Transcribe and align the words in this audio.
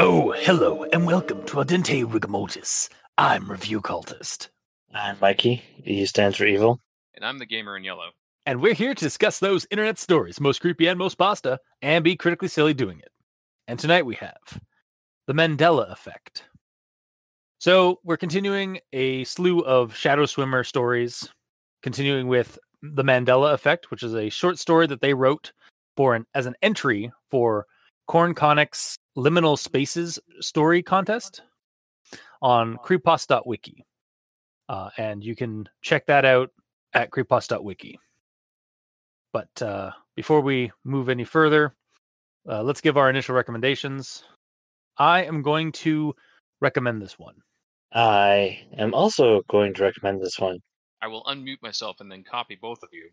Oh, 0.00 0.32
hello, 0.36 0.84
and 0.92 1.06
welcome 1.06 1.44
to 1.46 1.58
Al 1.58 1.64
Dente 1.64 2.04
Rigamortis. 2.04 2.88
I'm 3.18 3.50
Review 3.50 3.80
Cultist. 3.80 4.48
I'm 4.94 5.16
Mikey. 5.20 5.62
E 5.84 6.06
stands 6.06 6.36
for 6.36 6.46
evil. 6.46 6.80
And 7.14 7.24
I'm 7.24 7.38
the 7.38 7.46
gamer 7.46 7.76
in 7.76 7.84
yellow. 7.84 8.10
And 8.48 8.62
we're 8.62 8.72
here 8.72 8.94
to 8.94 9.04
discuss 9.04 9.40
those 9.40 9.66
internet 9.70 9.98
stories, 9.98 10.40
most 10.40 10.62
creepy 10.62 10.86
and 10.86 10.98
most 10.98 11.16
pasta, 11.16 11.60
and 11.82 12.02
be 12.02 12.16
critically 12.16 12.48
silly 12.48 12.72
doing 12.72 12.98
it. 12.98 13.12
And 13.66 13.78
tonight 13.78 14.06
we 14.06 14.14
have 14.14 14.62
the 15.26 15.34
Mandela 15.34 15.92
Effect. 15.92 16.44
So 17.58 18.00
we're 18.04 18.16
continuing 18.16 18.80
a 18.94 19.24
slew 19.24 19.60
of 19.60 19.92
Shadowswimmer 19.92 20.64
stories, 20.64 21.28
continuing 21.82 22.26
with 22.26 22.58
the 22.80 23.04
Mandela 23.04 23.52
Effect, 23.52 23.90
which 23.90 24.02
is 24.02 24.14
a 24.14 24.30
short 24.30 24.58
story 24.58 24.86
that 24.86 25.02
they 25.02 25.12
wrote 25.12 25.52
for 25.94 26.14
an 26.14 26.24
as 26.32 26.46
an 26.46 26.54
entry 26.62 27.12
for 27.28 27.66
Corn 28.06 28.34
Conic's 28.34 28.96
Liminal 29.14 29.58
Spaces 29.58 30.18
story 30.40 30.82
contest 30.82 31.42
on 32.40 32.78
creepos.wiki. 32.78 33.84
Uh, 34.70 34.88
and 34.96 35.22
you 35.22 35.36
can 35.36 35.68
check 35.82 36.06
that 36.06 36.24
out 36.24 36.48
at 36.94 37.10
creepos.wiki. 37.10 37.98
But 39.32 39.62
uh, 39.62 39.92
before 40.16 40.40
we 40.40 40.72
move 40.84 41.08
any 41.08 41.24
further, 41.24 41.74
uh, 42.48 42.62
let's 42.62 42.80
give 42.80 42.96
our 42.96 43.10
initial 43.10 43.34
recommendations. 43.34 44.24
I 44.96 45.24
am 45.24 45.42
going 45.42 45.72
to 45.72 46.14
recommend 46.60 47.02
this 47.02 47.18
one. 47.18 47.36
I 47.92 48.66
am 48.76 48.94
also 48.94 49.42
going 49.48 49.74
to 49.74 49.82
recommend 49.82 50.20
this 50.20 50.38
one. 50.38 50.58
I 51.00 51.06
will 51.06 51.24
unmute 51.24 51.62
myself 51.62 52.00
and 52.00 52.10
then 52.10 52.24
copy 52.24 52.56
both 52.60 52.82
of 52.82 52.88
you. 52.92 53.10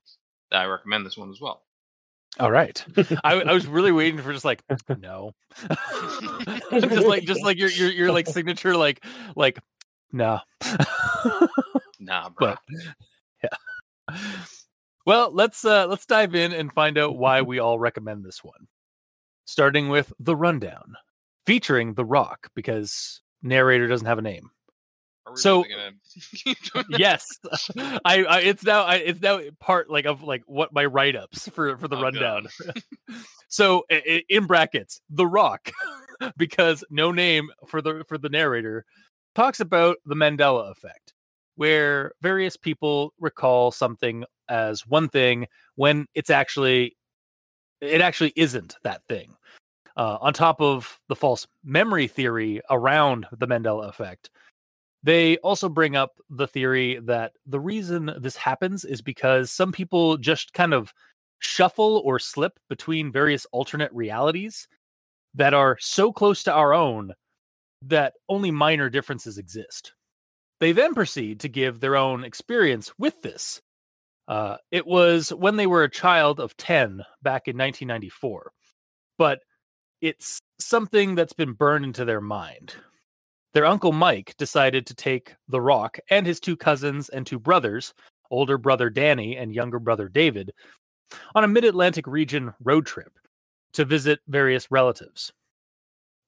I 0.52 0.66
recommend 0.66 1.06
this 1.06 1.18
one 1.18 1.30
as 1.30 1.40
well. 1.40 1.62
All 2.40 2.52
right. 2.52 2.84
I, 3.24 3.36
I 3.42 3.54
was 3.54 3.68
really 3.68 3.92
waiting 3.92 4.20
for 4.22 4.34
just 4.34 4.44
like 4.44 4.62
no, 5.00 5.32
just 6.74 7.08
like 7.08 7.24
just 7.24 7.44
like 7.44 7.58
your 7.58 7.70
your 7.70 7.92
your 7.92 8.12
like 8.12 8.28
signature 8.28 8.76
like 8.76 9.06
like 9.36 9.60
no. 10.12 10.40
Nah, 12.00 12.30
bro. 12.38 12.56
but 12.56 12.60
yeah. 13.44 14.18
Well, 15.06 15.32
let's 15.32 15.64
uh 15.64 15.88
let's 15.88 16.06
dive 16.06 16.36
in 16.36 16.52
and 16.52 16.72
find 16.74 16.98
out 16.98 17.18
why 17.18 17.42
we 17.42 17.60
all 17.60 17.80
recommend 17.80 18.24
this 18.24 18.44
one. 18.44 18.68
Starting 19.46 19.90
with 19.90 20.12
the 20.20 20.36
rundown, 20.36 20.96
featuring 21.46 21.94
The 21.94 22.06
Rock 22.06 22.50
because 22.56 23.22
narrator 23.44 23.88
doesn't 23.88 24.08
have 24.08 24.18
a 24.18 24.24
name. 24.24 24.50
Are 25.28 25.34
we 25.34 25.38
so- 25.40 25.64
gonna 25.64 25.92
keep 26.36 26.58
doing 26.72 26.86
this? 26.90 27.00
yes, 27.00 27.28
I, 28.06 28.24
I 28.24 28.40
it's 28.42 28.64
now 28.64 28.84
I, 28.84 28.96
it's 28.98 29.22
now 29.22 29.40
part 29.60 29.90
like 29.90 30.06
of 30.06 30.22
like 30.22 30.44
what 30.46 30.72
my 30.74 30.86
write 30.86 31.16
ups 31.16 31.50
for 31.50 31.78
for 31.78 31.88
the 31.88 31.98
Oh, 31.98 32.02
rundown. 32.02 32.48
so 33.48 33.86
in 33.90 34.46
brackets, 34.46 35.02
The 35.10 35.26
Rock, 35.28 35.72
because 36.38 36.84
no 36.92 37.12
name 37.12 37.50
for 37.68 37.82
the 37.82 38.04
for 38.08 38.18
the 38.20 38.30
narrator 38.30 38.86
talks 39.34 39.60
about 39.60 39.98
the 40.06 40.16
Mandela 40.16 40.72
effect, 40.72 41.14
where 41.56 42.12
various 42.22 42.58
people 42.58 43.14
recall 43.20 43.72
something 43.72 44.26
as 44.50 44.86
one 44.86 45.10
thing 45.10 45.48
when 45.76 46.06
it's 46.14 46.30
actually 46.30 46.96
it 47.82 48.02
actually 48.02 48.34
isn't 48.36 48.76
that 48.84 49.02
thing. 49.08 49.36
Uh, 49.98 50.18
on 50.20 50.34
top 50.34 50.60
of 50.60 51.00
the 51.08 51.16
false 51.16 51.48
memory 51.64 52.08
theory 52.08 52.62
around 52.70 53.26
the 53.32 53.48
Mandela 53.48 53.88
effect, 53.88 54.30
they 55.04 55.38
also 55.38 55.70
bring 55.70 55.96
up 55.96 56.20
the 56.30 56.48
theory 56.48 57.00
that 57.04 57.34
the 57.46 57.60
reason 57.60 58.12
this 58.20 58.36
happens 58.36 58.84
is 58.84 59.02
because 59.02 59.52
some 59.52 59.72
people 59.72 60.18
just 60.18 60.54
kind 60.54 60.74
of 60.74 60.94
shuffle 61.40 62.02
or 62.04 62.18
slip 62.20 62.60
between 62.70 63.12
various 63.12 63.46
alternate 63.52 63.94
realities 63.94 64.68
that 65.36 65.54
are 65.54 65.78
so 65.80 66.12
close 66.12 66.44
to 66.44 66.52
our 66.52 66.74
own 66.74 67.14
that 67.84 68.14
only 68.30 68.52
minor 68.52 68.90
differences 68.90 69.38
exist. 69.38 69.94
They 70.60 70.72
then 70.72 70.94
proceed 70.94 71.42
to 71.42 71.50
give 71.50 71.80
their 71.80 71.96
own 71.96 72.24
experience 72.24 72.92
with 72.98 73.22
this. 73.22 73.62
Uh, 74.28 74.58
it 74.72 74.88
was 74.88 75.30
when 75.30 75.56
they 75.56 75.68
were 75.68 75.84
a 75.84 75.90
child 75.90 76.40
of 76.40 76.58
10 76.58 77.04
back 77.22 77.48
in 77.48 77.58
1994, 77.58 78.52
but 79.18 79.40
it's 80.02 80.40
something 80.60 81.16
that's 81.16 81.34
been 81.34 81.54
burned 81.54 81.86
into 81.86 82.06
their 82.06 82.22
mind. 82.22 82.76
Their 83.54 83.66
uncle 83.66 83.92
Mike 83.92 84.36
decided 84.38 84.86
to 84.88 84.96
take 84.96 85.36
The 85.48 85.62
Rock 85.62 85.98
and 86.10 86.26
his 86.26 86.40
two 86.40 86.58
cousins 86.58 87.10
and 87.10 87.26
two 87.26 87.40
brothers, 87.40 87.94
older 88.32 88.58
brother 88.58 88.90
Danny 88.90 89.38
and 89.38 89.54
younger 89.54 89.80
brother 89.80 90.10
David, 90.10 90.52
on 91.36 91.44
a 91.44 91.48
mid 91.48 91.64
Atlantic 91.64 92.08
region 92.08 92.54
road 92.64 92.86
trip 92.86 93.14
to 93.74 93.86
visit 93.86 94.20
various 94.28 94.70
relatives. 94.72 95.32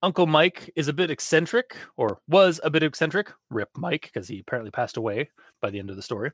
Uncle 0.03 0.27
Mike 0.27 0.71
is 0.75 0.87
a 0.87 0.93
bit 0.93 1.09
eccentric, 1.09 1.75
or 1.95 2.19
was 2.27 2.59
a 2.63 2.69
bit 2.69 2.83
eccentric. 2.83 3.31
Rip 3.49 3.69
Mike, 3.75 4.03
because 4.03 4.27
he 4.27 4.39
apparently 4.39 4.71
passed 4.71 4.97
away 4.97 5.29
by 5.61 5.69
the 5.69 5.79
end 5.79 5.89
of 5.89 5.95
the 5.95 6.01
story. 6.01 6.31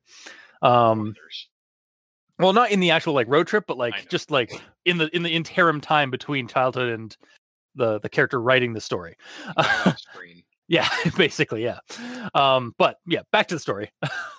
Um, 0.62 1.16
well, 2.40 2.54
not 2.54 2.72
in 2.72 2.80
the 2.80 2.92
actual 2.92 3.14
like 3.14 3.28
road 3.30 3.48
trip, 3.48 3.66
but 3.68 3.78
like 3.78 4.10
just 4.10 4.32
like 4.32 4.52
in 4.86 4.98
the 4.98 5.16
in 5.16 5.24
the 5.24 5.30
interim 5.30 5.82
time 5.82 6.12
between 6.12 6.48
childhood 6.48 6.90
and 6.90 7.16
the 7.76 8.00
the 8.00 8.10
character 8.10 8.42
writing 8.42 8.74
the 8.74 8.82
story. 8.82 9.16
Yeah, 10.68 10.88
basically, 11.18 11.64
yeah. 11.64 11.80
Um, 12.34 12.74
but 12.78 12.98
yeah, 13.06 13.22
back 13.32 13.48
to 13.48 13.56
the 13.56 13.60
story. 13.60 13.92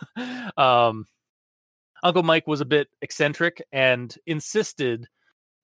um, 0.56 1.06
Uncle 2.02 2.22
Mike 2.22 2.46
was 2.46 2.60
a 2.60 2.66
bit 2.66 2.88
eccentric 3.02 3.62
and 3.72 4.14
insisted 4.26 5.06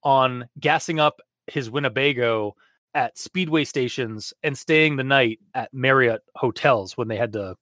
on 0.05 0.49
gassing 0.59 1.01
up 1.01 1.21
his 1.47 1.71
Winnebago 1.71 2.55
at 2.95 3.17
speedway 3.19 3.65
stations 3.65 4.33
and 4.43 4.57
staying 4.57 4.97
the 4.97 5.05
night 5.05 5.39
at 5.55 5.73
Marriott 5.73 6.23
hotels 6.37 6.97
when 6.97 7.09
they 7.09 7.17
had 7.17 7.33
to 7.35 7.57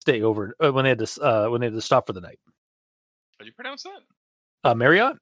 stay 0.00 0.22
over 0.22 0.54
uh, 0.62 0.72
when 0.72 0.84
they 0.84 0.90
had 0.90 0.98
to 0.98 1.22
uh, 1.22 1.48
when 1.48 1.60
they 1.60 1.66
had 1.66 1.74
to 1.74 1.80
stop 1.80 2.06
for 2.06 2.12
the 2.12 2.20
night. 2.20 2.38
How 3.38 3.44
do 3.44 3.46
you 3.46 3.52
pronounce 3.52 3.82
that? 3.84 4.00
Uh, 4.62 4.74
Marriott. 4.74 5.16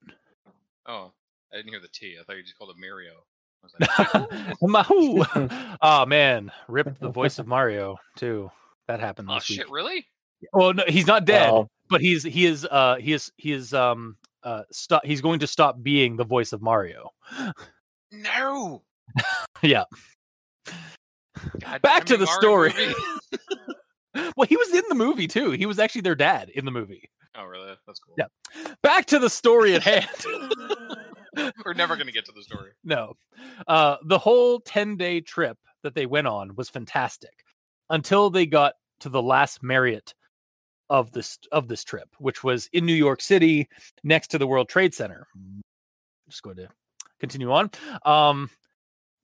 Oh, 0.87 1.13
I 1.53 1.57
didn't 1.57 1.71
hear 1.71 1.81
the 1.81 1.89
T. 1.89 2.17
I 2.21 2.25
thought 2.25 2.37
you 2.37 2.43
just 2.43 2.59
called 2.59 2.71
it 2.71 2.77
Mario. 2.79 3.13
I 3.63 3.67
was 3.67 4.57
like, 4.63 5.77
oh 5.83 6.07
man, 6.07 6.51
ripped 6.69 7.01
the 7.01 7.09
voice 7.11 7.39
of 7.39 7.47
Mario 7.47 7.97
too. 8.17 8.51
That 8.89 9.01
happened 9.01 9.29
oh 9.31 9.35
this 9.35 9.49
week. 9.49 9.59
shit, 9.61 9.71
really? 9.71 10.07
Well, 10.53 10.75
no, 10.75 10.83
he's 10.89 11.07
not 11.07 11.25
dead, 11.25 11.53
Well, 11.53 11.71
but 11.89 12.01
he's 12.01 12.25
he 12.25 12.47
is 12.47 12.67
uh 12.69 12.97
he 12.97 13.13
is 13.13 13.31
he 13.37 13.53
is 13.53 13.73
um 13.73 14.17
uh 14.43 14.63
stop 14.73 15.05
he's 15.07 15.21
going 15.21 15.39
to 15.39 15.47
stop 15.47 15.81
being 15.83 16.17
the 16.17 16.25
voice 16.25 16.53
of 16.53 16.61
Mario. 16.61 17.11
No. 18.11 18.83
yeah. 19.63 19.85
God 21.61 21.83
Back 21.83 22.05
to 22.07 22.17
the 22.17 22.27
story. 22.27 22.73
well, 24.37 24.47
he 24.49 24.57
was 24.57 24.73
in 24.73 24.83
the 24.89 24.95
movie 24.95 25.27
too. 25.27 25.51
He 25.53 25.67
was 25.67 25.79
actually 25.79 26.03
their 26.03 26.15
dad 26.15 26.51
in 26.51 26.65
the 26.65 26.71
movie. 26.71 27.11
oh, 27.37 27.45
really? 27.45 27.75
That's 27.87 28.01
cool. 28.01 28.15
Yeah. 28.19 28.27
Back 28.83 29.07
to 29.07 29.19
the 29.19 29.31
story 29.31 29.75
at 29.75 29.83
hand. 29.83 30.09
We're 31.65 31.73
never 31.73 31.97
gonna 31.97 32.13
get 32.13 32.27
to 32.27 32.33
the 32.33 32.43
story. 32.43 32.73
no. 32.85 33.17
Uh 33.67 33.97
the 34.05 34.19
whole 34.19 34.61
10-day 34.61 35.23
trip 35.23 35.57
that 35.83 35.95
they 35.95 36.05
went 36.07 36.27
on 36.27 36.55
was 36.57 36.69
fantastic 36.69 37.33
until 37.89 38.29
they 38.29 38.45
got 38.47 38.75
to 39.01 39.09
the 39.09 39.23
last 39.23 39.63
Marriott 39.63 40.15
of 40.91 41.11
this 41.13 41.39
of 41.51 41.69
this 41.69 41.85
trip, 41.85 42.09
which 42.19 42.45
was 42.45 42.69
in 42.75 42.85
New 42.85 42.93
York 42.93 43.23
City 43.23 43.69
next 44.05 44.29
to 44.29 44.39
the 44.39 44.47
World 44.47 44.69
Trade 44.69 44.93
Center. 44.93 45.27
Just 46.29 46.43
going 46.43 46.57
to 46.57 46.69
continue 47.19 47.51
on. 47.51 47.71
Um 48.05 48.51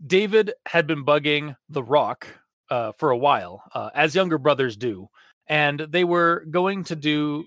David 0.06 0.52
had 0.66 0.86
been 0.86 1.04
bugging 1.04 1.56
The 1.68 1.82
Rock 1.82 2.26
uh, 2.70 2.92
for 2.92 3.10
a 3.10 3.16
while, 3.16 3.62
uh, 3.74 3.90
as 3.94 4.14
younger 4.14 4.38
brothers 4.38 4.76
do, 4.76 5.08
and 5.48 5.80
they 5.80 6.04
were 6.04 6.44
going 6.50 6.84
to 6.84 6.96
do 6.96 7.44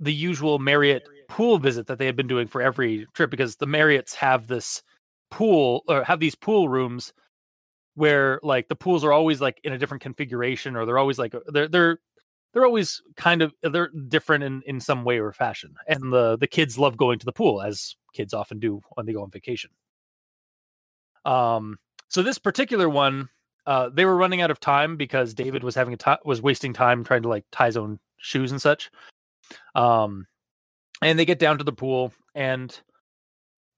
the 0.00 0.12
usual 0.12 0.58
Marriott 0.58 1.04
pool 1.28 1.58
visit 1.58 1.86
that 1.86 1.98
they 1.98 2.06
had 2.06 2.16
been 2.16 2.26
doing 2.26 2.46
for 2.46 2.60
every 2.60 3.06
trip 3.14 3.30
because 3.30 3.56
the 3.56 3.66
Marriotts 3.66 4.14
have 4.14 4.46
this 4.46 4.82
pool 5.30 5.82
or 5.88 6.04
have 6.04 6.20
these 6.20 6.34
pool 6.34 6.68
rooms 6.68 7.12
where 7.94 8.40
like 8.42 8.68
the 8.68 8.76
pools 8.76 9.04
are 9.04 9.12
always 9.12 9.40
like 9.40 9.60
in 9.64 9.72
a 9.72 9.78
different 9.78 10.02
configuration 10.02 10.76
or 10.76 10.84
they're 10.84 10.98
always 10.98 11.18
like 11.18 11.34
they're 11.48 11.68
they're 11.68 11.98
they're 12.52 12.64
always 12.64 13.02
kind 13.16 13.42
of 13.42 13.52
they're 13.62 13.90
different 14.08 14.44
in 14.44 14.62
in 14.66 14.80
some 14.80 15.04
way 15.04 15.18
or 15.18 15.32
fashion 15.32 15.74
and 15.88 16.12
the 16.12 16.36
the 16.38 16.46
kids 16.46 16.78
love 16.78 16.96
going 16.96 17.18
to 17.18 17.24
the 17.24 17.32
pool 17.32 17.62
as 17.62 17.96
kids 18.12 18.34
often 18.34 18.58
do 18.58 18.80
when 18.94 19.06
they 19.06 19.12
go 19.12 19.22
on 19.22 19.30
vacation 19.30 19.70
um 21.24 21.76
so 22.08 22.22
this 22.22 22.38
particular 22.38 22.88
one 22.88 23.28
uh 23.66 23.88
they 23.92 24.04
were 24.04 24.16
running 24.16 24.40
out 24.40 24.50
of 24.50 24.60
time 24.60 24.96
because 24.96 25.34
david 25.34 25.62
was 25.62 25.74
having 25.74 25.94
a 25.94 25.96
ti 25.96 26.14
was 26.24 26.42
wasting 26.42 26.72
time 26.72 27.04
trying 27.04 27.22
to 27.22 27.28
like 27.28 27.44
tie 27.52 27.66
his 27.66 27.76
own 27.76 27.98
shoes 28.18 28.50
and 28.50 28.60
such 28.62 28.90
um 29.74 30.26
and 31.02 31.18
they 31.18 31.24
get 31.24 31.38
down 31.38 31.58
to 31.58 31.64
the 31.64 31.72
pool 31.72 32.12
and 32.34 32.80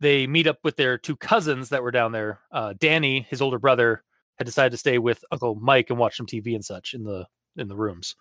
they 0.00 0.26
meet 0.26 0.46
up 0.46 0.58
with 0.62 0.76
their 0.76 0.98
two 0.98 1.16
cousins 1.16 1.70
that 1.70 1.82
were 1.82 1.90
down 1.90 2.12
there. 2.12 2.40
Uh, 2.52 2.74
Danny, 2.78 3.26
his 3.28 3.40
older 3.40 3.58
brother, 3.58 4.02
had 4.38 4.44
decided 4.44 4.70
to 4.70 4.76
stay 4.76 4.98
with 4.98 5.24
Uncle 5.32 5.54
Mike 5.54 5.90
and 5.90 5.98
watch 5.98 6.16
some 6.16 6.26
TV 6.26 6.54
and 6.54 6.64
such 6.64 6.94
in 6.94 7.04
the 7.04 7.26
in 7.56 7.68
the 7.68 7.76
rooms. 7.76 8.14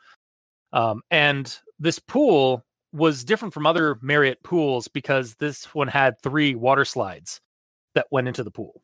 Um, 0.72 1.02
and 1.12 1.56
this 1.80 2.00
pool 2.00 2.66
was 2.94 3.26
different 3.26 3.54
from 3.54 3.66
other 3.66 3.98
Marriott 4.02 4.42
pools 4.44 4.88
because 4.88 5.36
this 5.36 5.66
one 5.76 5.90
had 5.90 6.16
three 6.22 6.56
water 6.56 6.86
slides 6.86 7.42
that 7.94 8.08
went 8.12 8.30
into 8.30 8.44
the 8.44 8.52
pool. 8.52 8.82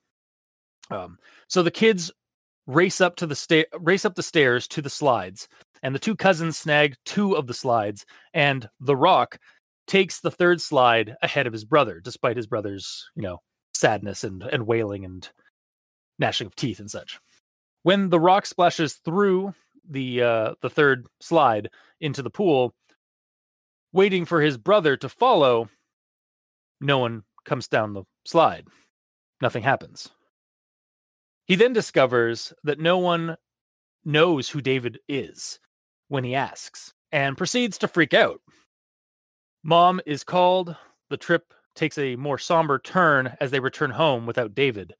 Um, 0.92 1.18
so 1.48 1.64
the 1.64 1.72
kids 1.72 2.12
race 2.68 3.02
up 3.02 3.16
to 3.18 3.28
the 3.28 3.36
sta- 3.36 3.66
race 3.80 4.06
up 4.06 4.16
the 4.16 4.24
stairs 4.24 4.68
to 4.70 4.82
the 4.82 4.90
slides, 4.90 5.48
and 5.84 5.96
the 5.96 6.00
two 6.00 6.16
cousins 6.16 6.58
snag 6.58 6.96
two 7.06 7.36
of 7.36 7.48
the 7.48 7.54
slides, 7.54 8.06
and 8.34 8.70
the 8.80 8.96
Rock 8.96 9.40
takes 9.88 10.20
the 10.20 10.32
third 10.32 10.62
slide 10.62 11.16
ahead 11.22 11.48
of 11.48 11.54
his 11.54 11.66
brother, 11.66 12.00
despite 12.00 12.38
his 12.38 12.48
brother's 12.48 13.10
you 13.16 13.24
know 13.24 13.40
sadness 13.74 14.24
and 14.24 14.44
and 14.44 14.68
wailing 14.68 15.06
and 15.06 15.30
gnashing 16.20 16.48
of 16.48 16.56
teeth 16.56 16.80
and 16.80 16.92
such. 16.92 17.20
When 17.84 18.10
the 18.10 18.20
Rock 18.20 18.46
splashes 18.46 18.96
through 19.06 19.54
the 19.90 20.22
uh, 20.22 20.54
the 20.62 20.70
third 20.70 21.08
slide 21.20 21.70
into 22.00 22.22
the 22.22 22.30
pool, 22.30 22.74
waiting 23.92 24.26
for 24.26 24.42
his 24.42 24.58
brother 24.58 24.98
to 24.98 25.10
follow, 25.10 25.70
no 26.80 27.00
one 27.00 27.24
comes 27.46 27.68
down 27.68 27.94
the 27.94 28.04
slide. 28.26 28.68
Nothing 29.42 29.64
happens. 29.64 30.10
He 31.52 31.58
then 31.58 31.74
discovers 31.74 32.54
that 32.64 32.80
no 32.80 32.98
one 32.98 33.36
knows 34.06 34.48
who 34.48 34.62
David 34.62 35.00
is 35.10 35.60
when 36.08 36.24
he 36.24 36.34
asks 36.34 36.94
and 37.12 37.38
proceeds 37.38 37.78
to 37.80 37.90
freak 37.90 38.14
out. 38.14 38.40
Mom 39.62 40.00
is 40.06 40.24
called. 40.24 40.74
The 41.10 41.18
trip 41.18 41.54
takes 41.76 41.98
a 41.98 42.16
more 42.16 42.38
somber 42.38 42.80
turn 42.80 43.36
as 43.42 43.52
they 43.52 43.60
return 43.60 43.90
home 43.92 44.26
without 44.26 44.56
David. 44.56 44.94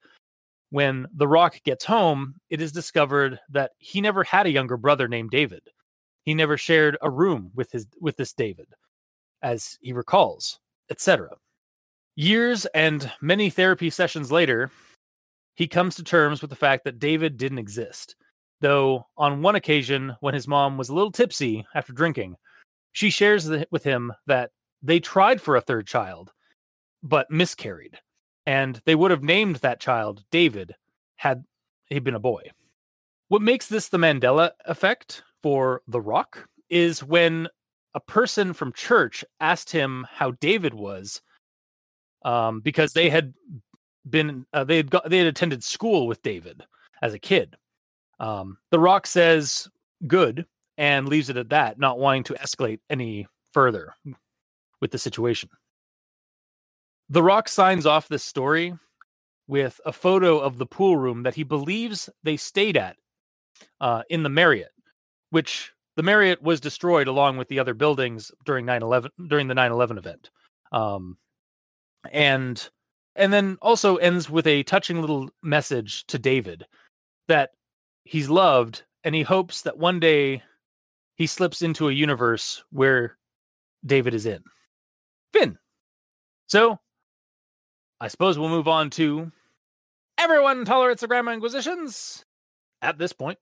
When 0.72 1.08
The 1.14 1.26
Rock 1.26 1.56
gets 1.64 1.86
home, 1.86 2.36
it 2.50 2.60
is 2.60 2.74
discovered 2.74 3.40
that 3.52 3.72
he 3.78 4.02
never 4.02 4.22
had 4.22 4.46
a 4.46 4.52
younger 4.52 4.76
brother 4.76 5.08
named 5.08 5.32
David. 5.32 5.62
He 6.24 6.34
never 6.34 6.58
shared 6.58 6.98
a 7.02 7.10
room 7.10 7.52
with 7.56 7.72
his 7.72 7.88
with 8.02 8.18
this 8.18 8.34
David, 8.34 8.68
as 9.42 9.78
he 9.80 9.94
recalls, 9.94 10.60
etc. 10.90 11.30
Years 12.18 12.66
and 12.76 13.10
many 13.22 13.50
therapy 13.50 13.90
sessions 13.90 14.34
later, 14.34 14.70
he 15.56 15.68
comes 15.68 15.96
to 15.96 16.04
terms 16.04 16.42
with 16.42 16.50
the 16.50 16.56
fact 16.56 16.84
that 16.86 17.00
David 17.00 17.38
didn't 17.38 17.60
exist. 17.60 18.16
Though 18.62 19.08
on 19.18 19.42
one 19.42 19.56
occasion, 19.56 20.16
when 20.20 20.34
his 20.34 20.48
mom 20.48 20.78
was 20.78 20.90
a 20.90 20.94
little 20.94 21.12
tipsy 21.12 21.66
after 21.74 21.94
drinking, 21.94 22.36
she 22.92 23.10
shares 23.10 23.46
the, 23.46 23.68
with 23.72 23.84
him 23.84 24.14
that 24.28 24.52
they 24.84 25.00
tried 25.00 25.42
for 25.42 25.56
a 25.56 25.62
third 25.62 25.88
child, 25.88 26.32
but 27.04 27.32
miscarried, 27.32 27.98
and 28.46 28.82
they 28.86 28.96
would 28.96 29.12
have 29.12 29.24
named 29.24 29.58
that 29.58 29.80
child 29.80 30.24
David 30.32 30.76
had 31.16 31.44
he 31.86 32.00
been 32.00 32.16
a 32.16 32.20
boy. 32.20 32.44
What 33.28 33.42
makes 33.42 33.68
this 33.68 33.90
the 33.90 33.98
Mandela 33.98 34.52
effect 34.66 35.24
for 35.42 35.82
The 35.88 36.02
Rock 36.02 36.48
is 36.70 37.04
when 37.04 37.48
a 37.94 38.00
person 38.00 38.54
from 38.54 38.74
church 38.74 39.26
asked 39.40 39.72
him 39.72 40.06
how 40.10 40.32
David 40.32 40.74
was, 40.74 41.22
um, 42.24 42.62
because 42.62 42.94
they 42.94 43.10
had 43.10 43.34
been 44.10 44.46
uh, 44.54 44.64
they 44.64 44.78
had 44.78 44.90
got, 44.90 45.10
they 45.10 45.18
had 45.18 45.28
attended 45.28 45.64
school 45.64 46.08
with 46.08 46.22
David 46.22 46.64
as 47.02 47.14
a 47.14 47.20
kid. 47.20 47.56
Um, 48.20 48.58
the 48.70 48.80
Rock 48.80 49.08
says 49.08 49.68
good 50.08 50.46
and 50.78 51.08
leaves 51.08 51.30
it 51.30 51.38
at 51.38 51.50
that, 51.50 51.80
not 51.80 52.00
wanting 52.00 52.24
to 52.26 52.34
escalate 52.36 52.80
any 52.90 53.28
further 53.54 53.94
with 54.80 54.92
the 54.92 54.98
situation. 54.98 55.50
The 57.10 57.24
Rock 57.24 57.50
signs 57.50 57.86
off 57.86 58.08
this 58.08 58.24
story 58.24 58.74
with 59.48 59.82
a 59.86 59.92
photo 59.92 60.40
of 60.40 60.58
the 60.58 60.66
pool 60.66 60.96
room 60.96 61.24
that 61.24 61.36
he 61.36 61.44
believes 61.44 62.10
they 62.24 62.38
stayed 62.38 62.78
at 62.78 62.96
uh, 63.82 64.04
in 64.10 64.24
the 64.24 64.30
Marriott, 64.30 64.72
which 65.30 65.74
the 65.98 66.04
Marriott 66.04 66.42
was 66.42 66.62
destroyed 66.62 67.08
along 67.08 67.38
with 67.38 67.50
the 67.50 67.60
other 67.60 67.74
buildings 67.74 68.32
during 68.46 68.66
9/11 68.66 69.10
during 69.28 69.48
the 69.48 69.54
9/11 69.54 69.98
event. 69.98 70.30
Um, 70.72 71.18
and 72.12 72.70
and 73.16 73.32
then 73.32 73.58
also 73.62 73.98
ends 73.98 74.30
with 74.30 74.48
a 74.48 74.64
touching 74.64 75.02
little 75.02 75.30
message 75.44 76.06
to 76.08 76.20
David 76.20 76.66
that 77.28 77.52
he's 78.04 78.30
loved 78.30 78.84
and 79.04 79.16
he 79.16 79.22
hopes 79.22 79.64
that 79.64 79.78
one 79.78 80.00
day 80.00 80.44
he 81.16 81.28
slips 81.28 81.62
into 81.62 81.90
a 81.90 81.94
universe 81.94 82.64
where 82.72 83.18
David 83.86 84.14
is 84.14 84.26
in. 84.26 84.44
Finn. 85.34 85.58
So, 86.48 86.80
I 88.00 88.08
suppose 88.08 88.38
we'll 88.38 88.50
move 88.50 88.68
on 88.68 88.90
to 88.92 89.32
everyone 90.18 90.66
tolerates 90.66 91.02
the 91.02 91.08
Grammar 91.08 91.34
Inquisitions 91.34 92.26
at 92.82 92.98
this 92.98 93.14
point. 93.14 93.40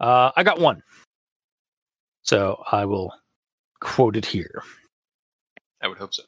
Uh, 0.00 0.30
I 0.36 0.42
got 0.42 0.60
one. 0.60 0.82
So 2.22 2.62
I 2.70 2.84
will 2.84 3.12
quote 3.80 4.16
it 4.16 4.26
here. 4.26 4.62
I 5.82 5.88
would 5.88 5.98
hope 5.98 6.12
so. 6.12 6.24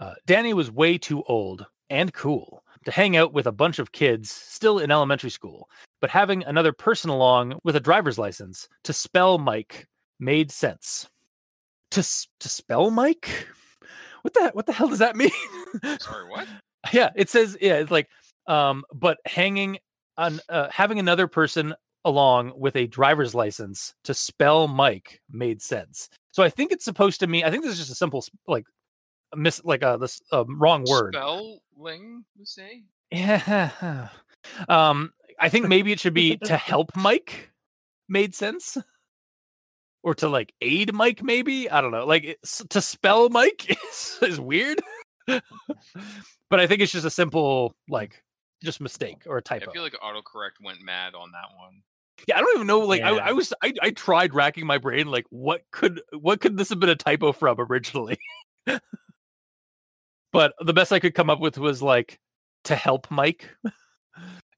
Uh, 0.00 0.14
Danny 0.26 0.54
was 0.54 0.70
way 0.70 0.96
too 0.96 1.22
old 1.24 1.66
and 1.90 2.12
cool 2.14 2.64
to 2.86 2.90
hang 2.90 3.16
out 3.18 3.34
with 3.34 3.46
a 3.46 3.52
bunch 3.52 3.78
of 3.78 3.92
kids 3.92 4.30
still 4.30 4.78
in 4.78 4.90
elementary 4.90 5.28
school, 5.28 5.68
but 6.00 6.08
having 6.08 6.42
another 6.44 6.72
person 6.72 7.10
along 7.10 7.60
with 7.64 7.76
a 7.76 7.80
driver's 7.80 8.18
license 8.18 8.66
to 8.84 8.94
spell 8.94 9.36
Mike 9.36 9.86
made 10.18 10.50
sense. 10.50 11.08
To 11.92 12.02
to 12.02 12.48
spell 12.48 12.90
Mike? 12.90 13.46
What 14.22 14.34
the 14.34 14.50
what 14.54 14.66
the 14.66 14.72
hell 14.72 14.88
does 14.88 15.00
that 15.00 15.16
mean? 15.16 15.30
Sorry, 15.98 16.28
what? 16.28 16.48
yeah, 16.92 17.10
it 17.16 17.28
says 17.28 17.58
yeah, 17.60 17.76
it's 17.76 17.90
like 17.90 18.08
um 18.46 18.84
but 18.94 19.18
hanging 19.26 19.78
on 20.16 20.40
uh, 20.48 20.68
having 20.70 20.98
another 20.98 21.26
person 21.26 21.74
along 22.04 22.52
with 22.56 22.76
a 22.76 22.86
driver's 22.86 23.34
license 23.34 23.94
to 24.04 24.14
spell 24.14 24.68
Mike 24.68 25.20
made 25.30 25.60
sense. 25.60 26.08
So 26.32 26.42
I 26.42 26.48
think 26.48 26.72
it's 26.72 26.84
supposed 26.84 27.20
to 27.20 27.26
mean 27.26 27.44
I 27.44 27.50
think 27.50 27.64
this 27.64 27.72
is 27.72 27.78
just 27.78 27.90
a 27.90 27.94
simple 27.94 28.24
like 28.46 28.64
miss 29.34 29.62
like 29.64 29.82
a 29.82 29.98
this 30.00 30.20
uh, 30.32 30.44
wrong 30.46 30.84
word. 30.88 31.14
Spelling, 31.14 32.24
you 32.36 32.44
say? 32.44 32.82
Yeah. 33.10 34.08
Um, 34.68 35.12
I 35.38 35.48
think 35.48 35.68
maybe 35.68 35.92
it 35.92 36.00
should 36.00 36.14
be 36.14 36.36
to 36.44 36.56
help 36.56 36.96
Mike 36.96 37.50
made 38.08 38.34
sense. 38.34 38.76
Or 40.02 40.14
to 40.14 40.30
like 40.30 40.54
aid 40.62 40.94
Mike, 40.94 41.22
maybe 41.22 41.70
I 41.70 41.82
don't 41.82 41.90
know. 41.90 42.06
Like 42.06 42.24
it's, 42.24 42.64
to 42.70 42.80
spell 42.80 43.28
Mike 43.28 43.70
is, 43.90 44.18
is 44.22 44.40
weird, 44.40 44.80
but 45.26 45.42
I 46.52 46.66
think 46.66 46.80
it's 46.80 46.90
just 46.90 47.04
a 47.04 47.10
simple 47.10 47.74
like 47.86 48.22
just 48.62 48.80
mistake 48.80 49.24
or 49.26 49.36
a 49.36 49.40
I 49.40 49.58
typo. 49.58 49.70
I 49.70 49.74
feel 49.74 49.82
like 49.82 49.92
autocorrect 50.02 50.64
went 50.64 50.80
mad 50.82 51.14
on 51.14 51.32
that 51.32 51.54
one. 51.54 51.82
yeah, 52.26 52.38
I 52.38 52.40
don't 52.40 52.54
even 52.54 52.66
know. 52.66 52.80
Like 52.80 53.02
I, 53.02 53.10
I 53.10 53.32
was, 53.32 53.52
I, 53.62 53.74
I 53.82 53.90
tried 53.90 54.32
racking 54.32 54.64
my 54.64 54.78
brain. 54.78 55.06
Like 55.06 55.26
what 55.28 55.64
could, 55.70 56.00
what 56.18 56.40
could 56.40 56.56
this 56.56 56.70
have 56.70 56.80
been 56.80 56.88
a 56.88 56.96
typo 56.96 57.32
from 57.32 57.60
originally? 57.60 58.18
But 60.32 60.54
the 60.60 60.72
best 60.72 60.92
I 60.92 61.00
could 61.00 61.14
come 61.14 61.30
up 61.30 61.40
with 61.40 61.58
was 61.58 61.82
like 61.82 62.18
to 62.64 62.74
help 62.74 63.10
Mike 63.10 63.48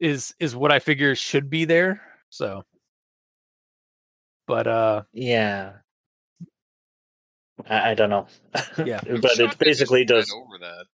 is 0.00 0.34
is 0.38 0.56
what 0.56 0.72
I 0.72 0.78
figure 0.78 1.14
should 1.14 1.48
be 1.48 1.64
there. 1.64 2.02
So, 2.30 2.64
but 4.46 4.66
uh, 4.66 5.02
Yeah. 5.12 5.74
I, 7.68 7.90
I 7.90 7.94
don't 7.94 8.10
know. 8.10 8.26
Yeah. 8.84 9.00
But 9.20 9.38
it 9.38 9.58
basically 9.58 10.04
does. 10.04 10.32
over 10.32 10.58
that. 10.58 10.86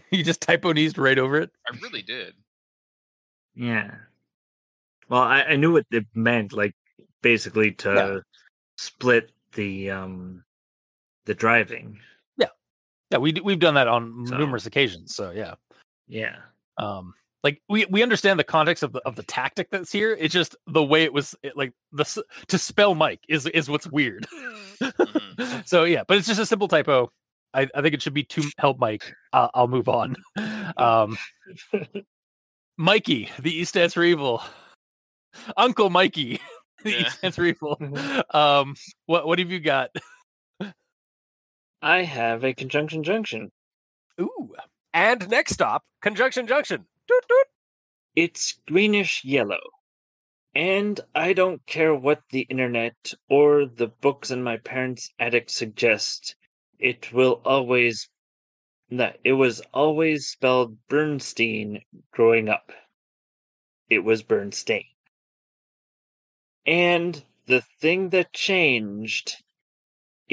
you 0.10 0.24
just 0.24 0.40
typo 0.40 0.72
knees 0.72 0.96
right 0.96 1.18
over 1.18 1.38
it. 1.38 1.50
I 1.70 1.76
really 1.82 2.02
did. 2.02 2.34
Yeah. 3.54 3.90
Well, 5.08 5.22
I, 5.22 5.42
I 5.42 5.56
knew 5.56 5.72
what 5.72 5.86
it 5.90 6.06
meant, 6.14 6.52
like 6.52 6.74
basically 7.20 7.72
to 7.72 8.22
split 8.78 9.30
the 9.52 9.90
um 9.90 10.42
the 11.26 11.34
driving. 11.34 11.98
Yeah, 13.12 13.18
we 13.18 13.32
we've 13.44 13.58
done 13.58 13.74
that 13.74 13.88
on 13.88 14.26
So- 14.26 14.36
numerous 14.38 14.66
occasions. 14.66 15.14
So 15.14 15.30
yeah, 15.30 15.54
Yeah. 16.08 16.36
um, 16.78 17.14
like 17.44 17.60
we 17.68 17.84
we 17.86 18.02
understand 18.02 18.38
the 18.40 18.44
context 18.44 18.82
of 18.82 18.92
the 18.92 19.00
of 19.00 19.16
the 19.16 19.22
tactic 19.24 19.68
that's 19.70 19.92
here. 19.92 20.16
It's 20.18 20.32
just 20.32 20.56
the 20.66 20.82
way 20.82 21.02
it 21.04 21.12
was 21.12 21.34
it, 21.42 21.56
like 21.56 21.72
the 21.92 22.24
to 22.48 22.58
spell 22.58 22.94
Mike 22.94 23.20
is 23.28 23.46
is 23.46 23.68
what's 23.68 23.86
weird. 23.86 24.26
Mhm. 24.80 25.66
so 25.68 25.84
yeah, 25.84 26.02
but 26.08 26.16
it's 26.18 26.26
just 26.26 26.40
a 26.40 26.46
simple 26.46 26.68
typo. 26.68 27.10
I, 27.54 27.68
I 27.74 27.82
think 27.82 27.92
it 27.94 28.00
should 28.00 28.14
be 28.14 28.24
to 28.24 28.42
help 28.58 28.78
Mike. 28.78 29.12
I'll, 29.34 29.50
I'll 29.54 29.68
move 29.68 29.88
on. 29.88 30.16
Um, 30.78 31.18
Mikey, 32.78 33.28
the 33.40 33.54
E 33.60 33.64
stands 33.64 33.92
for 33.94 34.02
evil. 34.02 34.42
Uncle 35.56 35.90
Mikey, 35.90 36.40
the 36.84 36.90
E 36.90 37.00
Yeah. 37.02 37.08
stands 37.10 37.36
for 37.36 37.44
evil. 37.44 37.78
Um, 38.30 38.74
what 39.06 39.26
what 39.26 39.38
have 39.38 39.50
you 39.50 39.60
got? 39.60 39.90
I 41.82 42.04
have 42.04 42.44
a 42.44 42.54
conjunction 42.54 43.02
junction. 43.02 43.50
Ooh, 44.20 44.54
and 44.94 45.28
next 45.28 45.54
stop, 45.54 45.84
Conjunction 46.00 46.46
Junction. 46.46 46.86
Doot, 47.08 47.24
doot. 47.28 47.46
It's 48.14 48.52
greenish 48.68 49.24
yellow. 49.24 49.60
And 50.54 51.00
I 51.14 51.32
don't 51.32 51.66
care 51.66 51.94
what 51.94 52.22
the 52.30 52.42
internet 52.42 53.14
or 53.28 53.66
the 53.66 53.88
books 53.88 54.30
in 54.30 54.42
my 54.42 54.58
parents' 54.58 55.12
attic 55.18 55.50
suggest. 55.50 56.36
it 56.78 57.12
will 57.12 57.40
always 57.44 58.08
that 58.90 59.18
it 59.24 59.32
was 59.32 59.60
always 59.72 60.26
spelled 60.26 60.76
Bernstein 60.88 61.82
growing 62.10 62.48
up. 62.48 62.72
It 63.88 64.00
was 64.00 64.22
Bernstein. 64.22 64.84
And 66.66 67.24
the 67.46 67.62
thing 67.80 68.10
that 68.10 68.32
changed, 68.32 69.42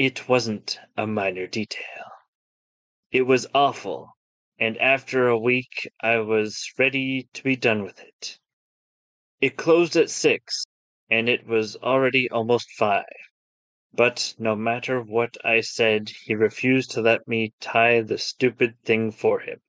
it 0.00 0.30
wasn't 0.30 0.80
a 0.96 1.06
minor 1.06 1.46
detail. 1.46 2.06
It 3.12 3.24
was 3.24 3.46
awful, 3.52 4.16
and 4.58 4.78
after 4.78 5.28
a 5.28 5.36
week 5.36 5.90
I 6.00 6.16
was 6.20 6.72
ready 6.78 7.28
to 7.34 7.42
be 7.42 7.54
done 7.54 7.82
with 7.82 8.00
it. 8.00 8.38
It 9.42 9.58
closed 9.58 9.96
at 9.96 10.08
six, 10.08 10.64
and 11.10 11.28
it 11.28 11.46
was 11.46 11.76
already 11.76 12.30
almost 12.30 12.70
five. 12.78 13.12
But 13.92 14.34
no 14.38 14.56
matter 14.56 15.02
what 15.02 15.36
I 15.44 15.60
said, 15.60 16.08
he 16.24 16.34
refused 16.34 16.92
to 16.92 17.02
let 17.02 17.28
me 17.28 17.52
tie 17.60 18.00
the 18.00 18.16
stupid 18.16 18.82
thing 18.82 19.12
for 19.12 19.40
him. 19.40 19.60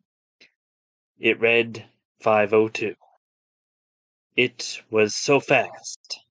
It 1.20 1.42
read 1.42 1.90
502. 2.22 2.96
It 4.38 4.82
was 4.90 5.14
so 5.14 5.42
fast. 5.42 6.22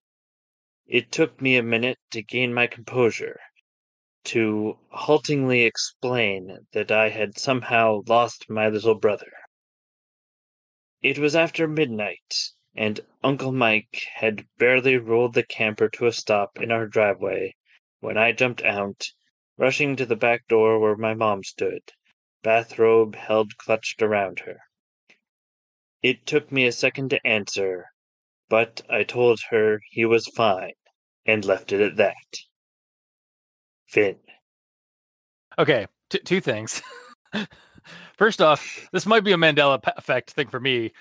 It 0.87 1.13
took 1.13 1.43
me 1.43 1.59
a 1.59 1.63
minute 1.63 1.99
to 2.13 2.23
gain 2.23 2.55
my 2.55 2.67
composure, 2.67 3.39
to 4.23 4.79
haltingly 4.91 5.63
explain 5.63 6.67
that 6.73 6.93
I 6.93 7.09
had 7.09 7.39
somehow 7.39 8.03
lost 8.07 8.51
my 8.51 8.69
little 8.69 8.95
brother. 8.95 9.33
It 11.01 11.19
was 11.19 11.35
after 11.35 11.67
midnight, 11.67 12.51
and 12.75 13.01
Uncle 13.25 13.51
Mike 13.51 14.03
had 14.17 14.47
barely 14.59 14.99
rolled 14.99 15.33
the 15.33 15.43
camper 15.43 15.89
to 15.89 16.07
a 16.07 16.13
stop 16.13 16.61
in 16.61 16.71
our 16.71 16.87
driveway 16.87 17.55
when 18.01 18.19
I 18.19 18.33
jumped 18.33 18.63
out, 18.63 19.07
rushing 19.57 19.97
to 19.97 20.05
the 20.05 20.17
back 20.17 20.47
door 20.49 20.79
where 20.79 20.97
my 20.97 21.15
mom 21.15 21.43
stood, 21.43 21.93
bathrobe 22.43 23.15
held 23.15 23.57
clutched 23.57 24.03
around 24.03 24.41
her. 24.41 24.61
It 26.03 26.27
took 26.27 26.53
me 26.53 26.67
a 26.67 26.73
second 26.73 27.09
to 27.09 27.27
answer, 27.27 27.87
but 28.51 28.83
I 28.87 29.03
told 29.03 29.41
her 29.49 29.81
he 29.89 30.05
was 30.05 30.27
fine 30.27 30.75
and 31.25 31.43
left 31.43 31.73
it 31.73 31.81
at 31.81 31.97
that. 31.97 32.41
Finn. 33.91 34.17
Okay, 35.59 35.87
t- 36.11 36.21
two 36.25 36.41
things. 36.41 36.81
First 38.17 38.41
off, 38.41 38.89
this 38.93 39.05
might 39.05 39.25
be 39.25 39.33
a 39.33 39.37
Mandela 39.37 39.83
p- 39.83 39.91
effect 39.97 40.31
thing 40.31 40.49
for 40.49 40.61
me. 40.61 40.93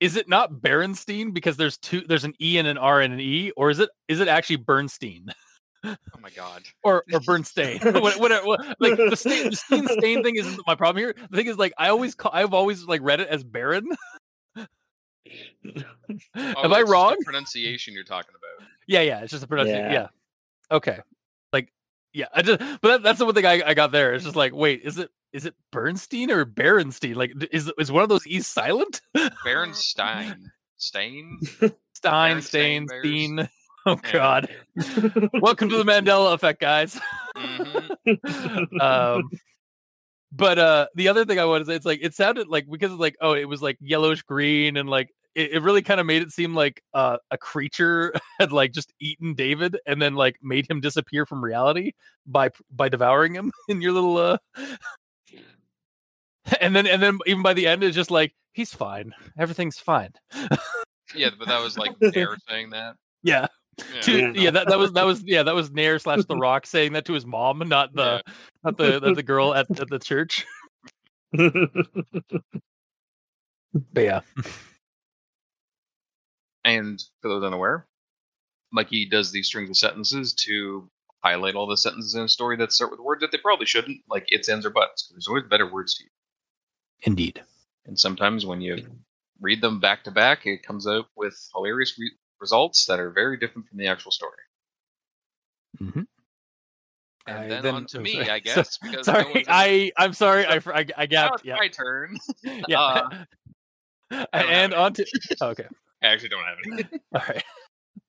Is 0.00 0.16
it 0.16 0.28
not 0.28 0.52
Berenstein 0.52 1.34
because 1.34 1.56
there's 1.56 1.78
two 1.78 2.02
there's 2.02 2.24
an 2.24 2.34
E 2.40 2.58
and 2.58 2.68
an 2.68 2.78
R 2.78 3.00
and 3.00 3.12
an 3.14 3.20
E 3.20 3.50
or 3.56 3.70
is 3.70 3.78
it 3.78 3.90
is 4.08 4.20
it 4.20 4.28
actually 4.28 4.56
Bernstein 4.56 5.32
Oh 5.84 5.96
my 6.20 6.30
god. 6.30 6.62
or 6.84 7.04
or 7.12 7.20
Bernstein? 7.26 7.78
what, 7.80 8.18
what, 8.20 8.46
what, 8.46 8.76
like 8.80 8.96
the 8.96 9.16
stain, 9.16 9.50
the 9.50 9.56
stain, 9.56 9.88
stain 9.88 10.22
thing 10.22 10.36
isn't 10.36 10.60
my 10.66 10.74
problem 10.74 11.02
here. 11.02 11.14
The 11.30 11.36
thing 11.36 11.46
is 11.46 11.56
like 11.56 11.72
I 11.78 11.88
always 11.88 12.14
call, 12.14 12.30
I've 12.34 12.54
always 12.54 12.84
like 12.84 13.00
read 13.02 13.20
it 13.20 13.28
as 13.28 13.42
Baron. 13.42 13.88
Oh, 14.56 14.64
Am 16.34 16.72
I 16.72 16.78
that's 16.78 16.84
the 16.84 16.84
wrong? 16.84 17.16
pronunciation 17.24 17.94
you're 17.94 18.04
talking 18.04 18.30
about. 18.30 18.68
Yeah, 18.86 19.00
yeah, 19.00 19.20
it's 19.20 19.30
just 19.30 19.44
a 19.44 19.46
pronunciation. 19.46 19.84
Yeah. 19.84 19.92
Yeah. 19.92 20.06
Okay. 20.70 20.98
Yeah, 22.12 22.26
I 22.34 22.42
just, 22.42 22.60
but 22.80 22.82
that, 22.82 23.02
that's 23.02 23.18
the 23.18 23.24
one 23.24 23.34
thing 23.34 23.46
I, 23.46 23.62
I 23.66 23.74
got 23.74 23.92
there. 23.92 24.12
It's 24.14 24.24
just 24.24 24.36
like, 24.36 24.54
wait, 24.54 24.82
is 24.82 24.98
it 24.98 25.10
is 25.32 25.46
it 25.46 25.54
Bernstein 25.70 26.30
or 26.30 26.44
Berenstein? 26.44 27.16
Like, 27.16 27.32
is 27.50 27.72
is 27.78 27.90
one 27.90 28.02
of 28.02 28.08
those 28.08 28.26
E's 28.26 28.46
silent? 28.46 29.00
Berenstein. 29.16 30.36
Stain? 30.76 31.38
Stein, 31.94 32.42
Stain, 32.42 32.86
Bears? 32.86 33.04
Steen. 33.04 33.48
Oh 33.84 33.96
God. 34.12 34.48
Welcome 35.40 35.68
to 35.70 35.76
the 35.76 35.82
Mandela 35.82 36.34
effect, 36.34 36.60
guys. 36.60 37.00
Mhm. 37.36 38.80
um 38.80 39.28
but 40.30 40.58
uh 40.58 40.86
the 40.94 41.08
other 41.08 41.24
thing 41.24 41.38
i 41.38 41.44
wanted 41.44 41.64
to 41.64 41.66
say 41.66 41.74
it's 41.74 41.84
like 41.84 41.98
it 42.00 42.14
sounded 42.14 42.46
like 42.48 42.70
because 42.70 42.92
it's 42.92 43.00
like 43.00 43.16
oh 43.20 43.32
it 43.34 43.46
was 43.46 43.60
like 43.60 43.76
yellowish 43.80 44.22
green 44.22 44.76
and 44.76 44.88
like 44.88 45.10
it, 45.34 45.52
it 45.52 45.62
really 45.62 45.82
kind 45.82 46.00
of 46.00 46.06
made 46.06 46.22
it 46.22 46.30
seem 46.30 46.54
like 46.54 46.82
uh, 46.94 47.16
a 47.30 47.38
creature 47.38 48.12
had 48.38 48.52
like 48.52 48.72
just 48.72 48.92
eaten 49.00 49.34
david 49.34 49.78
and 49.86 50.00
then 50.00 50.14
like 50.14 50.36
made 50.42 50.68
him 50.70 50.80
disappear 50.80 51.26
from 51.26 51.42
reality 51.42 51.92
by 52.26 52.50
by 52.70 52.88
devouring 52.88 53.34
him 53.34 53.50
in 53.68 53.80
your 53.80 53.92
little 53.92 54.16
uh 54.18 54.36
and 56.60 56.74
then 56.74 56.86
and 56.86 57.02
then 57.02 57.18
even 57.26 57.42
by 57.42 57.54
the 57.54 57.66
end 57.66 57.82
it's 57.82 57.96
just 57.96 58.10
like 58.10 58.32
he's 58.52 58.72
fine 58.74 59.14
everything's 59.38 59.78
fine 59.78 60.10
yeah, 61.14 61.28
but 61.38 61.48
that 61.48 61.62
was 61.62 61.76
like 61.76 61.92
Dare 62.12 62.36
saying 62.48 62.70
that. 62.70 62.96
yeah 63.22 63.46
Yeah. 63.94 64.00
to, 64.02 64.18
Yeah. 64.18 64.32
yeah 64.34 64.50
that, 64.50 64.68
that 64.68 64.78
was 64.78 64.92
that 64.92 65.04
was 65.04 65.22
yeah 65.24 65.42
that 65.42 65.54
was 65.54 65.70
nair 65.70 65.98
slash 65.98 66.24
the 66.26 66.36
rock 66.36 66.66
saying 66.66 66.92
that 66.94 67.04
to 67.06 67.12
his 67.12 67.26
mom 67.26 67.58
not 67.68 67.94
the 67.94 68.22
not 68.64 68.76
the 68.76 68.98
the, 69.00 69.14
the 69.14 69.22
girl 69.22 69.54
at, 69.54 69.66
at 69.80 69.88
the 69.88 69.98
church 69.98 70.46
but 71.32 72.42
yeah 73.96 74.20
And 76.64 77.02
for 77.20 77.28
those 77.28 77.42
unaware, 77.44 77.86
Mikey 78.72 79.06
does 79.08 79.32
these 79.32 79.46
strings 79.48 79.70
of 79.70 79.76
sentences 79.76 80.32
to 80.46 80.88
highlight 81.24 81.54
all 81.54 81.66
the 81.66 81.76
sentences 81.76 82.14
in 82.14 82.22
a 82.22 82.28
story 82.28 82.56
that 82.56 82.72
start 82.72 82.90
with 82.90 83.00
words 83.00 83.20
that 83.20 83.30
they 83.32 83.38
probably 83.38 83.66
shouldn't, 83.66 84.00
like 84.08 84.24
its, 84.28 84.48
ends, 84.48 84.64
or 84.66 84.70
buts. 84.70 85.02
'cause 85.02 85.10
There's 85.14 85.28
always 85.28 85.44
better 85.48 85.70
words 85.70 85.94
to 85.96 86.04
use. 86.04 86.12
indeed 87.02 87.44
And 87.84 87.98
sometimes 87.98 88.46
when 88.46 88.60
you 88.60 88.86
read 89.40 89.60
them 89.60 89.80
back 89.80 90.04
to 90.04 90.10
back, 90.12 90.46
it 90.46 90.62
comes 90.62 90.86
out 90.86 91.06
with 91.16 91.36
hilarious 91.54 91.98
re- 91.98 92.12
results 92.40 92.86
that 92.86 93.00
are 93.00 93.10
very 93.10 93.36
different 93.36 93.68
from 93.68 93.78
the 93.78 93.86
actual 93.88 94.10
story. 94.12 94.38
mm-hmm. 95.80 96.02
And 97.26 97.38
I 97.38 97.46
then, 97.48 97.62
then- 97.62 97.74
on 97.74 97.86
to 97.86 97.98
oh, 97.98 98.02
me, 98.02 98.14
sorry. 98.14 98.30
I 98.36 98.38
guess. 98.40 98.78
Because 98.78 99.06
sorry 99.06 99.24
one's- 99.32 99.46
i 99.48 99.92
i'm 99.96 100.12
sorry 100.12 100.44
i 100.46 100.58
fr- 100.58 100.74
i, 100.74 100.86
I 100.96 101.02
now 101.02 101.06
gapped 101.06 101.34
it's 101.36 101.44
yeah 101.44 101.56
my 101.56 101.68
turn. 101.68 102.16
yeah 102.68 102.80
Uh, 102.80 103.24
I 104.10 104.16
don't 104.16 104.18
have 104.20 104.28
and 104.32 104.72
any. 104.72 104.74
on 104.74 104.92
to 104.94 105.06
oh, 105.40 105.48
okay 105.50 105.66
I 106.02 106.08
actually 106.08 106.30
don't 106.30 106.44
have 106.44 106.58
any. 106.72 106.84
all 107.14 107.22
right 107.28 107.44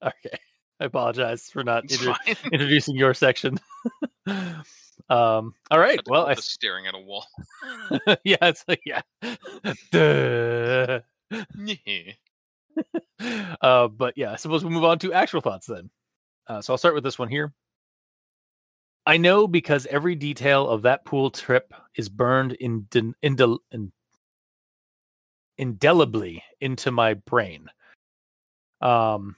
okay 0.04 0.38
i 0.80 0.86
apologize 0.86 1.50
for 1.50 1.64
not 1.64 1.90
fine. 1.90 2.16
introducing 2.52 2.96
your 2.96 3.14
section 3.14 3.58
um 5.10 5.54
all 5.72 5.80
right 5.80 6.00
well 6.08 6.24
we're 6.24 6.32
i 6.32 6.34
just 6.36 6.52
staring 6.52 6.88
at 6.88 6.96
a 6.96 7.00
wall. 7.00 7.26
yeah 8.24 8.38
it's 8.42 8.64
like 8.68 8.82
yeah 8.86 9.02
Duh. 9.92 11.00
Yeah. 11.56 12.12
uh, 13.62 13.88
but 13.88 14.18
yeah, 14.18 14.32
I 14.32 14.36
suppose 14.36 14.64
we'll 14.64 14.74
move 14.74 14.84
on 14.84 15.00
to 15.00 15.14
actual 15.14 15.42
thoughts 15.42 15.68
then. 15.68 15.90
Uh, 16.48 16.62
so 16.62 16.74
I'll 16.74 16.78
start 16.78 16.96
with 16.96 17.04
this 17.04 17.20
one 17.20 17.30
here. 17.30 17.54
I 19.06 19.18
know 19.18 19.48
because 19.48 19.86
every 19.88 20.16
detail 20.16 20.68
of 20.68 20.84
that 20.84 21.06
pool 21.06 21.30
trip 21.30 21.74
is 21.96 22.10
burned 22.10 22.54
in, 22.54 22.88
in, 22.96 23.14
in, 23.22 23.92
indelibly 25.58 26.44
into 26.62 26.92
my 26.92 27.16
brain. 27.16 27.68
Um, 28.84 29.36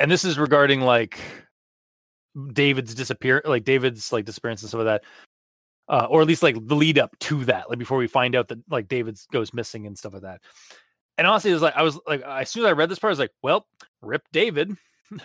and 0.00 0.10
this 0.10 0.24
is 0.24 0.38
regarding 0.38 0.80
like 0.82 1.18
David's 2.52 2.94
disappear, 2.94 3.42
like 3.44 3.64
David's 3.64 4.12
like 4.12 4.24
disappearance 4.24 4.62
and 4.62 4.70
some 4.70 4.80
of 4.80 4.86
that, 4.86 5.04
uh, 5.88 6.06
or 6.10 6.20
at 6.20 6.26
least 6.26 6.42
like 6.42 6.56
the 6.66 6.74
lead 6.76 6.98
up 6.98 7.16
to 7.20 7.44
that, 7.46 7.70
like 7.70 7.78
before 7.78 7.98
we 7.98 8.06
find 8.08 8.34
out 8.34 8.48
that 8.48 8.58
like 8.70 8.88
David's 8.88 9.26
goes 9.32 9.54
missing 9.54 9.86
and 9.86 9.96
stuff 9.96 10.12
like 10.12 10.22
that. 10.22 10.40
And 11.16 11.26
honestly, 11.26 11.50
it 11.50 11.54
was 11.54 11.62
like 11.62 11.76
I 11.76 11.82
was 11.82 11.98
like 12.06 12.20
as 12.22 12.50
soon 12.50 12.64
as 12.64 12.68
I 12.68 12.72
read 12.72 12.88
this 12.90 12.98
part, 12.98 13.10
I 13.10 13.12
was 13.12 13.18
like, 13.20 13.32
well, 13.42 13.66
rip 14.02 14.22
David. 14.32 14.76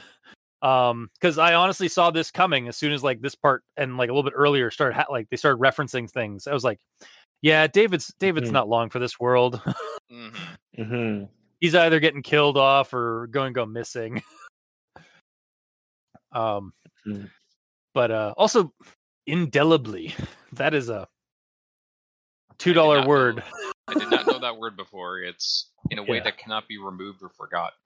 um 0.64 1.10
because 1.20 1.40
i 1.40 1.56
honestly 1.56 1.88
saw 1.88 2.12
this 2.12 2.30
coming 2.30 2.68
as 2.68 2.78
soon 2.78 2.92
as 2.92 3.04
like 3.04 3.20
this 3.20 3.34
part 3.34 3.64
and 3.78 3.98
like 3.98 4.12
a 4.12 4.14
little 4.14 4.30
bit 4.30 4.36
earlier 4.38 4.70
started 4.70 4.94
ha- 4.96 5.08
like 5.10 5.28
they 5.32 5.36
started 5.36 5.60
referencing 5.60 6.08
things 6.08 6.46
i 6.46 6.54
was 6.54 6.64
like 6.64 6.78
yeah 7.42 7.66
david's 7.66 8.14
david's 8.20 8.50
Mhm. 8.52 8.54
not 8.54 8.70
long 8.70 8.92
for 8.92 9.00
this 9.00 9.20
world 9.20 9.60
Mhm. 10.78 11.30
He's 11.62 11.76
either 11.76 12.02
getting 12.02 12.22
killed 12.22 12.58
off 12.58 12.94
or 12.94 13.28
going 13.28 13.54
to 13.54 13.56
go 13.56 13.66
missing 13.66 14.22
um 16.34 16.74
Mhm. 17.08 17.30
but 17.94 18.12
uh 18.12 18.34
also 18.38 18.74
indelibly 19.26 20.14
that 20.54 20.74
is 20.74 20.90
a 20.90 21.08
two 22.58 22.74
dollar 22.74 22.98
did 22.98 23.02
know- 23.04 23.08
word 23.10 23.44
I 23.88 23.94
did 23.96 24.10
not 24.12 24.28
know 24.28 24.40
that 24.40 24.58
word 24.58 24.78
before. 24.78 25.20
It's 25.20 25.72
in 25.90 26.00
a 26.00 26.04
way 26.04 26.18
Yeah. 26.18 26.24
that 26.24 26.38
cannot 26.38 26.68
be 26.68 26.78
removed 26.78 27.22
or 27.24 27.30
forgotten. 27.30 27.78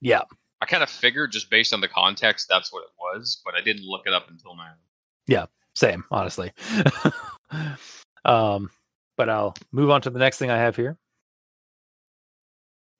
yeah 0.00 0.22
I 0.60 0.66
kind 0.66 0.82
of 0.82 0.88
figured 0.90 1.32
just 1.32 1.50
based 1.50 1.72
on 1.74 1.80
the 1.80 1.88
context 1.88 2.48
that's 2.48 2.72
what 2.72 2.84
it 2.84 2.90
was, 2.98 3.40
but 3.44 3.54
I 3.54 3.60
didn't 3.60 3.84
look 3.84 4.06
it 4.06 4.14
up 4.14 4.30
until 4.30 4.56
now. 4.56 4.72
Yeah, 5.26 5.46
same 5.76 6.04
honestly 6.10 6.52
um 8.24 8.70
but 9.16 9.28
i'll 9.28 9.54
move 9.72 9.90
on 9.90 10.00
to 10.02 10.10
the 10.10 10.18
next 10.18 10.38
thing 10.38 10.50
i 10.50 10.56
have 10.56 10.76
here 10.76 10.96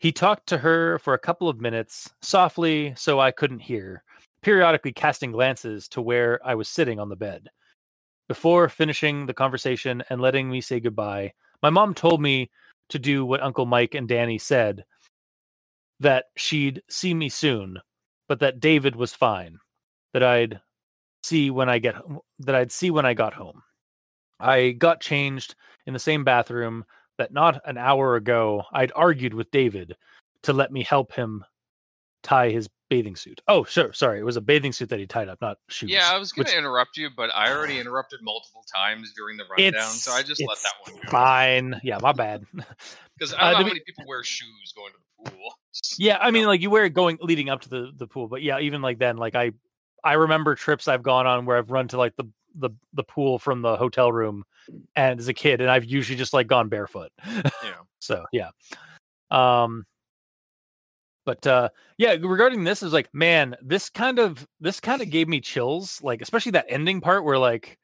he 0.04 0.12
talked 0.12 0.46
to 0.46 0.58
her 0.58 0.98
for 0.98 1.14
a 1.14 1.18
couple 1.18 1.48
of 1.48 1.62
minutes 1.62 2.12
softly 2.20 2.92
so 2.94 3.18
i 3.18 3.30
couldn't 3.30 3.60
hear 3.60 4.04
periodically 4.42 4.92
casting 4.92 5.32
glances 5.32 5.88
to 5.88 6.02
where 6.02 6.38
i 6.44 6.54
was 6.54 6.68
sitting 6.68 7.00
on 7.00 7.08
the 7.08 7.16
bed 7.16 7.48
before 8.28 8.68
finishing 8.68 9.24
the 9.24 9.32
conversation 9.32 10.02
and 10.10 10.20
letting 10.20 10.50
me 10.50 10.60
say 10.60 10.78
goodbye 10.78 11.32
my 11.62 11.70
mom 11.70 11.94
told 11.94 12.20
me 12.20 12.50
to 12.90 12.98
do 12.98 13.24
what 13.24 13.42
uncle 13.42 13.64
mike 13.64 13.94
and 13.94 14.06
danny 14.06 14.36
said 14.36 14.84
that 16.00 16.26
she'd 16.36 16.82
see 16.90 17.14
me 17.14 17.30
soon 17.30 17.78
but 18.28 18.40
that 18.40 18.60
david 18.60 18.94
was 18.94 19.14
fine 19.14 19.58
that 20.12 20.22
i'd 20.22 20.60
see 21.22 21.50
when 21.50 21.70
I 21.70 21.78
get 21.78 21.96
that 22.40 22.54
I'd 22.54 22.70
see 22.70 22.90
when 22.90 23.06
I 23.06 23.14
got 23.14 23.32
home. 23.32 23.62
I 24.38 24.72
got 24.72 25.00
changed 25.00 25.54
in 25.86 25.94
the 25.94 25.98
same 25.98 26.22
bathroom 26.22 26.84
that 27.18 27.32
not 27.32 27.60
an 27.64 27.76
hour 27.78 28.16
ago 28.16 28.64
I'd 28.72 28.92
argued 28.94 29.34
with 29.34 29.50
David 29.50 29.96
to 30.42 30.52
let 30.52 30.72
me 30.72 30.82
help 30.82 31.12
him 31.12 31.44
tie 32.22 32.50
his 32.50 32.68
bathing 32.90 33.16
suit. 33.16 33.40
Oh, 33.48 33.64
sure, 33.64 33.92
sorry, 33.92 34.18
it 34.20 34.24
was 34.24 34.36
a 34.36 34.40
bathing 34.40 34.72
suit 34.72 34.88
that 34.90 34.98
he 34.98 35.06
tied 35.06 35.28
up, 35.28 35.40
not 35.40 35.58
shoes. 35.68 35.90
Yeah, 35.90 36.10
I 36.12 36.18
was 36.18 36.32
going 36.32 36.44
which- 36.44 36.52
to 36.52 36.58
interrupt 36.58 36.96
you, 36.96 37.10
but 37.16 37.30
I 37.34 37.50
already 37.52 37.78
interrupted 37.78 38.20
multiple 38.22 38.64
times 38.72 39.12
during 39.14 39.36
the 39.36 39.44
rundown, 39.44 39.74
It's 39.74 40.02
so 40.02 40.12
I 40.12 40.22
just 40.22 40.42
let 40.46 40.58
that 40.62 40.92
one 40.92 41.00
go. 41.02 41.10
Fine. 41.10 41.80
Yeah, 41.82 41.98
my 42.00 42.12
bad. 42.12 42.44
Because 43.16 43.32
I 43.32 43.36
Uh, 43.36 43.38
don't 43.38 43.52
know 43.52 43.58
to 43.58 43.64
how 43.64 43.68
many 43.68 43.80
people 43.86 44.04
wear 44.08 44.24
shoes 44.24 44.72
going 44.74 44.90
to 44.92 44.98
the 45.24 45.30
pool. 45.30 45.54
Yeah, 45.98 46.18
I 46.20 46.30
mean, 46.32 46.46
like 46.46 46.60
you 46.60 46.68
wear 46.70 46.84
it 46.84 46.90
going 46.94 47.18
leading 47.20 47.48
up 47.48 47.60
to 47.62 47.68
the 47.68 47.92
the 47.96 48.06
pool, 48.08 48.26
but 48.28 48.42
yeah, 48.42 48.58
even 48.60 48.82
like 48.82 48.98
then, 48.98 49.16
like 49.16 49.34
I 49.36 49.52
I 50.02 50.14
remember 50.14 50.54
trips 50.56 50.88
I've 50.88 51.02
gone 51.04 51.26
on 51.26 51.46
where 51.46 51.56
I've 51.56 51.70
run 51.70 51.86
to 51.88 51.96
like 51.96 52.14
the 52.16 52.24
the 52.54 52.70
the 52.92 53.04
pool 53.04 53.38
from 53.38 53.62
the 53.62 53.76
hotel 53.76 54.12
room, 54.12 54.44
and 54.96 55.18
as 55.18 55.28
a 55.28 55.34
kid, 55.34 55.60
and 55.60 55.70
I've 55.70 55.84
usually 55.84 56.16
just 56.16 56.32
like 56.32 56.46
gone 56.46 56.68
barefoot. 56.68 57.10
Yeah. 57.26 57.72
so 58.00 58.24
yeah, 58.32 58.50
um, 59.30 59.84
but 61.24 61.46
uh, 61.46 61.70
yeah, 61.98 62.12
regarding 62.20 62.64
this 62.64 62.82
is 62.82 62.92
like, 62.92 63.08
man, 63.12 63.56
this 63.62 63.88
kind 63.88 64.18
of 64.18 64.46
this 64.60 64.80
kind 64.80 65.02
of 65.02 65.10
gave 65.10 65.28
me 65.28 65.40
chills, 65.40 66.00
like 66.02 66.22
especially 66.22 66.52
that 66.52 66.66
ending 66.68 67.00
part 67.00 67.24
where 67.24 67.38
like 67.38 67.78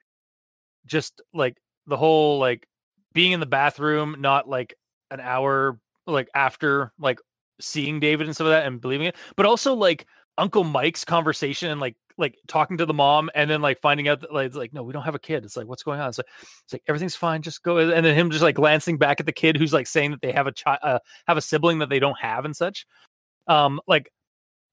just 0.86 1.22
like 1.32 1.56
the 1.86 1.96
whole 1.96 2.38
like 2.38 2.66
being 3.12 3.32
in 3.32 3.40
the 3.40 3.46
bathroom, 3.46 4.16
not 4.18 4.48
like 4.48 4.74
an 5.10 5.20
hour 5.20 5.78
like 6.06 6.28
after 6.34 6.92
like 6.98 7.18
seeing 7.60 8.00
David 8.00 8.26
and 8.26 8.36
some 8.36 8.46
of 8.46 8.52
that 8.52 8.66
and 8.66 8.80
believing 8.80 9.06
it, 9.06 9.16
but 9.36 9.46
also 9.46 9.74
like 9.74 10.06
Uncle 10.38 10.64
Mike's 10.64 11.04
conversation 11.04 11.70
and 11.70 11.80
like 11.80 11.96
like 12.20 12.38
talking 12.46 12.76
to 12.78 12.86
the 12.86 12.94
mom 12.94 13.30
and 13.34 13.50
then 13.50 13.60
like 13.62 13.80
finding 13.80 14.06
out 14.08 14.20
that 14.20 14.32
like 14.32 14.46
it's 14.46 14.56
like 14.56 14.72
no 14.72 14.82
we 14.82 14.92
don't 14.92 15.02
have 15.02 15.14
a 15.14 15.18
kid. 15.18 15.44
It's 15.44 15.56
like 15.56 15.66
what's 15.66 15.82
going 15.82 15.98
on? 16.00 16.08
It's 16.08 16.18
like 16.18 16.26
it's 16.64 16.72
like 16.72 16.82
everything's 16.86 17.16
fine 17.16 17.42
just 17.42 17.62
go 17.62 17.78
and 17.78 18.06
then 18.06 18.14
him 18.14 18.30
just 18.30 18.42
like 18.42 18.54
glancing 18.54 18.98
back 18.98 19.18
at 19.18 19.26
the 19.26 19.32
kid 19.32 19.56
who's 19.56 19.72
like 19.72 19.86
saying 19.86 20.12
that 20.12 20.20
they 20.20 20.30
have 20.32 20.46
a 20.46 20.52
child 20.52 20.78
uh, 20.82 20.98
have 21.26 21.36
a 21.36 21.40
sibling 21.42 21.78
that 21.80 21.88
they 21.88 21.98
don't 21.98 22.18
have 22.20 22.44
and 22.44 22.54
such. 22.54 22.86
Um 23.48 23.80
like 23.88 24.12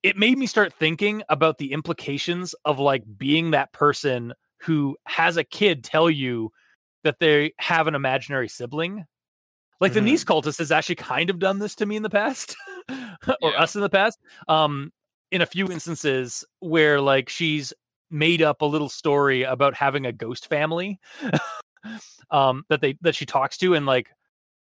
it 0.03 0.15
made 0.17 0.37
me 0.37 0.45
start 0.45 0.73
thinking 0.73 1.23
about 1.29 1.57
the 1.57 1.71
implications 1.71 2.53
of 2.65 2.77
like 2.77 3.03
being 3.17 3.51
that 3.51 3.73
person 3.73 4.33
who 4.59 4.95
has 5.07 5.37
a 5.37 5.43
kid 5.43 5.83
tell 5.83 6.09
you 6.09 6.51
that 7.03 7.19
they 7.19 7.53
have 7.57 7.87
an 7.87 7.95
imaginary 7.95 8.47
sibling. 8.47 9.05
Like 9.79 9.93
the 9.93 9.99
Mhm. 9.99 10.05
niece 10.05 10.23
cultist 10.23 10.57
has 10.59 10.71
actually 10.71 10.95
kind 10.95 11.29
of 11.29 11.39
done 11.39 11.59
this 11.59 11.75
to 11.75 11.85
me 11.85 11.95
in 11.95 12.03
the 12.03 12.09
past 12.09 12.55
or 12.89 13.51
Yeah. 13.51 13.61
us 13.61 13.75
in 13.75 13.81
the 13.81 13.89
past. 13.89 14.19
Um 14.47 14.91
in 15.31 15.41
a 15.41 15.45
few 15.45 15.69
instances 15.71 16.43
where 16.59 17.01
like 17.01 17.29
she's 17.29 17.73
made 18.09 18.41
up 18.41 18.61
a 18.61 18.65
little 18.65 18.89
story 18.89 19.43
about 19.43 19.73
having 19.73 20.05
a 20.05 20.11
ghost 20.11 20.47
family 20.47 20.99
um 22.31 22.63
that 22.69 22.81
they 22.81 22.97
that 23.01 23.15
she 23.15 23.25
talks 23.25 23.57
to 23.57 23.73
and 23.73 23.85
like 23.85 24.09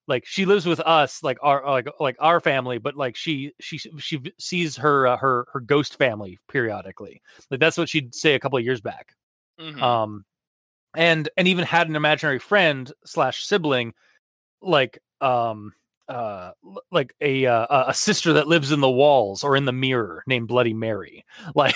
like 0.06 0.24
she 0.26 0.44
lives 0.44 0.66
with 0.66 0.80
us 0.80 1.22
like 1.22 1.38
our 1.42 1.64
like 1.70 1.86
like 2.00 2.16
our 2.20 2.40
family 2.40 2.78
but 2.78 2.96
like 2.96 3.16
she 3.16 3.52
she 3.60 3.78
she 3.98 4.20
sees 4.38 4.76
her 4.76 5.06
uh, 5.06 5.16
her 5.16 5.46
her 5.52 5.60
ghost 5.60 5.96
family 5.96 6.38
periodically 6.48 7.20
like 7.50 7.60
that's 7.60 7.76
what 7.78 7.88
she'd 7.88 8.14
say 8.14 8.34
a 8.34 8.38
couple 8.40 8.58
of 8.58 8.64
years 8.64 8.80
back 8.80 9.14
Mhm. 9.60 9.80
um 9.80 10.24
and 10.96 11.28
and 11.36 11.46
even 11.48 11.64
had 11.64 11.88
an 11.88 11.96
imaginary 11.96 12.38
friend 12.38 12.92
slash 13.04 13.44
sibling 13.44 13.94
like 14.62 14.98
um 15.20 15.72
uh 16.08 16.50
like 16.90 17.14
a 17.20 17.46
uh, 17.46 17.66
a- 17.70 17.84
a 17.90 17.94
sister 17.94 18.32
that 18.34 18.46
lives 18.48 18.70
in 18.72 18.80
the 18.80 18.90
walls 18.90 19.42
or 19.42 19.56
in 19.56 19.64
the 19.64 19.72
mirror 19.72 20.22
named 20.26 20.48
bloody 20.48 20.74
mary 20.74 21.24
like 21.54 21.74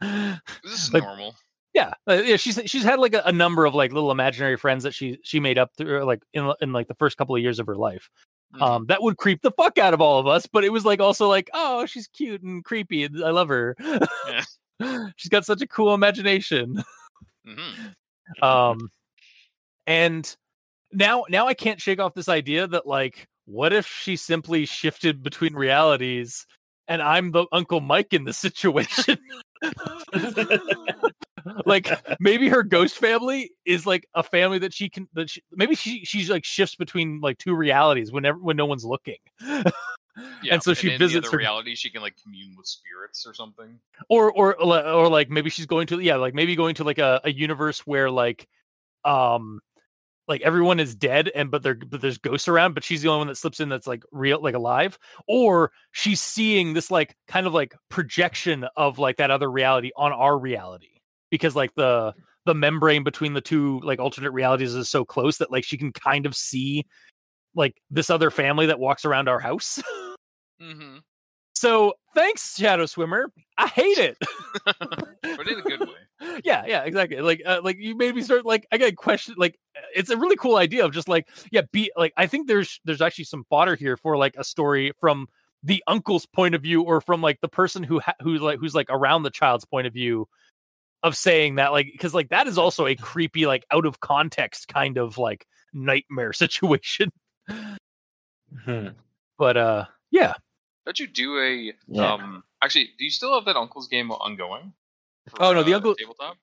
this 0.00 0.38
is 0.72 0.92
like- 0.92 1.02
normal. 1.02 1.34
yeah, 1.72 1.92
uh, 2.08 2.14
yeah. 2.24 2.36
She's 2.36 2.60
she's 2.66 2.82
had 2.82 2.98
like 2.98 3.14
a, 3.14 3.22
a 3.26 3.32
number 3.32 3.64
of 3.64 3.74
like 3.74 3.92
little 3.92 4.10
imaginary 4.10 4.56
friends 4.56 4.82
that 4.84 4.92
she 4.94 5.18
she 5.22 5.40
made 5.40 5.58
up 5.58 5.70
through 5.76 6.04
like 6.04 6.22
in 6.32 6.52
in 6.60 6.72
like 6.72 6.88
the 6.88 6.94
first 6.94 7.16
couple 7.16 7.34
of 7.36 7.42
years 7.42 7.58
of 7.58 7.66
her 7.66 7.76
life. 7.76 8.10
Mhm. 8.56 8.62
Um, 8.62 8.86
that 8.86 9.02
would 9.02 9.16
creep 9.16 9.42
the 9.42 9.50
fuck 9.52 9.78
out 9.78 9.94
of 9.94 10.00
all 10.00 10.18
of 10.18 10.26
us, 10.26 10.46
but 10.46 10.64
it 10.64 10.70
was 10.70 10.84
like 10.84 11.00
also 11.00 11.28
like, 11.28 11.48
oh, 11.54 11.86
she's 11.86 12.06
cute 12.08 12.42
and 12.42 12.62
creepy, 12.64 13.04
and 13.04 13.24
I 13.24 13.30
love 13.30 13.48
her. 13.48 13.74
she's 15.16 15.28
got 15.30 15.44
such 15.46 15.62
a 15.62 15.66
cool 15.66 15.94
imagination. 15.94 16.82
Mhm. 17.46 17.94
Um, 18.42 18.90
and 19.86 20.34
now 20.92 21.24
now 21.28 21.46
I 21.46 21.52
can't 21.52 21.78
shake 21.80 22.00
off 22.00 22.14
this 22.14 22.28
idea 22.30 22.66
that 22.66 22.86
like, 22.86 23.28
what 23.46 23.72
if 23.72 23.86
she 23.86 24.16
simply 24.16 24.66
shifted 24.66 25.22
between 25.22 25.54
realities, 25.54 26.46
and 26.88 27.02
I'm 27.02 27.32
the 27.32 27.46
Uncle 27.52 27.80
Mike 27.80 28.12
in 28.12 28.24
the 28.24 28.32
situation? 28.32 29.18
like 31.66 31.88
maybe 32.20 32.48
her 32.48 32.62
ghost 32.62 32.96
family 32.96 33.50
is 33.64 33.86
like 33.86 34.06
a 34.14 34.22
family 34.22 34.58
that 34.58 34.72
she 34.72 34.88
can 34.88 35.08
that 35.14 35.30
she, 35.30 35.42
maybe 35.52 35.74
she 35.74 36.04
she's 36.04 36.30
like 36.30 36.44
shifts 36.44 36.74
between 36.74 37.20
like 37.20 37.38
two 37.38 37.54
realities 37.54 38.12
whenever 38.12 38.38
when 38.38 38.56
no 38.56 38.66
one's 38.66 38.84
looking 38.84 39.16
Yeah, 40.42 40.54
and 40.54 40.62
so 40.62 40.74
she 40.74 40.92
in 40.92 40.98
visits 40.98 41.26
the 41.26 41.32
her 41.32 41.38
reality. 41.38 41.74
She 41.74 41.90
can 41.90 42.00
like 42.00 42.14
commune 42.22 42.54
with 42.56 42.66
spirits 42.66 43.26
or 43.26 43.34
something. 43.34 43.80
or 44.08 44.30
or 44.30 44.54
or 44.54 44.86
or 44.86 45.08
like 45.08 45.28
maybe 45.28 45.50
she's 45.50 45.66
going 45.66 45.88
to 45.88 45.98
yeah 45.98 46.16
like 46.16 46.34
maybe 46.34 46.54
going 46.54 46.76
to 46.76 46.84
like 46.84 46.98
a, 46.98 47.20
a 47.24 47.32
universe 47.32 47.80
where 47.80 48.10
like 48.10 48.46
um 49.04 49.60
like 50.26 50.40
everyone 50.42 50.80
is 50.80 50.94
dead 50.94 51.30
and 51.34 51.50
but 51.50 51.62
there 51.62 51.74
but 51.74 52.00
there's 52.00 52.18
ghosts 52.18 52.48
around 52.48 52.74
but 52.74 52.84
she's 52.84 53.02
the 53.02 53.08
only 53.08 53.18
one 53.18 53.26
that 53.28 53.36
slips 53.36 53.60
in 53.60 53.68
that's 53.68 53.86
like 53.86 54.02
real 54.12 54.40
like 54.42 54.54
alive 54.54 54.98
or 55.28 55.70
she's 55.92 56.20
seeing 56.20 56.72
this 56.74 56.90
like 56.90 57.14
kind 57.28 57.46
of 57.46 57.52
like 57.54 57.74
projection 57.90 58.66
of 58.76 58.98
like 58.98 59.16
that 59.16 59.30
other 59.30 59.50
reality 59.50 59.90
on 59.96 60.12
our 60.12 60.38
reality 60.38 61.00
because 61.30 61.54
like 61.54 61.74
the 61.74 62.12
the 62.46 62.54
membrane 62.54 63.04
between 63.04 63.32
the 63.34 63.40
two 63.40 63.80
like 63.80 63.98
alternate 63.98 64.30
realities 64.32 64.74
is 64.74 64.88
so 64.88 65.04
close 65.04 65.38
that 65.38 65.50
like 65.50 65.64
she 65.64 65.76
can 65.76 65.92
kind 65.92 66.26
of 66.26 66.34
see 66.34 66.84
like 67.54 67.76
this 67.90 68.10
other 68.10 68.30
family 68.30 68.66
that 68.66 68.78
walks 68.78 69.04
around 69.04 69.28
our 69.28 69.40
house 69.40 69.82
Mm-hmm. 70.62 70.98
so 71.54 71.94
thanks 72.14 72.56
Shadowswimmer 72.56 73.24
i 73.58 73.66
hate 73.66 73.98
it 73.98 74.16
but 74.64 75.48
in 75.48 75.58
a 75.58 75.62
good 75.62 75.80
way. 75.80 75.94
Yeah 76.44 76.64
yeah 76.66 76.82
exactly 76.84 77.20
like 77.20 77.42
uh, 77.46 77.60
like 77.62 77.76
you 77.78 77.96
made 77.96 78.14
me 78.14 78.22
start 78.22 78.44
like 78.46 78.66
i 78.72 78.78
got 78.78 78.88
a 78.88 78.92
question 78.94 79.34
like 79.38 79.58
uh, 79.76 79.80
it's 79.94 80.10
a 80.10 80.16
really 80.16 80.36
cool 80.36 80.56
idea 80.56 80.84
of 80.84 80.92
just 80.92 81.08
like 81.08 81.28
yeah 81.50 81.62
be 81.72 81.90
like 81.96 82.12
i 82.16 82.26
think 82.26 82.46
there's 82.48 82.80
there's 82.84 83.00
actually 83.02 83.24
some 83.24 83.44
fodder 83.50 83.74
here 83.74 83.96
for 83.96 84.16
like 84.16 84.34
a 84.36 84.44
story 84.44 84.92
from 85.00 85.26
the 85.62 85.82
uncle's 85.86 86.26
point 86.26 86.54
of 86.54 86.62
view 86.62 86.82
or 86.82 87.00
from 87.00 87.20
like 87.22 87.40
the 87.40 87.48
person 87.48 87.82
who 87.82 87.98
ha- 88.00 88.14
who's 88.20 88.40
like 88.40 88.58
who's 88.58 88.74
like 88.74 88.88
around 88.90 89.22
the 89.22 89.30
child's 89.30 89.64
point 89.64 89.86
of 89.86 89.92
view 89.92 90.26
of 91.02 91.16
saying 91.16 91.56
that 91.56 91.72
like 91.72 91.88
because 91.92 92.14
like 92.14 92.28
that 92.30 92.46
is 92.46 92.56
also 92.58 92.86
a 92.86 92.94
creepy 92.94 93.46
like 93.46 93.64
out 93.70 93.86
of 93.86 94.00
context 94.00 94.68
kind 94.68 94.96
of 94.98 95.18
like 95.18 95.46
nightmare 95.72 96.32
situation 96.44 97.10
Hmm. 98.64 98.88
but 99.38 99.56
uh 99.56 99.84
yeah 100.10 100.34
Don't 100.86 100.98
you 101.00 101.06
do 101.06 101.38
a 101.38 101.72
Yeah. 101.88 102.12
um? 102.14 102.44
Actually, 102.62 102.90
do 102.98 103.04
you 103.04 103.10
still 103.10 103.34
have 103.34 103.44
that 103.46 103.56
Uncle's 103.56 103.88
game 103.88 104.10
ongoing? 104.10 104.72
Oh, 105.40 105.52
no, 105.52 105.62
the 105.62 105.72
uh, 105.74 105.76
Uncle- 105.76 105.94
tabletop. 105.94 106.36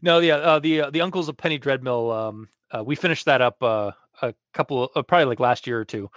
No, 0.00 0.18
yeah, 0.18 0.36
uh, 0.36 0.58
the 0.58 0.82
uh, 0.82 0.90
the 0.90 1.00
uncles 1.00 1.28
of 1.28 1.36
Penny 1.36 1.58
Dreadmill. 1.58 2.12
Um, 2.14 2.48
uh, 2.70 2.82
we 2.84 2.96
finished 2.96 3.24
that 3.26 3.40
up 3.40 3.62
uh, 3.62 3.92
a 4.20 4.34
couple, 4.52 4.90
uh, 4.96 5.02
probably 5.02 5.26
like 5.26 5.38
last 5.40 5.66
year 5.66 5.78
or 5.78 5.84
two. 5.84 6.10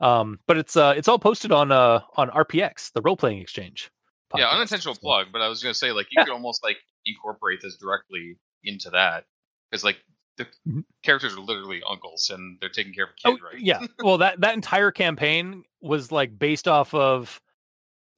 Um, 0.00 0.38
but 0.46 0.58
it's 0.58 0.76
uh, 0.76 0.94
it's 0.96 1.08
all 1.08 1.18
posted 1.18 1.50
on 1.52 1.72
uh 1.72 2.00
on 2.16 2.30
RPX, 2.30 2.92
the 2.92 3.02
role 3.02 3.16
playing 3.16 3.38
exchange. 3.38 3.90
Yeah, 4.36 4.48
unintentional 4.48 4.94
plug, 4.94 5.26
but 5.32 5.42
I 5.42 5.48
was 5.48 5.62
gonna 5.62 5.74
say 5.74 5.92
like 5.92 6.06
you 6.10 6.20
Yeah. 6.20 6.24
could 6.24 6.32
almost 6.32 6.62
like 6.64 6.78
incorporate 7.04 7.60
this 7.60 7.76
directly 7.76 8.36
into 8.64 8.88
that 8.90 9.24
because 9.70 9.84
like 9.84 9.98
the 10.38 10.46
Mhm. 10.66 10.84
characters 11.02 11.34
are 11.34 11.40
literally 11.40 11.82
uncles 11.86 12.30
and 12.30 12.58
they're 12.60 12.70
taking 12.70 12.94
care 12.94 13.04
of 13.04 13.10
a 13.10 13.28
Oh, 13.28 13.34
kid, 13.34 13.42
right? 13.42 13.58
yeah. 13.60 13.84
Well, 14.02 14.18
that 14.18 14.40
that 14.40 14.54
entire 14.54 14.90
campaign 14.92 15.64
was 15.80 16.10
like 16.12 16.38
based 16.38 16.66
off 16.68 16.94
of 16.94 17.41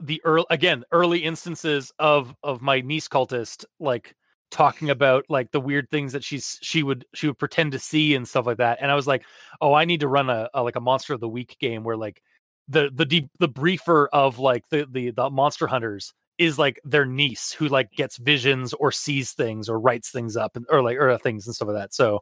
the 0.04 0.20
early 0.24 0.44
again 0.50 0.84
early 0.92 1.18
instances 1.20 1.90
of 1.98 2.34
of 2.42 2.60
my 2.60 2.80
niece 2.80 3.08
cultist 3.08 3.64
like 3.80 4.14
talking 4.50 4.90
about 4.90 5.24
like 5.28 5.50
the 5.50 5.60
weird 5.60 5.88
things 5.90 6.12
that 6.12 6.22
she's 6.22 6.58
she 6.62 6.82
would 6.82 7.04
she 7.14 7.26
would 7.26 7.38
pretend 7.38 7.72
to 7.72 7.78
see 7.78 8.14
and 8.14 8.28
stuff 8.28 8.46
like 8.46 8.58
that 8.58 8.78
and 8.80 8.90
i 8.90 8.94
was 8.94 9.06
like 9.06 9.24
oh 9.60 9.72
i 9.74 9.84
need 9.84 10.00
to 10.00 10.08
run 10.08 10.28
a, 10.30 10.48
a 10.54 10.62
like 10.62 10.76
a 10.76 10.80
monster 10.80 11.14
of 11.14 11.20
the 11.20 11.28
week 11.28 11.56
game 11.58 11.82
where 11.82 11.96
like 11.96 12.22
the 12.68 12.90
the 12.94 13.04
de- 13.06 13.30
the 13.40 13.48
briefer 13.48 14.08
of 14.12 14.38
like 14.38 14.62
the 14.70 14.86
the 14.92 15.10
the 15.10 15.30
monster 15.30 15.66
hunters 15.66 16.12
is 16.38 16.58
like 16.58 16.78
their 16.84 17.06
niece 17.06 17.52
who 17.52 17.68
like 17.68 17.90
gets 17.92 18.18
visions 18.18 18.72
or 18.74 18.92
sees 18.92 19.32
things 19.32 19.68
or 19.68 19.80
writes 19.80 20.10
things 20.10 20.36
up 20.36 20.56
and 20.56 20.66
or 20.68 20.82
like 20.82 20.98
or 20.98 21.16
things 21.18 21.46
and 21.46 21.54
stuff 21.54 21.68
like 21.68 21.76
that 21.76 21.94
so 21.94 22.20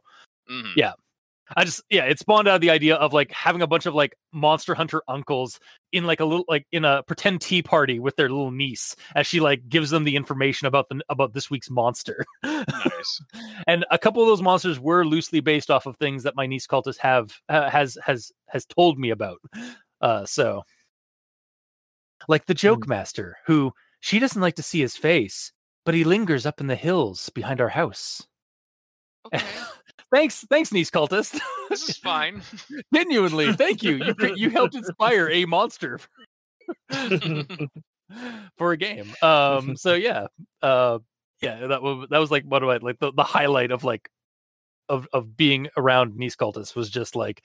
Mhm. 0.49 0.73
Yeah. 0.75 0.93
I 1.55 1.65
just 1.65 1.81
yeah, 1.89 2.05
it 2.05 2.19
spawned 2.19 2.47
out 2.47 2.55
of 2.55 2.61
the 2.61 2.69
idea 2.69 2.95
of 2.95 3.13
like 3.13 3.31
having 3.31 3.61
a 3.61 3.67
bunch 3.67 3.85
of 3.85 3.93
like 3.93 4.15
monster 4.31 4.73
hunter 4.73 5.03
uncles 5.07 5.59
in 5.91 6.05
like 6.05 6.19
a 6.19 6.25
little 6.25 6.45
like 6.47 6.65
in 6.71 6.85
a 6.85 7.03
pretend 7.03 7.41
tea 7.41 7.61
party 7.61 7.99
with 7.99 8.15
their 8.15 8.29
little 8.29 8.51
niece 8.51 8.95
as 9.15 9.27
she 9.27 9.39
like 9.39 9.67
gives 9.67 9.89
them 9.89 10.03
the 10.03 10.15
information 10.15 10.67
about 10.67 10.87
the 10.89 11.01
about 11.09 11.33
this 11.33 11.49
week's 11.49 11.69
monster. 11.69 12.25
Nice. 12.43 13.21
and 13.67 13.85
a 13.91 13.97
couple 13.97 14.21
of 14.21 14.27
those 14.29 14.41
monsters 14.41 14.79
were 14.79 15.05
loosely 15.05 15.41
based 15.41 15.69
off 15.69 15.85
of 15.85 15.97
things 15.97 16.23
that 16.23 16.35
my 16.35 16.47
niece 16.47 16.65
cultist 16.65 16.97
have 16.97 17.33
uh, 17.49 17.69
has 17.69 17.97
has 18.03 18.31
has 18.47 18.65
told 18.65 18.97
me 18.97 19.09
about. 19.09 19.39
Uh 20.01 20.25
so 20.25 20.63
like 22.27 22.45
the 22.45 22.53
joke 22.53 22.87
master 22.87 23.37
who 23.45 23.73
she 23.99 24.19
doesn't 24.19 24.41
like 24.41 24.55
to 24.55 24.63
see 24.63 24.79
his 24.79 24.95
face, 24.95 25.51
but 25.85 25.93
he 25.93 26.03
lingers 26.03 26.45
up 26.45 26.61
in 26.61 26.67
the 26.67 26.75
hills 26.75 27.29
behind 27.29 27.61
our 27.61 27.69
house. 27.69 28.25
Okay. 29.25 29.45
Thanks, 30.13 30.45
thanks, 30.49 30.71
niece 30.71 30.89
cultist. 30.89 31.39
This 31.69 31.89
is 31.89 31.97
fine. 31.97 32.43
Genuinely, 32.93 33.51
thank 33.53 33.81
you. 33.81 33.95
You 33.95 34.35
you 34.35 34.49
helped 34.51 34.75
inspire 34.75 35.27
a 35.29 35.45
monster 35.45 35.99
for 38.57 38.73
a 38.73 38.77
game. 38.77 39.11
Um, 39.23 39.75
so 39.75 39.95
yeah, 39.95 40.27
uh, 40.61 40.99
yeah, 41.41 41.65
that 41.67 41.81
was 41.81 42.07
that 42.11 42.19
was 42.19 42.29
like 42.29 42.43
one 42.43 42.61
of 42.61 42.67
my 42.67 42.77
like 42.77 42.99
the, 42.99 43.11
the 43.11 43.23
highlight 43.23 43.71
of 43.71 43.83
like 43.83 44.07
of 44.87 45.07
of 45.13 45.35
being 45.35 45.67
around 45.77 46.15
niece 46.15 46.35
cultist 46.35 46.75
was 46.75 46.91
just 46.91 47.15
like 47.15 47.41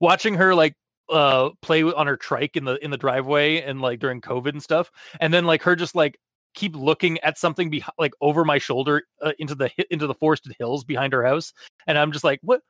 watching 0.00 0.34
her 0.34 0.54
like 0.54 0.74
uh 1.08 1.50
play 1.62 1.82
on 1.82 2.06
her 2.06 2.16
trike 2.16 2.56
in 2.56 2.64
the 2.64 2.82
in 2.84 2.90
the 2.90 2.98
driveway 2.98 3.62
and 3.62 3.80
like 3.80 4.00
during 4.00 4.20
covid 4.20 4.50
and 4.50 4.62
stuff 4.62 4.90
and 5.20 5.32
then 5.32 5.44
like 5.44 5.62
her 5.62 5.76
just 5.76 5.94
like 5.94 6.18
keep 6.54 6.76
looking 6.76 7.18
at 7.20 7.38
something 7.38 7.70
be 7.70 7.82
like 7.98 8.12
over 8.20 8.44
my 8.44 8.58
shoulder 8.58 9.02
uh, 9.22 9.32
into 9.38 9.54
the 9.54 9.70
into 9.90 10.06
the 10.06 10.14
forested 10.14 10.54
hills 10.58 10.84
behind 10.84 11.12
her 11.12 11.24
house 11.24 11.52
and 11.86 11.96
i'm 11.96 12.12
just 12.12 12.24
like 12.24 12.38
what 12.42 12.60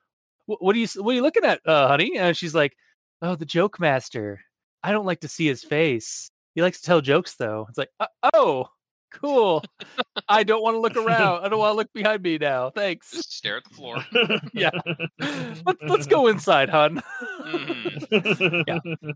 what, 0.47 0.63
what 0.63 0.77
are 0.77 0.79
you 0.79 0.87
what 0.97 1.13
are 1.13 1.15
you 1.15 1.23
looking 1.23 1.45
at 1.45 1.61
uh 1.67 1.89
honey? 1.89 2.19
And 2.19 2.37
she's 2.37 2.55
like 2.55 2.77
oh 3.23 3.35
the 3.37 3.47
joke 3.47 3.79
master. 3.81 4.41
I 4.83 4.91
don't 4.91 5.07
like 5.07 5.21
to 5.21 5.29
see 5.29 5.47
his 5.47 5.63
face. 5.63 6.31
He 6.55 6.63
likes 6.63 6.81
to 6.81 6.87
tell 6.87 7.01
jokes 7.01 7.37
though. 7.37 7.67
It's 7.69 7.79
like 7.79 7.91
uh, 8.01 8.07
oh 8.35 8.67
cool. 9.13 9.63
I 10.29 10.43
don't 10.43 10.63
want 10.63 10.75
to 10.75 10.81
look 10.81 10.97
around. 10.97 11.45
I 11.45 11.49
don't 11.49 11.59
want 11.59 11.73
to 11.73 11.77
look 11.77 11.93
behind 11.93 12.23
me 12.23 12.39
now. 12.39 12.71
Thanks. 12.71 13.11
Just 13.13 13.33
stare 13.33 13.59
at 13.59 13.65
the 13.65 13.75
floor. 13.75 14.05
yeah. 14.53 14.71
Let's, 15.65 15.83
let's 15.83 16.07
go 16.07 16.27
inside 16.29 16.69
hun. 16.69 17.03
Mhm. 18.13 19.13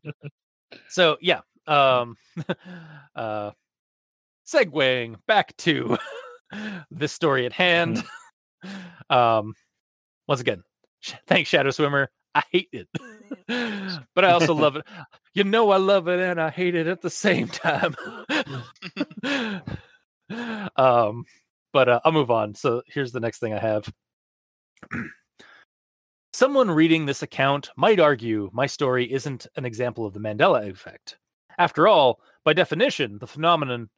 so 0.89 1.17
yeah 1.21 1.41
um 1.67 2.17
uh 3.15 3.51
segueing 4.47 5.17
back 5.27 5.57
to 5.59 5.99
this 6.91 7.13
story 7.13 7.47
at 7.47 7.53
hand. 7.53 8.03
Um 9.09 9.55
once 10.27 10.41
again 10.41 10.65
sh- 10.99 11.13
thanks 11.29 11.51
Shadowswimmer. 11.51 12.09
I 12.35 12.43
hate 12.51 12.69
it. 12.73 12.89
But 14.15 14.25
i 14.25 14.33
also 14.33 14.55
love 14.55 14.75
it. 14.75 14.85
You 15.35 15.45
know 15.45 15.71
i 15.71 15.77
love 15.77 16.09
it 16.09 16.19
and 16.19 16.41
i 16.41 16.51
hate 16.51 16.75
it 16.75 16.89
at 16.89 17.03
the 17.03 17.11
same 17.11 17.47
time. 17.47 17.95
Um 20.77 21.25
but 21.73 21.89
uh, 21.89 22.01
i'll 22.05 22.11
move 22.11 22.33
on. 22.33 22.55
So 22.57 22.83
here's 22.89 23.13
the 23.13 23.21
next 23.21 23.39
thing 23.39 23.55
i 23.55 23.59
have. 23.59 23.89
Someone 26.33 26.71
reading 26.71 27.07
this 27.07 27.23
account 27.23 27.71
might 27.77 28.01
argue 28.01 28.51
my 28.53 28.67
story 28.67 29.11
isn't 29.11 29.47
an 29.57 29.65
example 29.65 30.05
of 30.05 30.13
the 30.13 30.21
Mandela 30.21 30.69
effect. 30.69 31.19
After 31.57 31.87
all, 31.89 32.21
by 32.45 32.53
definition, 32.53 33.19
the 33.19 33.27
phenomenon 33.27 33.89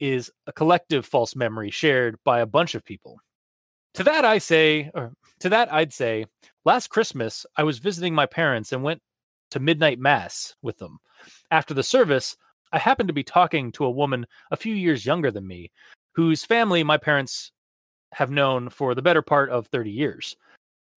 is 0.00 0.30
a 0.46 0.52
collective 0.52 1.04
false 1.06 1.34
memory 1.34 1.70
shared 1.70 2.16
by 2.24 2.40
a 2.40 2.46
bunch 2.46 2.74
of 2.74 2.84
people. 2.84 3.20
To 3.94 4.04
that 4.04 4.24
I 4.24 4.38
say, 4.38 4.90
or 4.94 5.12
to 5.40 5.48
that 5.48 5.72
I'd 5.72 5.92
say, 5.92 6.26
last 6.64 6.88
Christmas 6.88 7.44
I 7.56 7.64
was 7.64 7.78
visiting 7.78 8.14
my 8.14 8.26
parents 8.26 8.72
and 8.72 8.82
went 8.82 9.02
to 9.50 9.60
midnight 9.60 9.98
mass 9.98 10.54
with 10.62 10.78
them. 10.78 10.98
After 11.50 11.74
the 11.74 11.82
service, 11.82 12.36
I 12.72 12.78
happened 12.78 13.08
to 13.08 13.14
be 13.14 13.24
talking 13.24 13.72
to 13.72 13.84
a 13.84 13.90
woman 13.90 14.26
a 14.50 14.56
few 14.56 14.74
years 14.74 15.06
younger 15.06 15.30
than 15.30 15.46
me, 15.46 15.70
whose 16.12 16.44
family 16.44 16.84
my 16.84 16.98
parents 16.98 17.52
have 18.12 18.30
known 18.30 18.68
for 18.68 18.94
the 18.94 19.02
better 19.02 19.22
part 19.22 19.50
of 19.50 19.66
30 19.66 19.90
years. 19.90 20.36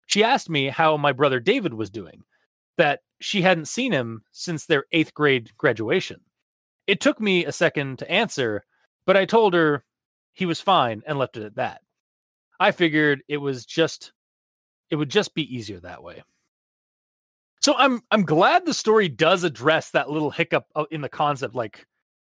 She 0.06 0.24
asked 0.24 0.48
me 0.48 0.68
how 0.68 0.96
my 0.96 1.12
brother 1.12 1.40
David 1.40 1.74
was 1.74 1.90
doing, 1.90 2.22
that 2.78 3.00
she 3.20 3.42
hadn't 3.42 3.68
seen 3.68 3.92
him 3.92 4.22
since 4.32 4.64
their 4.64 4.84
eighth 4.92 5.12
grade 5.12 5.50
graduation. 5.56 6.20
It 6.86 7.00
took 7.00 7.20
me 7.20 7.44
a 7.44 7.52
second 7.52 7.98
to 7.98 8.10
answer, 8.10 8.64
but 9.08 9.16
I 9.16 9.24
told 9.24 9.54
her 9.54 9.82
he 10.34 10.44
was 10.44 10.60
fine 10.60 11.02
and 11.06 11.18
left 11.18 11.38
it 11.38 11.42
at 11.42 11.56
that. 11.56 11.80
I 12.60 12.72
figured 12.72 13.22
it 13.26 13.38
was 13.38 13.64
just 13.64 14.12
it 14.90 14.96
would 14.96 15.08
just 15.08 15.34
be 15.34 15.56
easier 15.56 15.80
that 15.80 16.02
way. 16.02 16.22
So 17.62 17.74
I'm 17.74 18.02
I'm 18.10 18.26
glad 18.26 18.66
the 18.66 18.74
story 18.74 19.08
does 19.08 19.44
address 19.44 19.92
that 19.92 20.10
little 20.10 20.30
hiccup 20.30 20.66
uh, 20.76 20.84
in 20.90 21.00
the 21.00 21.08
concept 21.08 21.54
like 21.54 21.86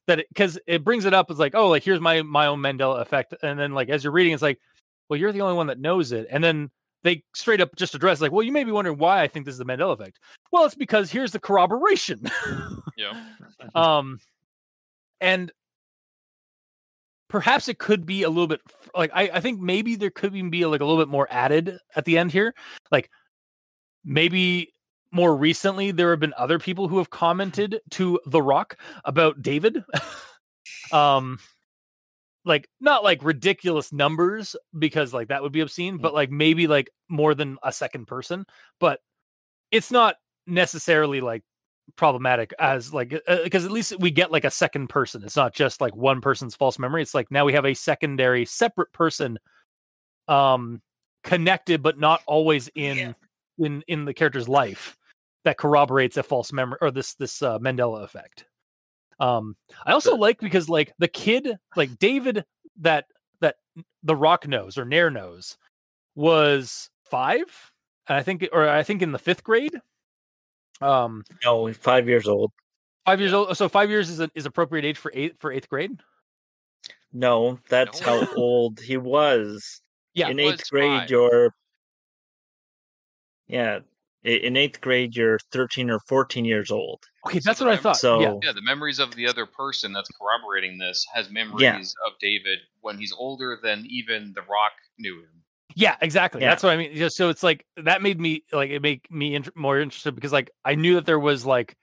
that 0.07 0.27
because 0.29 0.59
it, 0.67 0.85
brings 0.85 1.07
it 1.07 1.15
up 1.15 1.31
as 1.31 1.39
like 1.39 1.55
oh 1.55 1.71
like 1.71 1.83
here's 1.83 1.99
my 1.99 2.21
my 2.21 2.47
own 2.47 2.61
Mandela 2.61 3.01
effect 3.01 3.33
and 3.43 3.59
then 3.59 3.73
like 3.73 3.89
as 3.89 4.05
you're 4.05 4.13
reading 4.13 4.35
it's 4.35 4.43
like 4.43 4.61
well 5.09 5.19
you're 5.19 5.33
the 5.33 5.41
only 5.41 5.57
one 5.57 5.69
that 5.69 5.81
knows 5.81 6.13
it 6.13 6.27
and 6.31 6.45
then 6.45 6.71
they 7.05 7.25
straight 7.35 7.63
up 7.63 7.75
just 7.75 7.95
address 7.95 8.21
like 8.21 8.33
well 8.33 8.43
you 8.43 8.53
may 8.53 8.65
be 8.65 8.71
wondering 8.71 8.99
why 8.99 9.23
I 9.23 9.29
think 9.29 9.47
this 9.47 9.55
is 9.55 9.59
the 9.59 9.65
Mandela 9.65 9.95
effect. 9.95 10.19
Well 10.53 10.67
it's 10.67 10.75
because 10.75 11.11
here's 11.11 11.33
the 11.33 11.41
corroboration. 11.41 12.31
Yeah. 12.99 13.25
um 13.75 14.21
and 15.23 15.51
perhaps 17.29 17.69
it 17.69 17.79
could 17.79 18.07
be 18.07 18.23
a 18.23 18.29
little 18.29 18.47
bit 18.47 18.61
like 18.95 19.11
I, 19.15 19.31
I 19.35 19.41
think 19.41 19.61
maybe 19.61 19.97
there 19.97 20.11
could 20.11 20.35
even 20.35 20.51
be 20.51 20.65
like 20.67 20.81
a 20.81 20.85
little 20.85 21.01
bit 21.01 21.11
more 21.11 21.27
added 21.31 21.79
at 21.95 22.05
the 22.05 22.19
end 22.19 22.33
here. 22.33 22.55
Like 22.91 23.11
maybe 24.05 24.73
more 25.13 25.37
recently 25.37 25.91
there 25.91 26.11
have 26.11 26.21
been 26.21 26.35
other 26.37 26.59
people 26.59 26.89
who 26.89 26.99
have 26.99 27.11
commented 27.11 27.81
to 27.91 28.21
the 28.27 28.43
rock 28.43 28.77
about 29.05 29.43
david. 29.43 29.85
Um 30.93 31.39
like 32.45 32.69
not 32.81 33.03
like 33.03 33.25
ridiculous 33.25 33.93
numbers 33.93 34.57
because 34.79 35.13
like 35.13 35.29
that 35.29 35.43
would 35.43 35.53
be 35.53 35.61
obscene 35.61 35.99
but 35.99 36.15
like 36.15 36.31
maybe 36.31 36.67
like 36.67 36.89
more 37.09 37.35
than 37.35 37.59
a 37.63 37.73
second 37.73 38.07
person 38.07 38.47
but 38.79 39.01
it's 39.71 39.91
not 39.91 40.15
necessarily 40.47 41.21
like 41.21 41.43
problematic 41.95 42.53
as 42.59 42.93
like 42.93 43.15
because 43.45 43.65
at 43.65 43.71
least 43.71 43.99
we 44.01 44.11
get 44.11 44.33
like 44.33 44.45
a 44.45 44.51
second 44.51 44.89
person. 44.89 45.23
It's 45.25 45.37
not 45.37 45.55
just 45.55 45.81
like 45.81 45.95
one 45.95 46.21
person's 46.21 46.57
false 46.57 46.79
memory. 46.79 47.03
It's 47.03 47.15
like 47.15 47.31
now 47.31 47.45
we 47.45 47.53
have 47.53 47.65
a 47.65 47.75
secondary 47.75 48.45
separate 48.45 48.93
person 48.93 49.39
um 50.29 50.83
connected 51.23 51.83
but 51.83 51.99
not 51.99 52.21
always 52.27 52.69
in 52.75 53.15
in 53.59 53.83
in 53.87 54.05
the 54.05 54.15
character's 54.15 54.49
life 54.49 54.97
that 55.45 55.57
corroborates 55.59 56.17
a 56.17 56.23
false 56.23 56.53
memory 56.53 56.79
or 56.81 56.91
this 56.91 57.15
this 57.15 57.41
uh, 57.43 57.59
mandela 57.61 58.03
effect. 58.03 58.45
Um 59.21 59.57
i 59.87 59.93
also 59.93 60.11
Sure. 60.11 60.19
like 60.19 60.41
because 60.41 60.69
like 60.69 60.93
the 60.99 61.09
kid 61.09 61.57
like 61.77 61.97
david 61.99 62.45
that 62.81 63.07
that 63.41 63.57
the 64.03 64.17
rock 64.17 64.47
knows 64.47 64.77
or 64.77 64.85
nair 64.85 65.11
knows 65.11 65.57
was 66.17 66.91
five 67.05 67.45
and 68.09 68.19
i 68.19 68.23
think 68.23 68.47
or 68.53 68.69
i 68.69 68.83
think 68.83 69.01
in 69.03 69.13
the 69.13 69.19
fifth 69.19 69.43
grade 69.45 69.81
um 70.81 71.25
No, 71.45 71.73
five 71.73 72.09
years 72.09 72.29
old. 72.29 72.53
Five 73.05 73.21
years 73.21 73.33
old. 73.33 73.57
So 73.57 73.69
five 73.69 73.89
years 73.91 74.11
is 74.11 74.21
a, 74.21 74.31
is 74.35 74.47
appropriate 74.47 74.85
age 74.85 74.99
for 74.99 75.13
eighth 75.15 75.37
for 75.39 75.53
eighth 75.53 75.69
grade. 75.69 76.01
No, 77.13 77.59
that's 77.69 78.01
No. 78.01 78.07
how 78.07 78.27
old 78.37 78.81
he 78.81 78.97
was. 78.97 79.81
Yeah, 80.15 80.31
in 80.31 80.41
eighth 80.41 80.71
grade, 80.71 81.01
five. 81.01 81.11
you're 81.11 81.55
yeah. 83.49 83.81
In 84.25 84.57
eighth 84.57 84.81
grade, 84.81 85.15
you're 85.15 85.39
thirteen 85.53 85.91
or 85.91 86.01
fourteen 86.09 86.47
years 86.47 86.71
old. 86.71 87.05
Okay, 87.27 87.39
that's 87.39 87.59
the 87.59 87.67
what 87.67 87.75
I 87.75 87.77
thought. 87.77 87.99
So 87.99 88.21
yeah, 88.21 88.35
Yeah, 88.43 88.53
the 88.53 88.63
memories 88.63 88.99
of 88.99 89.15
the 89.15 89.29
other 89.29 89.45
person 89.45 89.93
that's 89.93 90.09
corroborating 90.19 90.79
this 90.79 91.07
has 91.15 91.31
memories 91.31 91.95
of 92.07 92.15
David 92.19 92.61
when 92.81 92.99
he's 92.99 93.13
older 93.13 93.59
than 93.63 93.85
even 93.91 94.33
The 94.35 94.41
Rock 94.41 94.73
knew 94.99 95.19
him. 95.21 95.43
Yeah, 95.77 95.97
exactly. 96.01 96.41
Yeah. 96.41 96.49
That's 96.49 96.63
what 96.63 96.73
I 96.73 96.77
mean. 96.79 96.97
Just 96.97 97.17
so 97.17 97.29
it's 97.29 97.43
like 97.43 97.67
that 97.77 98.01
made 98.01 98.19
me 98.19 98.43
like 98.51 98.71
it 98.71 98.81
make 98.81 99.11
me 99.11 99.39
more 99.55 99.79
interested 99.79 100.15
because 100.15 100.33
like 100.33 100.51
I 100.65 100.75
knew 100.75 100.95
that 100.95 101.05
there 101.05 101.21
was 101.21 101.45
like 101.45 101.77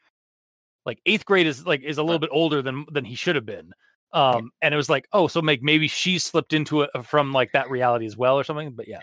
like 0.83 0.99
eighth 1.05 1.25
grade 1.25 1.45
is 1.45 1.65
like 1.65 1.83
is 1.83 1.99
a 1.99 2.03
little 2.03 2.19
bit 2.19 2.31
older 2.31 2.63
than 2.63 2.85
than 2.91 3.05
he 3.05 3.13
should 3.13 3.35
have 3.35 3.45
been. 3.45 3.71
Um, 4.11 4.49
and 4.61 4.73
it 4.73 4.77
was 4.77 4.89
like, 4.89 5.07
oh, 5.13 5.27
so 5.27 5.41
make 5.43 5.61
maybe 5.61 5.87
she 5.87 6.17
slipped 6.17 6.53
into 6.53 6.81
it 6.81 6.89
from 7.05 7.33
like 7.33 7.51
that 7.53 7.69
reality 7.69 8.05
as 8.07 8.17
well 8.17 8.35
or 8.37 8.43
something. 8.43 8.71
But 8.71 8.87
yeah, 8.87 8.99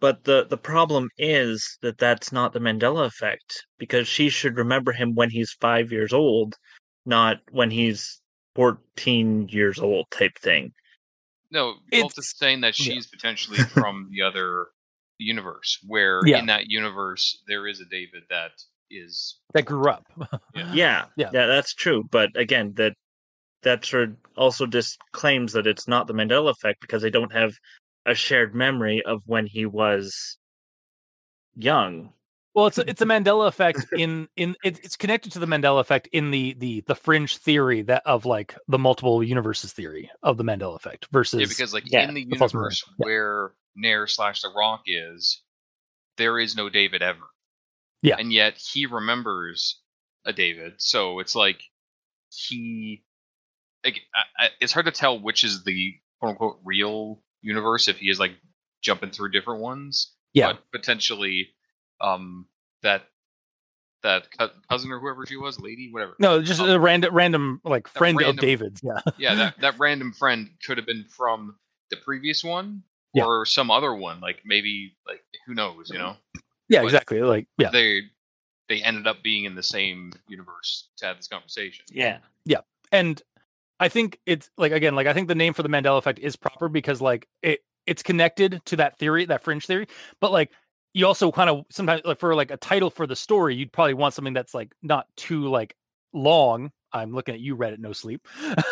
But 0.00 0.22
the 0.22 0.46
the 0.48 0.56
problem 0.58 1.08
is 1.18 1.76
that 1.82 1.98
that's 1.98 2.30
not 2.30 2.52
the 2.52 2.60
Mandela 2.60 3.06
effect 3.06 3.66
because 3.78 4.06
she 4.06 4.28
should 4.28 4.56
remember 4.56 4.92
him 4.92 5.16
when 5.16 5.30
he's 5.30 5.52
five 5.52 5.90
years 5.90 6.12
old, 6.12 6.54
not 7.06 7.38
when 7.50 7.70
he's 7.72 8.20
fourteen 8.54 9.48
years 9.48 9.80
old 9.80 10.06
type 10.12 10.38
thing. 10.38 10.72
No, 11.54 11.76
It's- 11.92 12.18
is 12.18 12.34
saying 12.36 12.60
that 12.62 12.78
yeah. 12.78 12.92
she's 12.94 13.06
potentially 13.06 13.56
from 13.72 14.10
the 14.10 14.22
other 14.22 14.66
universe, 15.18 15.78
where 15.86 16.20
Yeah. 16.26 16.40
in 16.40 16.46
that 16.46 16.66
universe 16.68 17.42
there 17.46 17.66
is 17.68 17.80
a 17.80 17.84
David 17.86 18.24
that 18.28 18.50
is 18.90 19.38
that 19.54 19.64
grew 19.64 19.88
up. 19.88 20.04
Yeah. 20.54 20.72
Yeah, 20.74 21.04
Yeah. 21.16 21.30
yeah, 21.32 21.46
that's 21.46 21.72
true. 21.74 22.04
But 22.10 22.30
again, 22.36 22.74
that 22.74 22.94
that 23.62 23.84
sort 23.84 24.10
of 24.10 24.16
also 24.36 24.66
just 24.66 24.98
claims 25.12 25.52
that 25.54 25.66
it's 25.66 25.88
not 25.88 26.06
the 26.06 26.12
Mandela 26.12 26.50
effect 26.50 26.80
because 26.80 27.00
they 27.02 27.10
don't 27.10 27.32
have 27.32 27.54
a 28.04 28.14
shared 28.14 28.54
memory 28.54 29.02
of 29.06 29.22
when 29.26 29.46
he 29.46 29.64
was 29.64 30.36
young. 31.54 32.12
Well, 32.54 32.66
it's 32.66 32.78
a, 32.78 32.88
it's 32.88 33.02
a 33.02 33.06
Mandela 33.06 33.48
effect 33.48 33.84
in 33.96 34.28
in 34.36 34.56
it, 34.64 34.78
it's 34.84 34.96
connected 34.96 35.32
to 35.32 35.38
the 35.38 35.46
Mandela 35.46 35.80
effect 35.80 36.08
in 36.12 36.30
the 36.30 36.54
the 36.58 36.82
the 36.86 36.94
fringe 36.94 37.36
theory 37.36 37.82
that 37.82 38.02
of 38.06 38.24
like 38.26 38.54
the 38.68 38.78
multiple 38.78 39.22
universes 39.22 39.72
theory 39.72 40.10
of 40.22 40.36
the 40.36 40.44
Mandela 40.44 40.76
effect 40.76 41.06
versus 41.12 41.40
yeah, 41.40 41.46
because 41.46 41.74
like 41.74 41.90
yeah, 41.90 42.08
in 42.08 42.14
the 42.14 42.24
the 42.26 42.36
false 42.36 42.54
memory. 42.54 42.64
universe 42.64 42.84
Yeah. 42.98 43.04
where 43.04 43.52
Nair 43.76 44.06
slash 44.06 44.42
the 44.42 44.50
Rock 44.56 44.82
is, 44.86 45.42
there 46.16 46.38
is 46.38 46.56
no 46.56 46.68
David 46.68 47.02
ever. 47.02 47.24
Yeah. 48.02 48.16
and 48.18 48.32
yet 48.32 48.54
he 48.58 48.84
remembers 48.86 49.80
a 50.26 50.32
David. 50.32 50.74
So 50.76 51.20
it's 51.20 51.34
like 51.34 51.62
he, 52.30 53.02
like, 53.82 54.00
I, 54.14 54.44
I, 54.44 54.48
it's 54.60 54.72
hard 54.74 54.84
to 54.86 54.92
tell 54.92 55.18
which 55.18 55.42
is 55.42 55.64
the 55.64 55.94
quote 56.20 56.30
unquote 56.32 56.58
real 56.64 57.22
universe 57.40 57.88
if 57.88 57.98
he 57.98 58.10
is 58.10 58.20
like 58.20 58.32
jumping 58.82 59.10
through 59.10 59.30
different 59.30 59.60
ones. 59.62 60.12
Yeah. 60.34 60.52
but 60.52 60.70
potentially 60.72 61.48
um 62.00 62.46
that 62.82 63.04
that 64.02 64.26
cousin 64.68 64.92
or 64.92 65.00
whoever 65.00 65.24
she 65.24 65.36
was, 65.36 65.58
lady, 65.58 65.90
whatever. 65.90 66.14
No, 66.18 66.42
just 66.42 66.60
Um, 66.60 66.68
a 66.68 66.78
random, 66.78 67.14
random 67.14 67.60
like 67.64 67.86
a 67.88 67.90
friend 67.98 68.20
of 68.20 68.36
David's. 68.36 68.82
Yeah, 68.84 69.00
yeah, 69.18 69.34
that 69.34 69.60
that 69.60 69.78
random 69.78 70.12
friend 70.12 70.50
could 70.64 70.76
have 70.76 70.86
been 70.86 71.04
from 71.08 71.56
the 71.90 71.96
previous 71.96 72.44
one 72.44 72.82
Yeah. 73.14 73.24
or 73.24 73.46
some 73.46 73.70
other 73.70 73.94
one. 73.94 74.20
Like 74.20 74.42
maybe 74.44 74.94
like 75.06 75.24
who 75.46 75.54
knows, 75.54 75.88
you 75.90 75.98
know? 75.98 76.16
yeah, 76.68 76.80
But- 76.80 76.84
exactly. 76.86 77.22
Like, 77.22 77.46
yeah, 77.56 77.70
They 77.70 78.02
they 78.68 78.82
ended 78.82 79.06
up 79.06 79.22
being 79.22 79.44
in 79.44 79.54
the 79.54 79.62
same 79.62 80.12
universe 80.28 80.88
to 80.98 81.06
have 81.06 81.16
this 81.16 81.28
conversation. 81.28 81.84
Yeah, 81.90 82.18
yeah. 82.44 82.60
and 82.92 83.22
I 83.80 83.88
think 83.88 84.20
it's 84.26 84.50
like 84.58 84.72
again, 84.72 84.94
like 84.94 85.06
I 85.06 85.14
think 85.14 85.28
the 85.28 85.34
name 85.34 85.54
for 85.54 85.62
the 85.62 85.68
Mandela 85.70 85.96
effect 85.98 86.18
is 86.18 86.36
proper 86.36 86.68
because 86.68 87.00
like 87.00 87.26
it 87.42 87.60
it's 87.86 88.02
connected 88.02 88.60
to 88.66 88.76
that 88.76 88.98
theory, 88.98 89.24
that 89.26 89.42
fringe 89.42 89.66
theory, 89.66 89.86
but 90.20 90.30
like 90.30 90.50
you 90.94 91.06
also 91.06 91.30
kind 91.32 91.50
of 91.50 91.64
sometimes 91.70 92.02
like 92.04 92.20
for 92.20 92.34
like 92.34 92.52
a 92.52 92.56
title 92.56 92.88
for 92.88 93.06
the 93.06 93.16
story, 93.16 93.56
you'd 93.56 93.72
probably 93.72 93.94
want 93.94 94.14
something 94.14 94.32
that's 94.32 94.54
like 94.54 94.72
not 94.82 95.06
too 95.16 95.48
like 95.48 95.76
long. 96.12 96.70
I'm 96.92 97.12
looking 97.12 97.34
at 97.34 97.40
you, 97.40 97.56
Reddit, 97.56 97.80
no 97.80 97.92
sleep, 97.92 98.26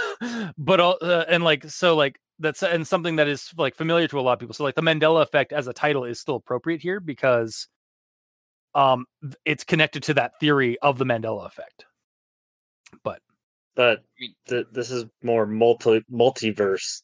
but 0.57 0.79
all 0.79 0.97
uh, 1.03 1.25
and 1.29 1.43
like 1.43 1.69
so 1.69 1.97
like 1.97 2.21
that's 2.39 2.63
and 2.63 2.87
something 2.87 3.17
that 3.17 3.27
is 3.27 3.51
like 3.59 3.75
familiar 3.75 4.07
to 4.09 4.21
a 4.21 4.23
lot 4.23 4.35
of 4.35 4.39
people. 4.39 4.55
So 4.55 4.63
like 4.63 4.77
the 4.77 4.83
Mandela 4.83 5.23
effect 5.23 5.53
as 5.53 5.67
a 5.67 5.73
title 5.73 6.05
is 6.05 6.21
still 6.21 6.37
appropriate 6.37 6.81
here 6.81 7.01
because 7.01 7.67
um 8.75 9.05
it's 9.45 9.65
connected 9.65 10.05
to 10.05 10.15
that 10.15 10.39
theory 10.39 10.79
of 10.79 10.99
the 10.99 11.05
Mandela 11.05 11.45
effect. 11.45 11.87
But 13.03 13.21
But 13.75 14.05
th- 14.49 14.67
this 14.73 14.93
is 14.93 15.07
more 15.25 15.45
multi 15.45 16.03
multiverse 16.11 17.03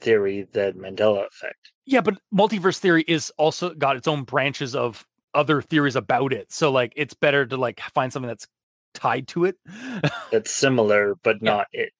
theory 0.00 0.46
than 0.52 0.74
Mandela 0.74 1.26
effect. 1.26 1.72
Yeah, 1.86 2.00
but 2.00 2.18
multiverse 2.34 2.78
theory 2.78 3.04
is 3.08 3.30
also 3.36 3.74
got 3.74 3.96
its 3.96 4.08
own 4.08 4.24
branches 4.24 4.74
of 4.74 5.06
other 5.34 5.62
theories 5.62 5.96
about 5.96 6.32
it. 6.32 6.52
So 6.52 6.70
like 6.72 6.92
it's 6.96 7.14
better 7.14 7.46
to 7.46 7.56
like 7.56 7.80
find 7.94 8.12
something 8.12 8.28
that's 8.28 8.46
tied 8.94 9.28
to 9.28 9.44
it. 9.44 9.56
That's 10.32 10.50
similar, 10.52 11.14
but 11.22 11.36
Yeah. 11.40 11.50
not 11.50 11.66
it. 11.72 11.92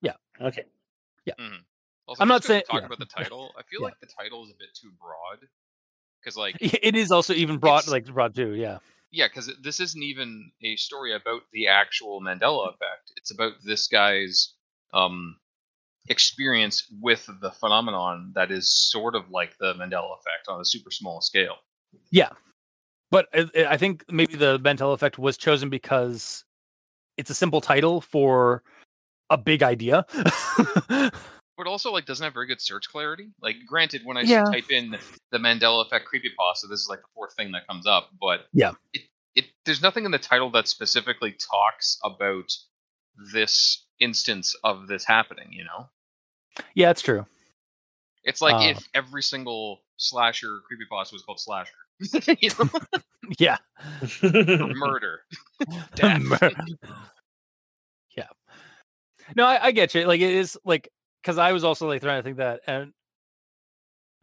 Yeah. 0.00 0.14
Okay. 0.40 0.64
Mhm. 1.38 1.58
Also, 2.06 2.22
I'm 2.22 2.28
not 2.28 2.36
just 2.42 2.46
'cause 2.46 2.48
we're 2.48 2.54
saying- 2.54 2.62
talking 2.66 2.80
yeah. 2.80 2.86
about 2.86 2.98
the 3.00 3.04
title. 3.22 3.54
I 3.58 3.62
feel 3.64 3.80
Yeah. 3.80 3.84
like 3.84 4.00
the 4.00 4.06
title 4.06 4.44
is 4.44 4.50
a 4.50 4.54
bit 4.58 4.68
too 4.74 4.90
broad 4.98 5.46
because, 6.20 6.36
like, 6.38 6.56
it 6.60 6.96
is 6.96 7.10
also 7.12 7.34
even 7.34 7.58
broad 7.58 7.86
like 7.88 8.06
broad 8.06 8.34
too, 8.34 8.54
yeah. 8.54 8.78
yeah, 9.10 9.28
because 9.28 9.50
this 9.62 9.78
isn't 9.80 10.02
even 10.02 10.50
a 10.62 10.76
story 10.76 11.12
about 11.14 11.42
the 11.52 11.68
actual 11.68 12.22
Mandela 12.22 12.68
effect. 12.72 13.12
It's 13.16 13.30
about 13.30 13.52
this 13.62 13.86
guy's 13.88 14.54
um 14.94 15.36
experience 16.08 16.86
with 17.00 17.28
the 17.40 17.50
phenomenon 17.50 18.32
that 18.34 18.50
is 18.50 18.72
sort 18.90 19.14
of 19.14 19.30
like 19.30 19.56
the 19.58 19.74
Mandela 19.74 20.16
effect 20.18 20.48
on 20.48 20.60
a 20.60 20.64
super 20.64 20.90
small 20.90 21.20
scale. 21.20 21.56
Yeah. 22.10 22.30
But 23.10 23.28
I, 23.34 23.66
I 23.70 23.76
think 23.76 24.04
maybe 24.10 24.36
the 24.36 24.58
Mandela 24.60 24.92
effect 24.94 25.18
was 25.18 25.36
chosen 25.36 25.70
because 25.70 26.44
it's 27.16 27.30
a 27.30 27.34
simple 27.34 27.60
title 27.60 28.00
for 28.00 28.62
a 29.30 29.38
big 29.38 29.62
idea. 29.62 30.04
But 31.58 31.66
also, 31.66 31.90
like, 31.90 32.06
doesn't 32.06 32.22
have 32.22 32.32
very 32.34 32.46
good 32.46 32.60
search 32.60 32.88
clarity. 32.88 33.30
Like, 33.42 33.56
granted, 33.66 34.02
when 34.04 34.16
I 34.16 34.22
s- 34.22 34.28
Yeah. 34.28 34.44
type 34.44 34.70
in 34.70 34.96
the 35.32 35.38
Mandela 35.38 35.84
effect 35.84 36.06
creepypasta, 36.06 36.70
this 36.70 36.78
is 36.78 36.86
like 36.88 37.00
the 37.00 37.08
fourth 37.16 37.34
thing 37.34 37.50
that 37.50 37.66
comes 37.66 37.84
up. 37.84 38.10
But 38.20 38.46
Yeah. 38.52 38.74
it, 38.92 39.02
it 39.34 39.46
there's 39.64 39.82
nothing 39.82 40.04
in 40.04 40.12
the 40.12 40.20
title 40.20 40.52
that 40.52 40.68
specifically 40.68 41.32
talks 41.32 41.98
about 42.04 42.48
this 43.34 43.84
instance 43.98 44.54
of 44.62 44.86
this 44.86 45.04
happening. 45.04 45.48
You 45.50 45.64
know, 45.64 45.88
yeah, 46.74 46.90
it's 46.90 47.02
true. 47.02 47.26
it's 48.24 48.40
like 48.40 48.54
Uh. 48.54 48.70
if 48.76 48.88
every 48.94 49.22
single 49.22 49.80
slasher 49.96 50.60
creepypasta 50.70 51.12
was 51.12 51.22
called 51.22 51.40
slasher. 51.40 51.72
Yeah. 53.38 53.58
or 54.22 54.74
murder. 54.74 55.20
Death. 55.94 56.22
Mur- 56.22 56.50
yeah. 58.16 58.26
No, 59.36 59.44
I, 59.46 59.66
I 59.66 59.70
get 59.72 59.94
you. 59.94 60.04
Like 60.06 60.20
it 60.22 60.30
is 60.32 60.56
like 60.64 60.88
because 61.22 61.36
I 61.36 61.52
was 61.52 61.62
also 61.64 61.86
like 61.86 62.00
trying 62.00 62.18
to 62.18 62.22
think 62.22 62.38
that 62.38 62.60
and 62.66 62.92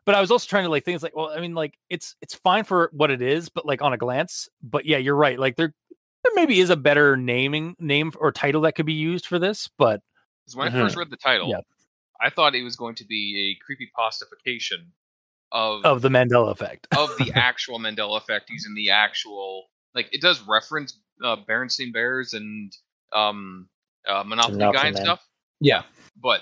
but 0.05 0.15
I 0.15 0.21
was 0.21 0.31
also 0.31 0.47
trying 0.47 0.63
to 0.63 0.69
like 0.69 0.85
think 0.85 0.95
it's 0.95 1.03
like, 1.03 1.15
well, 1.15 1.29
I 1.29 1.39
mean, 1.39 1.53
like 1.53 1.77
it's 1.89 2.15
it's 2.21 2.33
fine 2.35 2.63
for 2.63 2.89
what 2.93 3.11
it 3.11 3.21
is, 3.21 3.49
but 3.49 3.65
like 3.65 3.81
on 3.83 3.93
a 3.93 3.97
glance. 3.97 4.49
But 4.63 4.85
yeah, 4.85 4.97
you're 4.97 5.15
right. 5.15 5.37
Like 5.37 5.55
there 5.55 5.71
there 6.23 6.31
maybe 6.35 6.59
is 6.59 6.71
a 6.71 6.75
better 6.77 7.15
naming 7.15 7.75
name 7.79 8.11
or 8.19 8.31
title 8.31 8.61
that 8.61 8.73
could 8.73 8.85
be 8.87 8.93
used 8.93 9.27
for 9.27 9.37
this, 9.37 9.69
but 9.77 10.01
when 10.55 10.67
I 10.67 10.71
first 10.71 10.95
read 10.95 11.09
the 11.11 11.17
title, 11.17 11.49
Yeah. 11.49 11.59
I 12.21 12.29
thought 12.29 12.55
it 12.55 12.63
was 12.63 12.75
going 12.75 12.95
to 12.95 13.05
be 13.05 13.57
a 13.57 13.71
creepypastification 13.71 14.87
of 15.51 15.85
of 15.85 16.01
the 16.01 16.09
Mandela 16.09 16.51
effect. 16.51 16.87
of 16.97 17.15
the 17.17 17.31
actual 17.35 17.79
Mandela 17.79 18.17
effect 18.17 18.49
using 18.49 18.73
the 18.75 18.91
actual 18.91 19.65
like 19.93 20.09
it 20.11 20.21
does 20.21 20.41
reference 20.41 20.97
uh, 21.23 21.37
Berenstein 21.47 21.93
Bears 21.93 22.33
and 22.33 22.75
um 23.13 23.69
uh, 24.07 24.23
Monopoly 24.23 24.57
Monopoly 24.57 24.81
Guy 24.81 24.87
and 24.89 24.97
stuff, 24.97 25.27
yeah. 25.59 25.83
but 26.21 26.41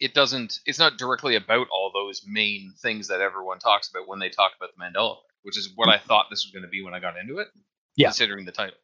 it 0.00 0.12
doesn't. 0.14 0.60
It's 0.66 0.78
not 0.78 0.98
directly 0.98 1.36
about 1.36 1.66
all 1.70 1.90
those 1.94 2.22
main 2.26 2.74
things 2.78 3.08
that 3.08 3.20
everyone 3.20 3.58
talks 3.58 3.88
about 3.88 4.06
when 4.06 4.18
they 4.18 4.28
talk 4.28 4.52
about 4.56 4.70
the 4.76 4.82
Mandela 4.82 5.12
effect, 5.12 5.32
which 5.42 5.56
is 5.56 5.72
what 5.74 5.88
I 5.88 5.98
thought 5.98 6.26
this 6.28 6.44
was 6.44 6.52
going 6.52 6.62
to 6.62 6.68
be 6.68 6.82
when 6.82 6.92
I 6.94 7.00
got 7.00 7.16
into 7.16 7.38
it. 7.38 7.48
Yeah. 7.96 8.08
considering 8.08 8.44
the 8.44 8.52
title. 8.52 8.76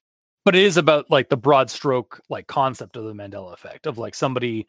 but 0.44 0.56
it 0.56 0.62
is 0.62 0.76
about 0.76 1.08
like 1.08 1.28
the 1.28 1.36
broad 1.36 1.70
stroke 1.70 2.20
like 2.28 2.48
concept 2.48 2.96
of 2.96 3.04
the 3.04 3.12
Mandela 3.12 3.52
effect 3.52 3.86
of 3.86 3.96
like 3.96 4.14
somebody 4.14 4.66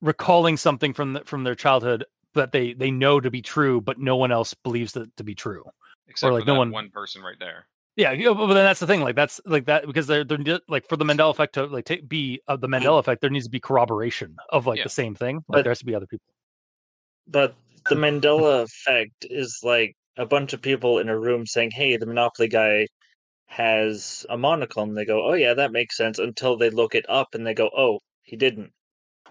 recalling 0.00 0.56
something 0.56 0.92
from 0.92 1.12
the, 1.14 1.20
from 1.24 1.44
their 1.44 1.54
childhood 1.54 2.04
that 2.34 2.52
they 2.52 2.72
they 2.72 2.90
know 2.90 3.20
to 3.20 3.30
be 3.30 3.42
true, 3.42 3.80
but 3.80 3.98
no 3.98 4.16
one 4.16 4.30
else 4.32 4.54
believes 4.54 4.92
that 4.92 5.14
to 5.16 5.24
be 5.24 5.34
true. 5.34 5.64
Except 6.08 6.32
like, 6.32 6.42
for 6.42 6.46
no 6.46 6.54
that 6.54 6.58
one- 6.58 6.70
one 6.70 6.90
person 6.90 7.22
right 7.22 7.38
there. 7.38 7.66
Yeah, 7.96 8.12
yeah, 8.12 8.32
but 8.32 8.46
then 8.46 8.54
that's 8.64 8.80
the 8.80 8.86
thing. 8.86 9.00
Like 9.02 9.16
that's 9.16 9.40
like 9.44 9.66
that 9.66 9.84
because 9.86 10.06
they're 10.06 10.24
they're 10.24 10.60
like 10.68 10.88
for 10.88 10.96
the 10.96 11.04
Mandela 11.04 11.30
effect 11.30 11.54
to 11.54 11.66
like 11.66 11.84
take, 11.84 12.08
be 12.08 12.40
of 12.48 12.60
the 12.60 12.68
Mandela 12.68 12.98
effect, 13.00 13.20
there 13.20 13.30
needs 13.30 13.46
to 13.46 13.50
be 13.50 13.60
corroboration 13.60 14.36
of 14.50 14.66
like 14.66 14.78
Yeah. 14.78 14.84
the 14.84 14.90
same 14.90 15.14
thing. 15.14 15.36
Like 15.36 15.44
But- 15.48 15.62
there 15.64 15.70
has 15.72 15.80
to 15.80 15.84
be 15.84 15.94
other 15.94 16.06
people. 16.06 16.24
But 17.26 17.54
the 17.88 17.94
Mandela 17.96 18.62
effect 18.62 19.26
is 19.28 19.60
like 19.62 19.96
a 20.16 20.24
bunch 20.24 20.52
of 20.52 20.62
people 20.62 20.98
in 21.00 21.08
a 21.08 21.18
room 21.18 21.46
saying, 21.46 21.72
"Hey, 21.72 21.96
the 21.96 22.06
Monopoly 22.06 22.48
guy 22.48 22.86
has 23.46 24.24
a 24.30 24.38
monocle," 24.38 24.82
and 24.84 24.96
they 24.96 25.04
go, 25.04 25.28
"Oh 25.28 25.34
yeah, 25.34 25.54
that 25.54 25.72
makes 25.72 25.96
sense." 25.96 26.18
Until 26.18 26.56
they 26.56 26.70
look 26.70 26.94
it 26.94 27.04
up 27.08 27.34
and 27.34 27.46
they 27.46 27.54
go, 27.54 27.70
"Oh, 27.76 27.98
he 28.22 28.36
didn't." 28.36 28.72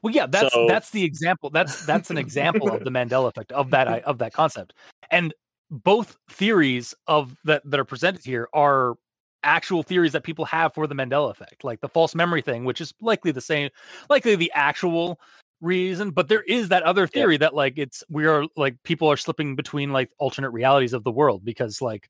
Well, 0.04 0.14
yeah, 0.14 0.28
that's 0.28 0.54
So- 0.54 0.66
that's 0.68 0.90
the 0.92 1.04
example. 1.04 1.50
That's 1.50 1.86
that's 1.86 2.10
an 2.10 2.18
example 2.18 2.70
of 2.72 2.84
the 2.84 2.90
Mandela 2.92 3.30
effect 3.30 3.52
of 3.52 3.70
that 3.72 3.88
of 4.04 4.18
that 4.20 4.34
concept. 4.34 4.74
And 5.12 5.34
both 5.72 6.18
theories 6.30 6.94
of 7.08 7.36
that 7.46 7.62
that 7.66 7.80
are 7.80 7.86
presented 7.86 8.24
here 8.26 8.48
are 8.54 8.96
actual 9.44 9.84
theories 9.84 10.12
that 10.12 10.24
people 10.24 10.46
have 10.46 10.74
for 10.74 10.88
the 10.88 10.96
Mandela 10.96 11.32
effect, 11.32 11.64
like 11.64 11.80
the 11.82 11.88
false 11.90 12.14
memory 12.16 12.42
thing, 12.42 12.66
which 12.66 12.82
is 12.82 12.94
likely 13.02 13.32
the 13.32 13.42
same, 13.42 13.70
likely 14.10 14.36
the 14.36 14.52
actual 14.54 15.20
reason. 15.62 16.12
But 16.12 16.28
there 16.28 16.44
is 16.44 16.70
that 16.70 16.84
other 16.84 17.08
theory 17.08 17.38
that 17.38 17.54
like 17.54 17.74
it's 17.78 18.04
we 18.10 18.26
are 18.26 18.46
like 18.58 18.82
people 18.84 19.10
are 19.10 19.18
slipping 19.18 19.56
between 19.56 19.92
like 19.92 20.12
alternate 20.18 20.50
realities 20.52 20.94
of 20.94 21.04
the 21.04 21.12
world 21.12 21.46
because 21.46 21.82
like 21.82 22.10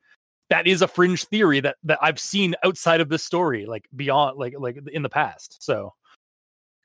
that 0.50 0.66
is 0.66 0.82
a 0.82 0.88
fringe 0.88 1.26
theory 1.26 1.60
that 1.60 1.78
that 1.84 2.00
I've 2.02 2.20
seen 2.20 2.56
outside 2.64 3.02
of 3.02 3.10
this 3.10 3.24
story, 3.24 3.66
like 3.66 3.88
beyond 3.96 4.38
like 4.38 4.56
like 4.58 4.80
in 4.92 5.04
the 5.04 5.10
past. 5.10 5.62
So 5.64 5.94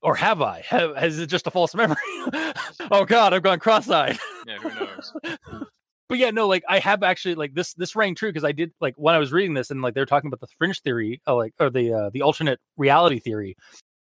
or 0.04 0.14
have 0.14 0.42
I? 0.42 0.62
Have, 0.68 0.94
has 0.96 1.18
it 1.18 1.26
just 1.26 1.46
a 1.46 1.50
false 1.50 1.74
memory? 1.74 1.96
oh 2.92 3.04
God, 3.06 3.32
I've 3.32 3.42
gone 3.42 3.58
cross-eyed. 3.58 4.18
Yeah, 4.46 4.58
who 4.58 4.68
knows? 4.68 5.12
but 6.08 6.18
yeah, 6.18 6.30
no, 6.30 6.46
like 6.46 6.62
I 6.68 6.78
have 6.78 7.02
actually 7.02 7.34
like 7.34 7.54
this. 7.54 7.72
This 7.74 7.96
rang 7.96 8.14
true 8.14 8.28
because 8.28 8.44
I 8.44 8.52
did 8.52 8.72
like 8.80 8.94
when 8.96 9.14
I 9.14 9.18
was 9.18 9.32
reading 9.32 9.54
this 9.54 9.70
and 9.70 9.80
like 9.82 9.94
they're 9.94 10.06
talking 10.06 10.28
about 10.28 10.40
the 10.40 10.46
fringe 10.58 10.80
theory, 10.82 11.20
uh, 11.26 11.34
like 11.34 11.54
or 11.58 11.70
the 11.70 11.92
uh, 11.92 12.10
the 12.10 12.22
alternate 12.22 12.60
reality 12.76 13.18
theory. 13.18 13.56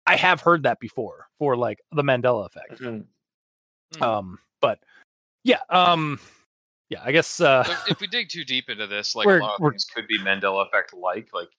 I 0.05 0.17
have 0.17 0.41
heard 0.41 0.63
that 0.63 0.81
before 0.81 1.27
for 1.39 1.55
like 1.55 1.79
the 1.93 2.03
Mandela 2.03 2.45
effect. 2.45 2.81
Mhm. 2.81 3.05
Hmm. 3.95 4.03
Um, 4.03 4.39
but 4.59 4.79
yeah, 5.45 5.59
um, 5.69 6.19
yeah, 6.89 6.99
I 7.03 7.13
guess 7.13 7.39
uh, 7.39 7.63
So 7.63 7.73
if 7.87 8.01
we 8.01 8.07
dig 8.07 8.27
too 8.27 8.43
deep 8.43 8.69
into 8.69 8.87
this, 8.87 9.15
like 9.15 9.27
a 9.27 9.37
lot 9.37 9.59
of 9.59 9.71
things 9.71 9.85
could 9.85 10.07
be 10.07 10.19
Mandela 10.19 10.67
effect 10.67 10.93
like, 10.93 11.29
like 11.33 11.49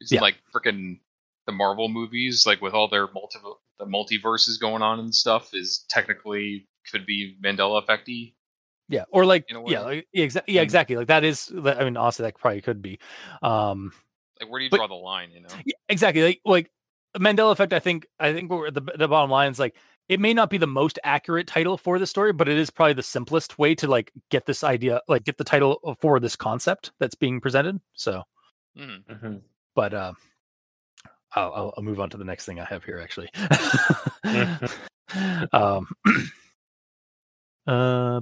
it's 0.00 0.10
Yeah. 0.10 0.20
like 0.20 0.36
freaking 0.52 0.98
the 1.46 1.52
Marvel 1.52 1.88
movies, 1.88 2.46
like 2.46 2.60
with 2.60 2.74
all 2.74 2.88
their 2.88 3.08
multi 3.12 3.38
the 3.78 3.86
multiverse 3.86 4.48
is 4.48 4.58
going 4.58 4.82
on 4.82 4.98
and 5.00 5.14
stuff, 5.14 5.54
is 5.54 5.84
technically 5.88 6.68
could 6.90 7.06
be 7.06 7.36
Mandela 7.44 7.84
effecty. 7.84 8.34
yeah, 8.88 9.04
or 9.10 9.24
like 9.24 9.44
in 9.48 9.56
a 9.56 9.70
yeah, 9.70 9.80
like, 9.80 10.06
yeah, 10.12 10.24
exactly, 10.24 10.54
yeah, 10.54 10.60
And- 10.60 10.66
exactly. 10.66 10.96
Like 10.96 11.08
that 11.08 11.24
is, 11.24 11.50
I 11.52 11.84
mean, 11.84 11.96
honestly, 11.96 12.24
that 12.24 12.36
probably 12.38 12.60
could 12.60 12.82
be. 12.82 12.98
Um, 13.42 13.92
Like 14.40 14.50
where 14.50 14.58
do 14.60 14.64
you 14.64 14.70
But- 14.70 14.78
draw 14.78 14.86
the 14.88 14.94
line? 14.94 15.30
You 15.32 15.40
know? 15.42 15.48
Yeah, 15.64 15.74
exactly. 15.88 16.22
Like 16.22 16.40
like 16.44 16.70
Mandela 17.16 17.52
effect. 17.52 17.72
I 17.72 17.78
think 17.78 18.06
I 18.18 18.32
think 18.32 18.50
we're 18.50 18.70
the 18.70 18.80
the 18.96 19.08
bottom 19.08 19.30
line 19.30 19.50
is 19.50 19.58
like 19.58 19.76
it 20.08 20.18
may 20.18 20.34
not 20.34 20.50
be 20.50 20.58
the 20.58 20.66
most 20.66 20.98
accurate 21.04 21.46
title 21.46 21.78
for 21.78 21.98
the 21.98 22.06
story, 22.06 22.32
but 22.32 22.48
it 22.48 22.58
is 22.58 22.70
probably 22.70 22.94
the 22.94 23.02
simplest 23.02 23.58
way 23.58 23.74
to 23.76 23.86
like 23.86 24.10
get 24.30 24.46
this 24.46 24.64
idea, 24.64 25.00
like 25.08 25.24
get 25.24 25.38
the 25.38 25.44
title 25.44 25.96
for 26.00 26.18
this 26.20 26.34
concept 26.36 26.90
that's 26.98 27.14
being 27.14 27.40
presented. 27.40 27.80
So, 27.94 28.24
Mhm. 28.76 29.04
Mhm. 29.04 29.42
but 29.76 29.94
uh, 29.94 30.12
I'll, 31.34 31.72
I'll 31.76 31.82
move 31.82 32.00
on 32.00 32.10
to 32.10 32.16
the 32.16 32.24
next 32.24 32.44
thing 32.44 32.60
I 32.60 32.64
have 32.64 32.84
here 32.84 33.00
actually. 33.00 33.28
um. 35.52 35.88
Uh, 37.64 38.20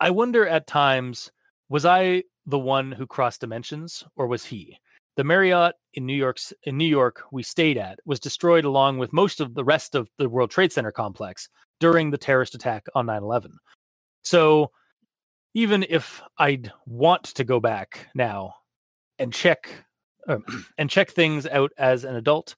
I 0.00 0.10
wonder 0.10 0.46
at 0.46 0.66
times 0.66 1.30
was 1.68 1.84
I 1.84 2.24
the 2.46 2.58
one 2.58 2.92
who 2.92 3.06
crossed 3.06 3.40
dimensions 3.40 4.04
or 4.16 4.26
was 4.26 4.44
he? 4.44 4.76
The 5.16 5.24
Marriott 5.24 5.74
in 5.94 6.06
New 6.06 6.16
York's 6.16 6.52
in 6.64 6.76
New 6.76 6.86
York 6.86 7.22
we 7.32 7.42
stayed 7.42 7.76
at 7.76 7.98
was 8.04 8.20
destroyed 8.20 8.64
along 8.64 8.98
with 8.98 9.12
most 9.12 9.40
of 9.40 9.54
the 9.54 9.64
rest 9.64 9.94
of 9.94 10.08
the 10.18 10.28
World 10.28 10.50
Trade 10.50 10.72
Center 10.72 10.92
complex 10.92 11.48
during 11.80 12.10
the 12.10 12.18
terrorist 12.18 12.54
attack 12.54 12.86
on 12.94 13.06
9/11. 13.06 13.52
So 14.22 14.70
even 15.54 15.84
if 15.88 16.22
I'd 16.38 16.72
want 16.86 17.24
to 17.24 17.44
go 17.44 17.58
back 17.60 18.08
now 18.14 18.54
and 19.18 19.32
check 19.32 19.84
um, 20.28 20.44
and 20.78 20.88
check 20.90 21.10
things 21.10 21.46
out 21.46 21.72
as 21.78 22.04
an 22.04 22.14
adult 22.16 22.54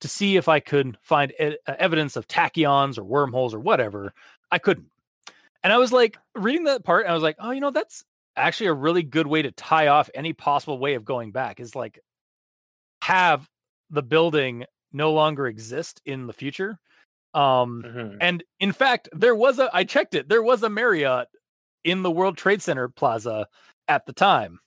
to 0.00 0.08
see 0.08 0.36
if 0.36 0.48
I 0.48 0.60
could 0.60 0.96
find 1.02 1.32
e- 1.40 1.58
uh, 1.66 1.74
evidence 1.78 2.16
of 2.16 2.26
tachyons 2.26 2.98
or 2.98 3.04
wormholes 3.04 3.52
or 3.52 3.60
whatever, 3.60 4.14
I 4.50 4.58
couldn't. 4.58 4.90
And 5.62 5.72
I 5.72 5.76
was 5.78 5.92
like 5.92 6.16
reading 6.34 6.64
that 6.64 6.84
part, 6.84 7.06
I 7.06 7.12
was 7.12 7.22
like, 7.22 7.36
oh, 7.38 7.50
you 7.50 7.60
know, 7.60 7.70
that's 7.70 8.02
actually 8.36 8.68
a 8.68 8.72
really 8.74 9.02
good 9.02 9.26
way 9.26 9.42
to 9.42 9.50
tie 9.52 9.88
off 9.88 10.08
any 10.14 10.32
possible 10.32 10.78
way 10.78 10.94
of 10.94 11.04
going 11.04 11.32
back 11.32 11.60
is 11.60 11.74
like 11.76 12.00
have 13.02 13.46
the 13.90 14.02
building 14.02 14.64
no 14.92 15.12
longer 15.12 15.46
exist 15.46 16.00
in 16.06 16.26
the 16.26 16.32
future. 16.32 16.78
Um, 17.34 17.82
Mhm. 17.86 18.16
and 18.20 18.42
in 18.58 18.72
fact, 18.72 19.08
there 19.12 19.34
was 19.34 19.58
a 19.58 19.70
I 19.72 19.84
checked 19.84 20.14
it, 20.14 20.28
there 20.28 20.42
was 20.42 20.62
a 20.62 20.68
Marriott 20.70 21.28
in 21.84 22.02
the 22.02 22.10
World 22.10 22.36
Trade 22.36 22.62
Center 22.62 22.88
plaza 22.88 23.46
at 23.88 24.06
the 24.06 24.12
time. 24.12 24.58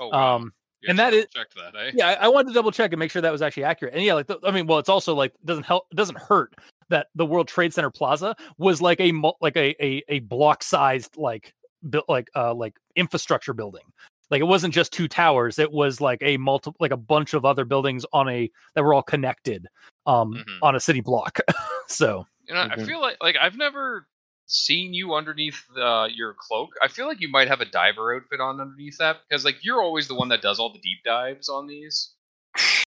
Oh, 0.00 0.08
wow. 0.08 0.36
um, 0.36 0.52
and 0.88 0.98
that 0.98 1.14
is- 1.14 1.26
checked 1.34 1.54
that, 1.56 1.74
eh? 1.78 1.92
yeah, 1.94 2.08
I, 2.10 2.12
I 2.24 2.28
wanted 2.28 2.48
to 2.48 2.54
double 2.54 2.70
check 2.72 2.92
and 2.92 2.98
make 2.98 3.10
sure 3.10 3.22
that 3.22 3.32
was 3.32 3.42
actually 3.42 3.64
accurate. 3.64 3.94
And 3.94 4.02
yeah, 4.04 4.14
like 4.14 4.26
the, 4.26 4.38
I 4.44 4.50
mean, 4.50 4.66
well, 4.66 4.78
it's 4.78 4.88
also 4.88 5.14
like 5.14 5.32
doesn't 5.44 5.64
help 5.64 5.88
doesn't 5.94 6.18
hurt 6.18 6.54
that 6.88 7.08
the 7.14 7.24
World 7.26 7.48
Trade 7.48 7.72
Center 7.72 7.90
Plaza 7.90 8.34
was 8.58 8.80
like 8.82 9.00
a 9.00 9.12
like 9.40 9.56
a 9.56 9.74
a, 9.84 10.02
a 10.08 10.18
block 10.20 10.62
sized 10.62 11.16
like 11.16 11.54
built 11.88 12.08
like 12.08 12.28
uh 12.36 12.54
like 12.54 12.74
infrastructure 12.96 13.52
building. 13.54 13.84
Like 14.30 14.40
it 14.40 14.44
wasn't 14.44 14.72
just 14.72 14.92
two 14.92 15.08
towers; 15.08 15.58
it 15.58 15.70
was 15.72 16.00
like 16.00 16.18
a 16.22 16.36
multi 16.38 16.70
like 16.80 16.90
a 16.92 16.96
bunch 16.96 17.34
of 17.34 17.44
other 17.44 17.64
buildings 17.64 18.06
on 18.12 18.28
a 18.28 18.50
that 18.74 18.82
were 18.82 18.94
all 18.94 19.02
connected 19.02 19.66
um 20.06 20.32
Mhm. 20.34 20.58
on 20.62 20.74
a 20.74 20.80
city 20.80 21.00
block. 21.00 21.38
so 21.86 22.26
You 22.48 22.54
know, 22.54 22.60
I 22.62 22.68
Mhm. 22.76 22.86
feel 22.86 23.00
like 23.00 23.18
like 23.20 23.36
I've 23.36 23.56
never 23.56 24.06
seen 24.46 24.92
you 24.94 25.14
underneath 25.14 25.62
uh, 25.78 26.08
your 26.12 26.34
cloak. 26.38 26.70
I 26.82 26.88
feel 26.88 27.06
like 27.06 27.20
you 27.20 27.28
might 27.28 27.48
have 27.48 27.60
a 27.60 27.64
diver 27.64 28.14
outfit 28.16 28.40
on 28.40 28.60
underneath 28.60 28.98
that 28.98 29.18
because 29.28 29.44
like 29.44 29.56
you're 29.62 29.82
always 29.82 30.08
the 30.08 30.14
one 30.14 30.28
that 30.28 30.42
does 30.42 30.58
all 30.58 30.72
the 30.72 30.80
deep 30.80 30.98
dives 31.04 31.48
on 31.48 31.66
these. 31.66 32.12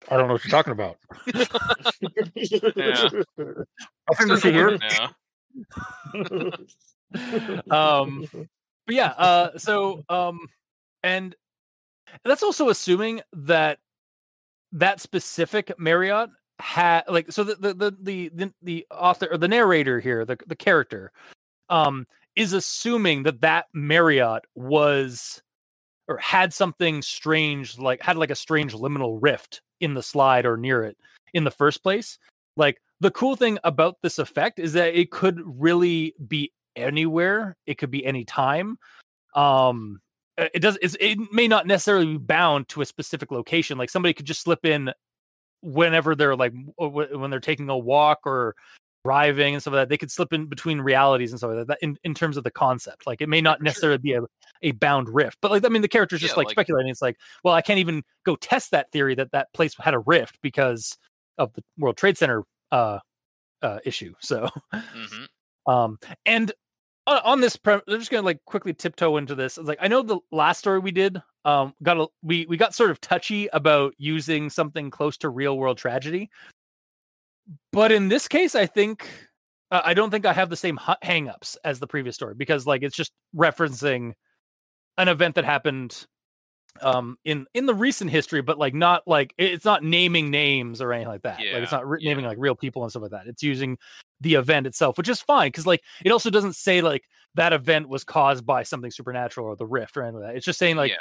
I 0.08 0.16
don't 0.16 0.26
know 0.26 0.34
what 0.34 0.44
you're 0.44 0.50
talking 0.50 0.72
about. 0.72 0.98
Yeah. 2.34 3.08
Nothing 4.10 4.28
to 4.28 4.40
see 4.40 4.52
here. 4.52 4.78
Yeah. 4.80 5.08
um 7.70 8.26
but 8.86 8.94
yeah 8.94 9.08
uh 9.08 9.58
so 9.58 10.02
um 10.08 10.40
and 11.02 11.34
that's 12.24 12.42
also 12.42 12.68
assuming 12.68 13.20
that 13.32 13.78
that 14.72 15.00
specific 15.00 15.78
marriott 15.78 16.30
had 16.62 17.02
like 17.08 17.30
so 17.30 17.44
the 17.44 17.56
the 17.56 17.96
the 18.00 18.30
the, 18.32 18.52
the, 18.62 18.86
author 18.90 19.28
or 19.30 19.36
the 19.36 19.48
narrator 19.48 19.98
here 19.98 20.24
the, 20.24 20.38
the 20.46 20.56
character 20.56 21.10
um 21.68 22.06
is 22.36 22.52
assuming 22.52 23.24
that 23.24 23.40
that 23.40 23.66
marriott 23.74 24.44
was 24.54 25.42
or 26.08 26.18
had 26.18 26.52
something 26.52 27.02
strange 27.02 27.78
like 27.78 28.02
had 28.02 28.16
like 28.16 28.30
a 28.30 28.34
strange 28.34 28.74
liminal 28.74 29.18
rift 29.20 29.62
in 29.80 29.94
the 29.94 30.02
slide 30.02 30.46
or 30.46 30.56
near 30.56 30.84
it 30.84 30.96
in 31.34 31.44
the 31.44 31.50
first 31.50 31.82
place. 31.82 32.18
Like 32.56 32.80
the 33.00 33.10
cool 33.10 33.36
thing 33.36 33.58
about 33.64 33.96
this 34.02 34.18
effect 34.18 34.58
is 34.58 34.74
that 34.74 34.94
it 34.94 35.10
could 35.10 35.40
really 35.44 36.14
be 36.28 36.52
anywhere. 36.76 37.56
It 37.66 37.78
could 37.78 37.90
be 37.90 38.04
any 38.04 38.24
time 38.24 38.78
um 39.34 40.00
uh, 40.36 40.48
it 40.52 40.60
does 40.60 40.76
it 40.82 41.18
may 41.32 41.48
not 41.48 41.66
necessarily 41.66 42.06
be 42.06 42.18
bound 42.18 42.68
to 42.68 42.82
a 42.82 42.86
specific 42.86 43.30
location. 43.30 43.78
Like 43.78 43.90
somebody 43.90 44.12
could 44.12 44.26
just 44.26 44.42
slip 44.42 44.64
in 44.64 44.92
whenever 45.62 46.14
they're 46.14 46.36
like 46.36 46.52
when 46.76 47.30
they're 47.30 47.40
taking 47.40 47.68
a 47.70 47.76
walk 47.78 48.20
or 48.24 48.54
driving 49.04 49.54
and 49.54 49.62
stuff 49.62 49.72
like 49.74 49.82
that 49.82 49.88
they 49.88 49.98
could 49.98 50.10
slip 50.10 50.32
in 50.32 50.46
between 50.46 50.80
realities 50.80 51.32
and 51.32 51.38
stuff 51.40 51.50
like 51.52 51.66
that 51.66 51.78
in, 51.82 51.96
in 52.04 52.14
terms 52.14 52.36
of 52.36 52.44
the 52.44 52.50
concept 52.50 53.06
like 53.06 53.20
it 53.20 53.28
may 53.28 53.40
not 53.40 53.60
necessarily 53.60 53.98
be 53.98 54.12
a, 54.12 54.20
a 54.62 54.70
bound 54.72 55.08
rift 55.08 55.38
but 55.40 55.50
like 55.50 55.64
i 55.64 55.68
mean 55.68 55.82
the 55.82 55.88
character's 55.88 56.20
just 56.20 56.34
Yeah, 56.34 56.38
like, 56.38 56.46
like- 56.46 56.54
speculating 56.54 56.88
it's 56.90 57.02
like 57.02 57.16
well 57.42 57.54
i 57.54 57.60
can't 57.62 57.78
even 57.80 58.02
go 58.24 58.36
test 58.36 58.70
that 58.70 58.90
theory 58.92 59.14
that 59.16 59.32
that 59.32 59.52
place 59.54 59.74
had 59.78 59.94
a 59.94 59.98
rift 60.00 60.38
because 60.42 60.96
of 61.38 61.52
the 61.54 61.62
world 61.78 61.96
trade 61.96 62.16
center 62.16 62.44
uh 62.70 62.98
uh 63.62 63.78
issue 63.84 64.14
so 64.20 64.48
Mhm. 64.72 65.26
um, 65.66 65.98
and 66.26 66.52
on, 67.06 67.20
on 67.24 67.40
this, 67.40 67.56
pre- 67.56 67.74
I'm 67.74 67.98
just 67.98 68.10
gonna 68.10 68.24
like 68.24 68.38
quickly 68.44 68.72
tiptoe 68.74 69.16
into 69.16 69.34
this. 69.34 69.58
It's 69.58 69.66
like 69.66 69.78
I 69.80 69.88
know 69.88 70.02
the 70.02 70.18
last 70.30 70.58
story 70.58 70.78
we 70.78 70.92
did, 70.92 71.20
um, 71.44 71.74
got 71.82 71.98
a 71.98 72.06
we 72.22 72.46
we 72.46 72.56
got 72.56 72.74
sort 72.74 72.90
of 72.90 73.00
touchy 73.00 73.48
about 73.52 73.94
using 73.98 74.50
something 74.50 74.90
close 74.90 75.16
to 75.18 75.28
real 75.28 75.58
world 75.58 75.78
tragedy, 75.78 76.30
but 77.72 77.90
in 77.92 78.08
this 78.08 78.28
case, 78.28 78.54
I 78.54 78.66
think 78.66 79.08
uh, 79.70 79.82
I 79.84 79.94
don't 79.94 80.10
think 80.10 80.26
I 80.26 80.32
have 80.32 80.50
the 80.50 80.56
same 80.56 80.78
hangups 80.78 81.56
as 81.64 81.80
the 81.80 81.86
previous 81.86 82.14
story 82.14 82.34
because 82.34 82.66
like 82.66 82.82
it's 82.82 82.96
just 82.96 83.12
referencing 83.34 84.12
an 84.98 85.08
event 85.08 85.34
that 85.34 85.44
happened 85.44 86.06
um 86.80 87.18
in 87.24 87.44
in 87.52 87.66
the 87.66 87.74
recent 87.74 88.10
history 88.10 88.40
but 88.40 88.58
like 88.58 88.72
not 88.72 89.02
like 89.06 89.34
it's 89.36 89.64
not 89.64 89.84
naming 89.84 90.30
names 90.30 90.80
or 90.80 90.90
anything 90.90 91.08
like 91.08 91.20
that 91.20 91.38
like 91.38 91.62
it's 91.62 91.72
not 91.72 91.86
re- 91.86 91.98
yeah. 92.00 92.10
naming 92.10 92.24
like 92.24 92.38
real 92.40 92.54
people 92.54 92.82
and 92.82 92.90
stuff 92.90 93.02
like 93.02 93.10
that 93.10 93.26
it's 93.26 93.42
using 93.42 93.76
the 94.22 94.36
event 94.36 94.66
itself 94.66 94.96
which 94.96 95.08
is 95.08 95.20
fine 95.20 95.48
because 95.48 95.66
like 95.66 95.82
it 96.02 96.10
also 96.10 96.30
doesn't 96.30 96.56
say 96.56 96.80
like 96.80 97.02
that 97.34 97.52
event 97.52 97.90
was 97.90 98.04
caused 98.04 98.46
by 98.46 98.62
something 98.62 98.90
supernatural 98.90 99.46
or 99.46 99.54
the 99.54 99.66
rift 99.66 99.98
or 99.98 100.02
anything 100.02 100.20
like 100.20 100.30
that 100.30 100.36
it's 100.36 100.46
just 100.46 100.58
saying 100.58 100.76
like 100.76 100.90
yeah. 100.90 100.96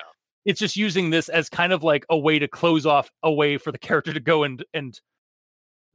It's 0.45 0.60
just 0.60 0.75
using 0.75 1.10
this 1.10 1.30
as 1.30 1.49
kind 1.49 1.71
of 1.73 1.84
like 1.84 2.06
a 2.10 2.17
way 2.17 2.39
to 2.39 2.47
close 2.47 2.86
off 2.86 3.12
a 3.23 3.32
way 3.32 3.58
for 3.58 3.71
the 3.71 3.77
character 3.77 4.12
to 4.13 4.19
go 4.19 4.43
and 4.43 4.63
and 4.73 4.99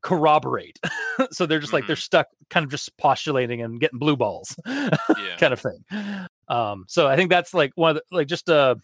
corroborate 0.03 0.79
so 1.33 1.47
they're 1.47 1.59
just 1.59 1.73
like 1.73 1.87
they're 1.87 1.97
stuck 1.97 2.29
kind 2.51 2.63
of 2.65 2.71
just 2.71 2.97
postulating 2.97 3.61
and 3.63 3.81
getting 3.81 3.99
blue 3.99 4.17
balls 4.17 4.55
Yeah. 4.67 5.37
kind 5.39 5.53
of 5.53 5.61
thing 5.61 5.85
um 6.49 6.85
so 6.87 7.09
i 7.09 7.17
think 7.17 7.29
that's 7.31 7.53
like 7.53 7.73
one 7.75 7.91
of 7.91 7.97
the 7.97 8.17
like 8.17 8.29
just 8.29 8.49
uh 8.49 8.77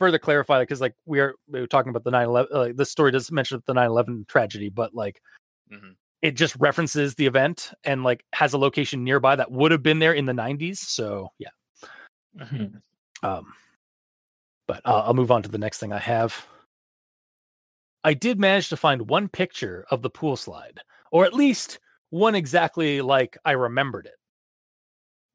further 0.00 0.18
clarify 0.18 0.60
because 0.60 0.80
like 0.80 0.94
we 1.06 1.20
are 1.20 1.34
we 1.48 1.60
were 1.60 1.68
talking 1.68 1.90
about 1.90 2.02
the 2.02 2.10
9-11 2.10 2.46
like 2.52 2.76
this 2.76 2.90
story 2.90 3.12
does 3.12 3.30
mention 3.30 3.62
the 3.66 3.74
9-11 3.74 4.26
tragedy 4.26 4.70
but 4.70 4.92
like 4.94 5.20
Mhm. 5.72 5.94
it 6.20 6.32
just 6.32 6.56
references 6.58 7.14
the 7.14 7.26
event 7.26 7.70
and 7.84 8.02
like 8.02 8.24
has 8.34 8.52
a 8.54 8.58
location 8.58 9.04
nearby 9.04 9.36
that 9.36 9.52
would 9.52 9.70
have 9.70 9.82
been 9.84 9.98
there 10.00 10.12
in 10.14 10.26
the 10.26 10.32
90s 10.32 10.78
so 10.78 11.28
yeah 11.38 11.50
Mhm. 12.36 12.80
um, 13.22 13.52
but 14.74 14.90
uh, 14.90 15.02
I'll 15.06 15.14
move 15.14 15.30
on 15.30 15.42
to 15.44 15.48
the 15.48 15.58
next 15.58 15.78
thing 15.78 15.92
I 15.92 15.98
have. 15.98 16.46
I 18.02 18.12
did 18.12 18.40
manage 18.40 18.68
to 18.70 18.76
find 18.76 19.08
one 19.08 19.28
picture 19.28 19.86
of 19.90 20.02
the 20.02 20.10
pool 20.10 20.36
slide, 20.36 20.80
or 21.12 21.24
at 21.24 21.32
least 21.32 21.78
one 22.10 22.34
exactly 22.34 23.00
like 23.00 23.38
I 23.44 23.52
remembered 23.52 24.06
it. 24.06 24.16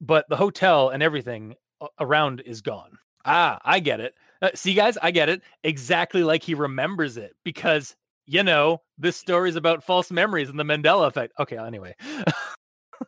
But 0.01 0.27
the 0.27 0.35
hotel 0.35 0.89
and 0.89 1.01
everything 1.01 1.55
around 2.01 2.41
is 2.41 2.61
gone. 2.61 2.97
Ah, 3.23 3.59
I 3.63 3.79
get 3.79 4.01
it. 4.01 4.13
Uh, 4.41 4.49
see, 4.55 4.73
guys, 4.73 4.97
I 5.01 5.11
get 5.11 5.29
it. 5.29 5.41
Exactly 5.63 6.23
like 6.23 6.43
he 6.43 6.53
remembers 6.53 7.15
it 7.15 7.33
because, 7.45 7.95
you 8.25 8.43
know, 8.43 8.81
this 8.97 9.15
story 9.15 9.49
is 9.49 9.55
about 9.55 9.85
false 9.85 10.11
memories 10.11 10.49
and 10.49 10.59
the 10.59 10.63
Mandela 10.65 11.07
effect. 11.07 11.33
Okay, 11.39 11.57
anyway. 11.57 11.95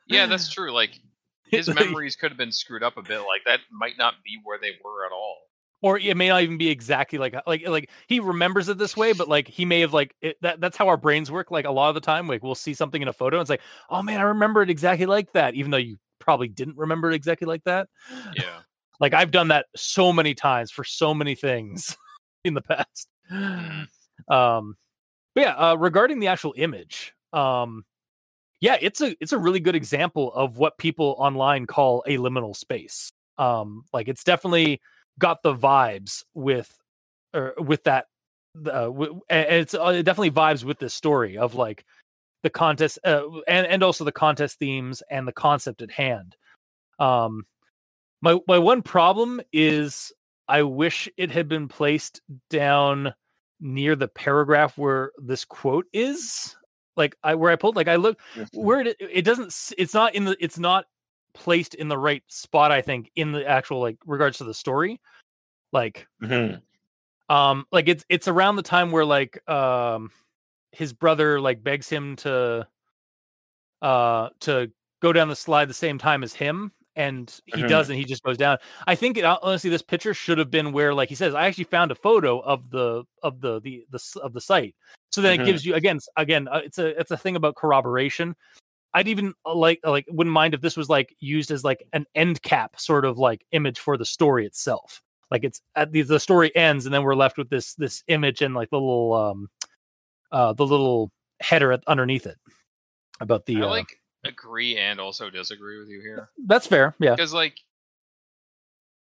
Yeah, 0.08 0.28
that's 0.28 0.50
true. 0.54 0.72
Like 0.72 0.98
his 1.50 1.68
memories 1.68 2.16
could 2.16 2.32
have 2.32 2.38
been 2.38 2.54
screwed 2.54 2.84
up 2.84 2.96
a 2.96 3.02
bit. 3.02 3.20
Like 3.20 3.44
that 3.46 3.60
might 3.70 3.98
not 3.98 4.16
be 4.24 4.40
where 4.44 4.58
they 4.58 4.72
were 4.82 5.06
at 5.06 5.12
all. 5.12 5.51
Or 5.82 5.98
it 5.98 6.16
may 6.16 6.30
not 6.30 6.42
even 6.44 6.58
be 6.58 6.70
exactly 6.70 7.18
like 7.20 7.36
like 7.48 7.68
like 7.68 7.90
he 8.08 8.20
remembers 8.20 8.70
it 8.70 8.78
this 8.78 8.96
way 8.96 9.14
but 9.14 9.28
like 9.28 9.48
he 9.48 9.66
may 9.66 9.80
have 9.82 9.94
like 9.94 10.16
it, 10.22 10.38
that 10.42 10.60
that's 10.62 10.78
how 10.78 10.88
our 10.88 10.98
brains 10.98 11.32
work 11.32 11.52
like 11.52 11.66
a 11.66 11.72
lot 11.72 11.90
of 11.90 11.96
the 11.96 12.02
time 12.02 12.28
like 12.28 12.44
we'll 12.44 12.56
see 12.56 12.74
something 12.74 13.02
in 13.02 13.08
a 13.08 13.14
photo 13.14 13.38
and 13.38 13.42
it's 13.42 13.50
like 13.50 13.62
oh 13.90 14.02
man 14.02 14.20
i 14.20 14.24
remember 14.24 14.62
it 14.62 14.70
exactly 14.70 15.06
like 15.06 15.32
that 15.34 15.54
even 15.56 15.72
though 15.72 15.78
you 15.78 15.98
probably 16.20 16.48
didn't 16.48 16.78
remember 16.78 17.12
it 17.12 17.16
exactly 17.16 17.48
like 17.48 17.64
that 17.64 17.88
Yeah. 18.36 18.60
like 19.00 19.14
i've 19.14 19.32
done 19.32 19.50
that 19.50 19.66
so 19.76 20.14
many 20.14 20.34
times 20.34 20.72
for 20.72 20.84
so 20.84 21.14
many 21.14 21.36
things 21.36 21.98
in 22.44 22.54
the 22.54 22.62
past 22.62 23.08
Mhm. 23.32 23.88
um 24.30 24.76
but 25.36 25.42
yeah 25.42 25.56
uh 25.56 25.76
regarding 25.76 26.20
the 26.20 26.28
actual 26.28 26.54
image 26.58 27.14
um 27.34 27.84
yeah 28.60 28.78
it's 28.82 29.02
a 29.02 29.16
it's 29.22 29.32
a 29.32 29.38
really 29.38 29.60
good 29.60 29.76
example 29.76 30.34
of 30.34 30.58
what 30.58 30.78
people 30.78 31.16
online 31.18 31.66
call 31.66 32.04
a 32.08 32.18
liminal 32.18 32.56
space 32.56 33.12
um 33.38 33.84
like 33.94 34.08
it's 34.08 34.24
definitely 34.24 34.82
got 35.22 35.44
the 35.44 35.56
vibes 35.56 36.26
with 36.34 36.78
or 37.34 37.54
with 37.58 37.84
that 37.86 38.08
uh, 38.58 38.88
w- 38.88 39.22
and 39.30 39.48
it's 39.50 39.74
uh, 39.74 39.86
it 39.96 40.04
definitely 40.04 40.32
vibes 40.32 40.66
with 40.66 40.80
this 40.80 40.94
story 40.94 41.38
of 41.38 41.56
like 41.56 41.86
the 42.44 42.50
contest 42.50 43.00
uh, 43.06 43.24
and 43.48 43.66
and 43.68 43.84
also 43.84 44.04
the 44.04 44.12
contest 44.12 44.60
themes 44.60 45.02
and 45.10 45.28
the 45.28 45.32
concept 45.34 45.82
at 45.82 45.92
hand. 45.92 46.36
Um 47.00 47.46
my 48.22 48.38
my 48.48 48.58
one 48.60 48.82
problem 48.82 49.42
is 49.52 50.12
i 50.48 50.62
wish 50.62 51.10
it 51.18 51.32
had 51.32 51.48
been 51.48 51.68
placed 51.68 52.22
down 52.50 53.14
near 53.60 53.96
the 53.96 54.08
paragraph 54.08 54.78
where 54.78 55.12
this 55.18 55.46
quote 55.46 55.86
is 55.94 56.56
like 56.98 57.16
i 57.24 57.36
where 57.36 57.52
i 57.52 57.56
pulled 57.56 57.76
like 57.76 57.88
i 57.88 57.96
look 57.96 58.20
where 58.54 58.82
it 58.82 58.96
it 59.00 59.24
doesn't 59.24 59.54
it's 59.78 59.94
not 59.94 60.16
in 60.16 60.26
the 60.26 60.38
it's 60.40 60.60
not 60.60 60.86
placed 61.34 61.76
in 61.76 61.88
the 61.88 61.98
right 61.98 62.24
spot. 62.28 62.72
I 62.72 62.82
think 62.82 63.12
in 63.16 63.32
the 63.32 63.46
actual 63.48 63.80
like 63.82 63.98
regards 64.06 64.38
to 64.40 64.44
the 64.44 64.54
story, 64.54 65.00
like 65.72 66.08
Mhm. 66.22 66.62
um 67.30 67.66
like 67.72 67.88
it's 67.88 68.06
it's 68.10 68.28
around 68.28 68.56
the 68.58 68.62
time 68.64 68.92
where 68.92 69.06
like 69.06 69.48
um 69.50 70.12
his 70.72 70.94
brother 70.94 71.40
like 71.40 71.64
begs 71.64 71.90
him 71.90 72.16
to 72.18 72.68
uh 73.82 74.30
to 74.40 74.72
go 75.02 75.12
down 75.14 75.28
the 75.28 75.36
slide 75.36 75.68
the 75.70 75.74
same 75.74 75.98
time 75.98 76.24
as 76.24 76.34
him 76.34 76.72
and 76.96 77.40
he 77.46 77.64
Mhm. 77.64 77.70
doesn't 77.70 77.96
he 77.96 78.04
just 78.04 78.22
goes 78.24 78.38
down 78.38 78.58
i 78.86 78.96
think 78.96 79.18
it, 79.18 79.24
honestly 79.24 79.70
this 79.70 79.82
picture 79.82 80.14
should 80.14 80.38
have 80.38 80.52
been 80.52 80.72
where 80.74 80.94
like 80.94 81.10
he 81.10 81.16
says 81.16 81.34
i 81.34 81.48
actually 81.48 81.64
found 81.64 81.90
a 81.90 81.96
photo 81.96 82.40
of 82.42 82.70
the 82.70 83.04
of 83.24 83.40
the 83.42 83.60
the, 83.62 83.86
the 83.92 84.20
of 84.22 84.34
the 84.34 84.42
site 84.42 84.76
so 85.12 85.22
then 85.22 85.40
Mhm. 85.40 85.44
it 85.44 85.46
gives 85.46 85.66
you 85.66 85.74
again 85.74 86.00
again 86.18 86.48
uh, 86.50 86.62
it's 86.64 86.78
a 86.78 86.88
it's 87.00 87.12
a 87.12 87.18
thing 87.18 87.36
about 87.36 87.56
corroboration 87.56 88.36
i'd 88.94 89.08
even 89.08 89.34
uh, 89.46 89.54
like 89.54 89.80
like 89.84 90.06
wouldn't 90.10 90.34
mind 90.34 90.54
if 90.54 90.62
this 90.62 90.78
was 90.78 90.90
like 90.90 91.16
used 91.20 91.52
as 91.52 91.64
like 91.64 91.86
an 91.94 92.06
end 92.16 92.42
cap 92.42 92.80
sort 92.80 93.06
of 93.06 93.18
like 93.18 93.46
image 93.52 93.80
for 93.80 93.98
the 93.98 94.06
story 94.06 94.46
itself 94.46 95.02
like 95.30 95.44
it's 95.44 95.62
at 95.76 95.92
the, 95.92 96.02
the 96.02 96.20
story 96.20 96.56
ends 96.56 96.86
and 96.86 96.94
then 96.94 97.04
we're 97.04 97.16
left 97.16 97.38
with 97.38 97.50
this 97.50 97.76
this 97.76 98.04
image 98.08 98.42
and 98.42 98.54
like 98.54 98.70
the 98.70 98.78
little 98.78 99.14
um 99.14 99.50
uh 100.32 100.54
the 100.54 100.66
little 100.66 101.12
header 101.42 101.72
at, 101.72 101.84
underneath 101.88 102.26
it 102.26 102.38
about 103.20 103.46
the 103.46 103.58
I 103.58 103.66
uh, 103.66 103.70
like 103.70 103.98
agree 104.24 104.78
and 104.78 105.00
also 105.00 105.30
disagree 105.30 105.80
with 105.80 105.88
you 105.88 106.02
here 106.02 106.30
that's 106.46 106.68
fair 106.68 106.96
yeah 107.00 107.16
because 107.16 107.34
like 107.34 107.56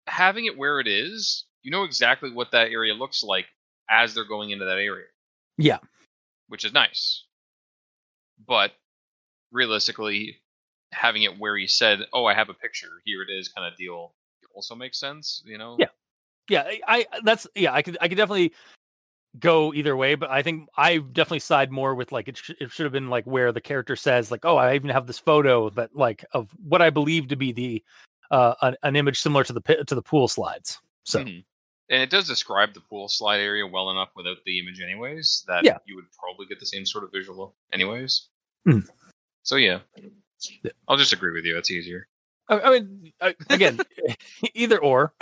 having 0.08 0.46
it 0.46 0.58
where 0.58 0.80
it 0.80 0.88
is, 0.88 1.46
you 1.64 1.72
know 1.72 1.84
exactly 1.84 2.32
what 2.32 2.52
that 2.52 2.70
area 2.70 2.94
looks 2.94 3.24
like 3.24 3.46
as 3.90 4.14
they're 4.14 4.26
going 4.28 4.52
into 4.52 4.66
that 4.66 4.78
area. 4.78 5.06
Yeah. 5.58 5.80
which 6.48 6.66
is 6.66 6.74
nice. 6.74 7.24
But 8.48 8.74
realistically, 9.52 10.42
having 10.94 11.24
it 11.24 11.38
where 11.40 11.58
he 11.58 11.68
said, 11.68 12.00
"Oh, 12.14 12.26
I 12.26 12.34
have 12.34 12.50
a 12.50 12.54
picture. 12.54 13.02
Here 13.06 13.22
it 13.22 13.30
is," 13.30 13.50
kind 13.50 13.68
of 13.72 13.78
deal 13.78 14.14
also 14.54 14.76
makes 14.76 15.00
sense. 15.00 15.44
You 15.46 15.58
know. 15.58 15.76
Yeah. 15.80 15.88
yeah 16.50 16.64
I, 16.88 17.06
I 17.12 17.20
that's 17.24 17.48
yeah 17.56 17.74
i 17.74 17.82
could 17.82 17.98
i 18.00 18.08
could 18.08 18.18
definitely 18.18 18.54
go 19.40 19.74
either 19.74 19.98
way 19.98 20.16
but 20.16 20.30
i 20.30 20.42
think 20.42 20.70
i 20.78 20.98
definitely 20.98 21.40
side 21.40 21.72
more 21.72 21.94
with 21.96 22.12
like 22.14 22.28
it, 22.30 22.38
sh- 22.38 22.52
it 22.62 22.72
should 22.72 22.86
have 22.86 22.94
been 22.94 23.10
like 23.10 23.26
where 23.26 23.52
the 23.52 23.60
character 23.60 23.96
says 23.96 24.32
like 24.32 24.46
oh 24.46 24.56
i 24.56 24.76
even 24.76 24.90
have 24.90 25.08
this 25.08 25.20
photo 25.20 25.70
that 25.72 25.94
like 25.96 26.24
of 26.32 26.50
what 26.64 26.82
i 26.82 26.90
believe 26.90 27.28
to 27.28 27.36
be 27.36 27.52
the 27.52 27.84
uh 28.32 28.54
an, 28.62 28.76
an 28.84 28.96
image 28.96 29.20
similar 29.20 29.44
to 29.44 29.52
the 29.52 29.62
to 29.88 29.96
the 29.96 30.02
pool 30.02 30.28
slides 30.28 30.80
so 31.04 31.20
Mhm. 31.20 31.44
And 31.90 32.02
it 32.02 32.10
does 32.10 32.28
describe 32.28 32.74
the 32.74 32.82
pool 32.82 33.08
slide 33.08 33.40
area 33.40 33.68
well 33.68 33.92
enough 33.92 34.10
without 34.16 34.38
the 34.46 34.58
image, 34.58 34.82
anyways, 34.82 35.44
that 35.48 35.64
Yeah. 35.64 35.78
you 35.86 35.96
would 35.96 36.12
probably 36.18 36.48
get 36.48 36.60
the 36.60 36.66
same 36.66 36.84
sort 36.84 37.04
of 37.04 37.12
visual, 37.12 37.56
anyways. 37.74 38.30
Mhm. 38.68 38.88
So 39.46 39.56
yeah. 39.58 39.80
I'll 40.88 40.98
just 40.98 41.14
agree 41.14 41.32
with 41.32 41.46
you. 41.46 41.58
It's 41.58 41.72
easier. 41.72 42.08
I, 42.50 42.60
I 42.60 42.70
mean, 42.72 43.14
I, 43.22 43.36
again, 43.50 43.80
either 44.54 44.80
or, 44.80 45.14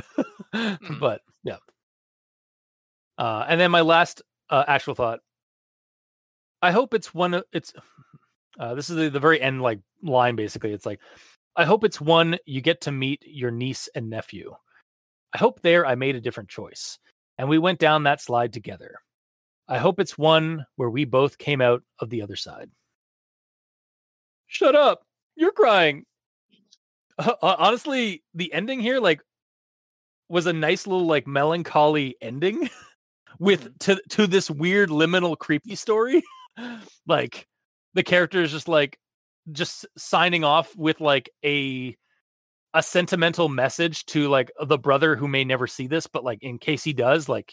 Mhm. 0.54 1.00
but 1.00 1.22
yeah. 1.44 1.58
Uh, 3.18 3.46
and 3.48 3.60
then 3.60 3.70
my 3.70 3.82
last 3.82 4.22
uh, 4.50 4.64
actual 4.68 4.96
thought. 4.96 5.20
I 6.62 6.72
hope 6.72 6.94
it's 6.94 7.14
one. 7.14 7.34
of 7.34 7.44
It's 7.52 7.74
uh, 8.60 8.74
this 8.76 8.90
is 8.90 8.96
the, 8.96 9.10
the 9.10 9.20
very 9.20 9.42
end 9.42 9.62
like 9.62 9.80
line. 10.02 10.36
Basically, 10.36 10.72
it's 10.72 10.86
like, 10.86 11.00
I 11.56 11.66
hope 11.66 11.84
it's 11.84 12.00
one 12.02 12.38
you 12.46 12.62
get 12.62 12.82
to 12.82 12.92
meet 12.92 13.22
your 13.26 13.52
niece 13.52 13.90
and 13.94 14.10
nephew. 14.10 14.54
I 15.34 15.38
hope 15.38 15.62
there 15.62 15.86
I 15.86 15.96
made 15.96 16.16
a 16.16 16.22
different 16.22 16.50
choice, 16.50 16.98
and 17.38 17.50
we 17.50 17.58
went 17.58 17.80
down 17.80 18.04
that 18.04 18.22
slide 18.22 18.54
together. 18.54 18.96
I 19.68 19.78
hope 19.80 20.00
it's 20.00 20.18
one 20.18 20.66
where 20.76 20.90
we 20.90 21.06
both 21.06 21.38
came 21.38 21.62
out 21.62 21.84
of 22.00 22.10
the 22.10 22.22
other 22.22 22.36
side. 22.36 22.70
Shut 24.54 24.76
up! 24.76 25.01
You're 25.36 25.51
crying. 25.51 26.06
Uh, 27.18 27.34
honestly, 27.41 28.24
the 28.36 28.54
ending 28.54 28.82
here 28.82 28.99
like 28.99 29.20
was 30.30 30.45
a 30.45 30.54
nice 30.54 30.86
little 30.86 31.08
like 31.08 31.26
melancholy 31.26 32.16
ending 32.22 32.70
with 33.39 33.78
to 33.80 33.99
to 34.10 34.28
this 34.28 34.51
weird 34.51 34.89
liminal 34.89 35.36
creepy 35.36 35.74
story. 35.74 36.22
like 37.08 37.47
the 37.95 38.04
character 38.04 38.43
is 38.43 38.51
just 38.51 38.68
like 38.68 38.99
just 39.51 39.88
signing 39.97 40.43
off 40.43 40.76
with 40.76 41.01
like 41.01 41.32
a 41.43 41.97
a 42.76 42.84
sentimental 42.84 43.49
message 43.49 44.06
to 44.06 44.30
like 44.30 44.51
the 44.68 44.78
brother 44.78 45.16
who 45.16 45.28
may 45.28 45.43
never 45.43 45.66
see 45.66 45.88
this, 45.88 46.06
but 46.06 46.24
like 46.24 46.43
in 46.43 46.60
case 46.60 46.84
he 46.84 46.93
does, 46.93 47.28
like 47.28 47.51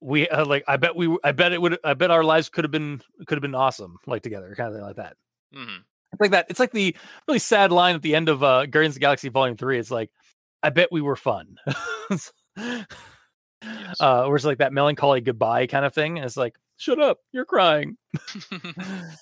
we 0.00 0.28
uh, 0.28 0.44
like 0.44 0.64
I 0.68 0.76
bet 0.76 0.94
we 0.94 1.16
i 1.24 1.32
bet 1.32 1.52
it 1.52 1.60
would 1.60 1.78
I 1.82 1.94
bet 1.94 2.10
our 2.10 2.22
lives 2.24 2.48
could 2.48 2.64
have 2.64 2.70
been 2.70 3.02
could 3.26 3.36
have 3.36 3.42
been 3.42 3.54
awesome 3.54 3.96
like 4.06 4.22
together, 4.22 4.54
kind 4.56 4.68
of 4.68 4.74
thing 4.74 4.84
like 4.84 4.96
that. 4.96 5.16
hmm 5.52 5.76
It's 6.12 6.20
like 6.20 6.30
that. 6.32 6.46
It's 6.48 6.60
like 6.60 6.72
the 6.72 6.96
really 7.26 7.38
sad 7.40 7.72
line 7.72 7.94
at 7.94 8.02
the 8.02 8.14
end 8.14 8.28
of 8.28 8.42
uh, 8.42 8.66
Guardians 8.66 8.92
of 8.92 9.00
the 9.00 9.00
Galaxy 9.00 9.28
Volume 9.28 9.56
Three. 9.56 9.78
It's 9.78 9.90
like, 9.90 10.10
I 10.62 10.70
bet 10.70 10.92
we 10.92 11.00
were 11.00 11.16
fun. 11.16 11.56
uh, 12.56 14.24
where 14.24 14.36
it's 14.36 14.44
like 14.44 14.58
that 14.58 14.72
melancholy 14.72 15.20
goodbye 15.20 15.66
kind 15.66 15.84
of 15.84 15.94
thing. 15.94 16.16
And 16.18 16.24
it's 16.24 16.36
like, 16.36 16.56
shut 16.76 17.00
up, 17.00 17.18
you're 17.32 17.44
crying. 17.44 17.96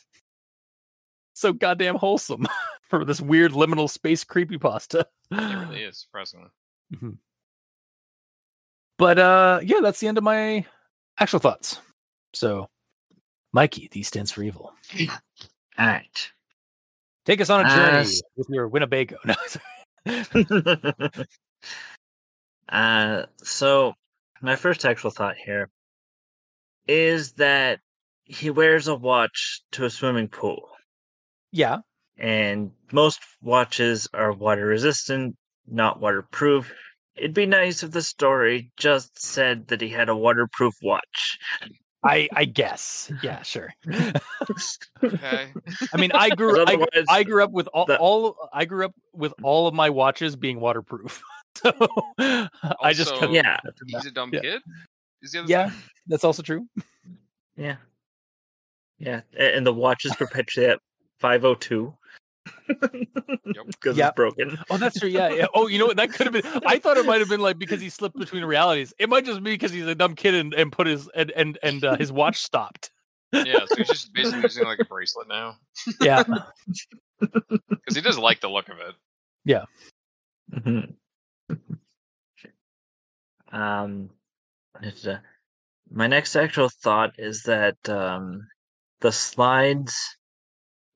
so 1.34 1.52
goddamn 1.52 1.96
wholesome 1.96 2.46
for 2.88 3.04
this 3.04 3.20
weird 3.20 3.52
liminal 3.52 3.90
space 3.90 4.24
creepypasta. 4.24 5.04
it 5.30 5.68
really 5.68 5.82
is 5.82 5.98
surprisingly. 5.98 6.48
But 8.98 9.18
uh, 9.18 9.60
yeah, 9.62 9.80
that's 9.82 10.00
the 10.00 10.08
end 10.08 10.18
of 10.18 10.24
my 10.24 10.64
actual 11.18 11.38
thoughts. 11.40 11.80
So, 12.34 12.68
Mikey, 13.52 13.88
D 13.88 14.02
stands 14.02 14.30
for 14.30 14.42
evil. 14.42 14.72
All 15.78 15.86
right. 15.86 16.30
Take 17.26 17.40
us 17.40 17.50
on 17.50 17.60
a 17.60 17.64
Uh, 17.64 17.74
journey 17.74 17.98
s- 18.00 18.22
with 18.36 18.48
your 18.50 18.68
Winnebago. 18.68 19.18
No, 19.24 19.34
uh, 22.68 23.26
so 23.38 23.94
my 24.40 24.56
first 24.56 24.84
actual 24.84 25.10
thought 25.10 25.36
here 25.36 25.68
is 26.86 27.32
that 27.32 27.80
he 28.24 28.50
wears 28.50 28.86
a 28.88 28.94
watch 28.94 29.62
to 29.72 29.84
a 29.84 29.90
swimming 29.90 30.28
pool, 30.28 30.68
yeah, 31.52 31.78
and 32.16 32.70
most 32.92 33.20
watches 33.42 34.08
are 34.14 34.32
water 34.32 34.66
resistant, 34.66 35.36
not 35.66 36.00
waterproof. 36.00 36.72
It'd 37.16 37.34
be 37.34 37.46
nice 37.46 37.82
if 37.82 37.90
the 37.92 38.02
story 38.02 38.70
just 38.76 39.20
said 39.20 39.68
that 39.68 39.80
he 39.80 39.88
had 39.88 40.08
a 40.08 40.16
waterproof 40.16 40.74
watch. 40.82 41.38
I 42.04 42.28
I 42.34 42.44
guess. 42.44 43.10
Yeah, 43.22 43.42
sure. 43.42 43.72
Okay. 45.02 45.52
I 45.92 45.96
mean, 45.96 46.12
I 46.12 46.30
grew 46.30 46.64
I, 46.66 46.78
I 47.08 47.22
grew 47.24 47.42
up 47.42 47.50
with 47.52 47.68
all, 47.68 47.86
the- 47.86 47.98
all 47.98 48.36
I 48.52 48.64
grew 48.64 48.84
up 48.86 48.94
with 49.12 49.32
all 49.42 49.66
of 49.66 49.74
my 49.74 49.90
watches 49.90 50.36
being 50.36 50.60
waterproof. 50.60 51.22
So 51.62 51.72
I 52.82 52.92
just 52.92 53.12
Also- 53.12 53.20
kinda 53.28 53.34
Yeah. 53.34 53.58
He's 53.86 54.04
a 54.04 54.10
dumb 54.10 54.28
Yeah. 54.32 54.40
kid. 54.40 54.62
Is 55.22 55.32
the 55.32 55.38
other 55.40 55.48
Yeah, 55.50 55.70
thing? 55.70 55.78
that's 56.06 56.22
also 56.24 56.42
true. 56.42 56.68
Yeah. 57.56 57.76
Yeah. 58.98 59.22
And 59.38 59.66
the 59.66 59.72
watch 59.72 60.04
is 60.04 60.14
perpetually 60.16 60.66
at 60.66 60.80
502. 61.20 61.94
Because 63.46 63.96
Yep. 63.98 64.08
it's 64.08 64.16
broken. 64.16 64.58
Oh, 64.70 64.76
that's 64.76 64.98
true. 64.98 65.08
Yeah, 65.08 65.28
yeah. 65.30 65.46
Oh, 65.54 65.66
you 65.66 65.78
know 65.78 65.86
what? 65.86 65.96
That 65.96 66.12
could 66.12 66.26
have 66.26 66.32
been. 66.32 66.62
I 66.66 66.78
thought 66.78 66.96
it 66.96 67.06
might 67.06 67.20
have 67.20 67.28
been 67.28 67.40
like 67.40 67.58
because 67.58 67.80
he 67.80 67.88
slipped 67.88 68.18
between 68.18 68.44
realities. 68.44 68.92
It 68.98 69.08
might 69.08 69.24
just 69.24 69.42
be 69.42 69.52
because 69.52 69.72
he's 69.72 69.86
a 69.86 69.94
dumb 69.94 70.14
kid 70.14 70.34
and, 70.34 70.52
and 70.54 70.70
put 70.70 70.86
his 70.86 71.08
and 71.14 71.30
and 71.32 71.58
and 71.62 71.84
uh, 71.84 71.96
his 71.96 72.12
watch 72.12 72.42
stopped. 72.42 72.90
Yeah, 73.32 73.64
so 73.66 73.76
he's 73.76 73.88
just 73.90 74.12
basically 74.12 74.42
using 74.42 74.64
like 74.64 74.78
a 74.80 74.84
bracelet 74.84 75.28
now 75.28 75.56
Yeah, 76.00 76.22
because 77.20 77.94
he 77.94 78.00
does 78.00 78.18
like 78.18 78.40
the 78.40 78.48
look 78.48 78.68
of 78.68 78.78
it. 78.78 78.94
Mhm. 80.54 80.94
um, 83.52 84.10
it's, 84.82 85.06
uh, 85.06 85.18
my 85.90 86.06
next 86.06 86.36
actual 86.36 86.68
thought 86.68 87.14
is 87.18 87.42
that 87.44 87.76
um, 87.88 88.46
the 89.00 89.12
slides 89.12 90.15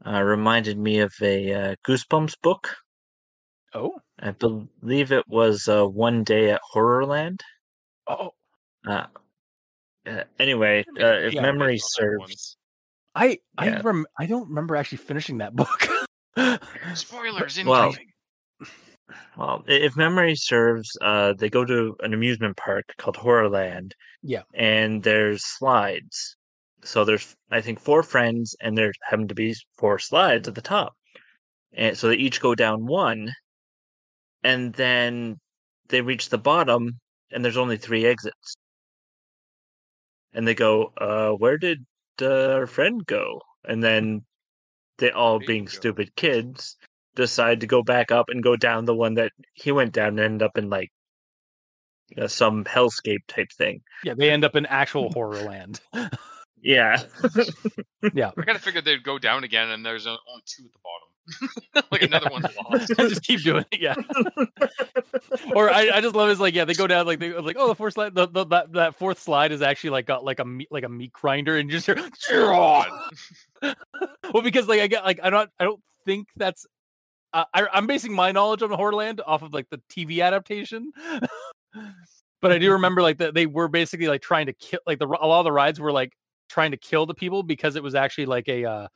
uh, 0.07 0.23
reminded 0.23 0.79
me 0.79 1.01
of 1.01 1.13
a 1.23 1.53
uh, 1.53 1.75
Goosebumps 1.87 2.35
book. 2.43 2.75
Oh, 3.75 3.95
I 4.19 4.33
believe 4.33 5.13
it 5.13 5.25
was 5.29 5.69
uh, 5.69 5.87
One 5.87 6.25
Day 6.25 6.51
at 6.51 6.61
Horrorland. 6.75 7.41
oh, 8.09 8.31
Uh, 8.87 9.07
uh, 10.07 10.25
anyway, 10.39 10.85
uh, 11.01 11.07
if 11.07 11.35
yeah, 11.35 11.43
memory 11.43 11.79
serves, 11.79 12.57
I 13.15 13.39
I 13.59 13.67
Yeah. 13.67 13.81
rem- 13.85 14.07
I 14.19 14.27
don't 14.27 14.49
remember 14.49 14.77
actually 14.77 14.99
finishing 14.99 15.39
that 15.39 15.55
book. 15.57 15.89
Spoilers 16.95 17.63
Well, 17.65 17.89
incoming. 17.91 18.07
Well, 19.37 19.65
if 19.67 19.97
memory 19.97 20.35
serves, 20.37 20.89
uh, 21.01 21.33
they 21.35 21.49
go 21.49 21.65
to 21.65 21.97
an 22.01 22.15
amusement 22.15 22.57
park 22.57 22.85
called 22.99 23.17
Horrorland. 23.17 23.93
Yeah. 24.23 24.43
And 24.55 25.03
there's 25.03 25.45
slides. 25.45 26.37
So 26.83 27.05
there's, 27.05 27.37
I 27.51 27.61
think, 27.61 27.81
four 27.81 28.03
friends, 28.03 28.57
and 28.61 28.77
there 28.77 28.93
happen 29.03 29.29
to 29.29 29.35
be 29.35 29.55
four 29.79 29.99
slides 29.99 30.49
at 30.49 30.55
the 30.55 30.63
top. 30.63 30.95
And 31.73 31.97
so 31.97 32.09
they 32.09 32.17
each 32.17 32.41
go 32.41 32.55
down 32.55 32.87
one, 32.87 33.33
and 34.43 34.73
then 34.75 35.39
they 35.89 36.01
reach 36.01 36.29
the 36.29 36.39
bottom, 36.39 36.99
and 37.31 37.45
there's 37.45 37.57
only 37.57 37.77
three 37.77 38.07
exits. 38.07 38.57
And 40.33 40.47
they 40.47 40.55
go, 40.55 40.93
uh, 40.97 41.31
where 41.31 41.59
did 41.59 41.85
uh, 42.23 42.55
our 42.55 42.67
friend 42.67 43.05
go? 43.07 43.41
And 43.65 43.83
then 43.83 44.25
they 44.99 45.11
all 45.11 45.39
being 45.39 45.69
stupid 45.69 46.15
kids 46.17 46.77
decide 47.17 47.61
to 47.61 47.67
go 47.67 47.83
back 47.83 48.13
up 48.13 48.27
and 48.29 48.43
go 48.43 48.57
down 48.57 48.85
the 48.85 48.95
one 48.95 49.15
that 49.15 49.33
he 49.55 49.73
went 49.73 49.93
down 49.93 50.11
and 50.11 50.21
end 50.21 50.43
up 50.43 50.57
in 50.57 50.71
like 50.71 50.91
uh, 52.17 52.29
some 52.29 52.65
hellscape 52.65 53.27
type 53.29 53.51
thing. 53.57 53.81
Yeah, 54.05 54.15
they 54.17 54.31
end 54.31 54.45
up 54.45 54.57
in 54.57 54.67
actual 54.67 55.11
horror 55.15 55.43
land. 55.43 55.81
Yeah. 56.63 57.03
yeah. 58.15 58.31
I 58.37 58.43
kind 58.43 58.57
of 58.57 58.63
figured 58.63 58.85
they'd 58.85 59.03
go 59.03 59.19
down 59.19 59.45
again, 59.45 59.71
and 59.71 59.85
there's 59.85 60.07
only 60.07 60.21
two 60.47 60.65
at 60.65 60.73
the 60.73 60.79
bottom. 60.83 61.11
like 61.93 62.03
another 62.03 62.31
one's 62.31 62.47
lost. 62.57 62.93
just 62.97 63.23
keep 63.23 63.43
doing 63.43 63.65
it, 63.71 63.81
yeah. 63.81 63.95
or 65.55 65.71
I, 65.71 65.91
I 65.95 66.01
just 66.01 66.15
love 66.15 66.29
is 66.29 66.41
like 66.41 66.55
yeah 66.55 66.65
they 66.65 66.75
go 66.75 66.87
down 66.87 67.07
like 67.07 67.21
they 67.21 67.33
like 67.33 67.57
oh 67.59 67.69
the 67.69 67.75
fourth 67.75 67.95
slide 67.95 68.15
the, 68.15 68.27
the 68.27 68.45
that 68.47 68.73
that 68.73 68.95
fourth 68.97 69.21
slide 69.21 69.53
is 69.53 69.63
actually 69.63 69.91
like 69.91 70.07
got 70.07 70.25
like 70.25 70.41
a 70.41 70.45
meat 70.45 70.69
like 70.73 70.83
a 70.83 70.89
meat 70.89 71.13
grinder 71.13 71.57
and 71.57 71.71
you 71.71 71.79
just 71.79 71.87
hear 71.87 72.51
well 72.51 74.43
because 74.43 74.67
like 74.67 74.81
I 74.81 74.87
get 74.89 75.05
like 75.05 75.21
I 75.23 75.31
don't 75.31 75.51
I 75.61 75.65
don't 75.65 75.81
think 76.05 76.29
that's 76.37 76.67
uh, 77.33 77.45
I 77.55 77.67
I'm 77.73 77.87
basing 77.87 78.13
my 78.13 78.33
knowledge 78.33 78.63
on 78.63 78.71
Horrorland 78.71 79.21
off 79.25 79.43
of 79.43 79.53
like 79.53 79.69
the 79.71 79.81
TV 79.91 80.25
adaptation. 80.25 80.91
but 82.41 82.53
I 82.53 82.59
do 82.59 82.73
remember 82.73 83.03
like 83.03 83.19
that 83.19 83.35
they 83.35 83.47
were 83.47 83.69
basically 83.69 84.09
like 84.09 84.23
trying 84.23 84.47
to 84.47 84.53
kill 84.53 84.81
like 84.87 84.99
the 84.99 85.07
a 85.07 85.27
lot 85.27 85.41
of 85.41 85.45
the 85.45 85.53
rides 85.53 85.79
were 85.79 85.93
like 85.93 86.13
trying 86.51 86.73
to 86.73 86.77
kill 86.77 87.07
the 87.07 87.15
people 87.15 87.43
because 87.43 87.77
it 87.77 87.83
was 87.83 87.95
actually 87.95 88.27
like 88.27 88.49
a 88.49 88.65
uh 88.67 88.89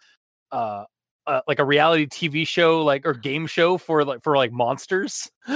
uh 0.52 0.84
uh, 1.26 1.40
like 1.48 1.58
a 1.58 1.64
reality 1.64 2.06
TV 2.06 2.46
show, 2.46 2.82
like 2.84 3.06
or 3.06 3.14
game 3.14 3.46
show 3.46 3.78
for 3.78 4.04
like 4.04 4.22
for 4.22 4.36
like 4.36 4.52
monsters. 4.52 5.30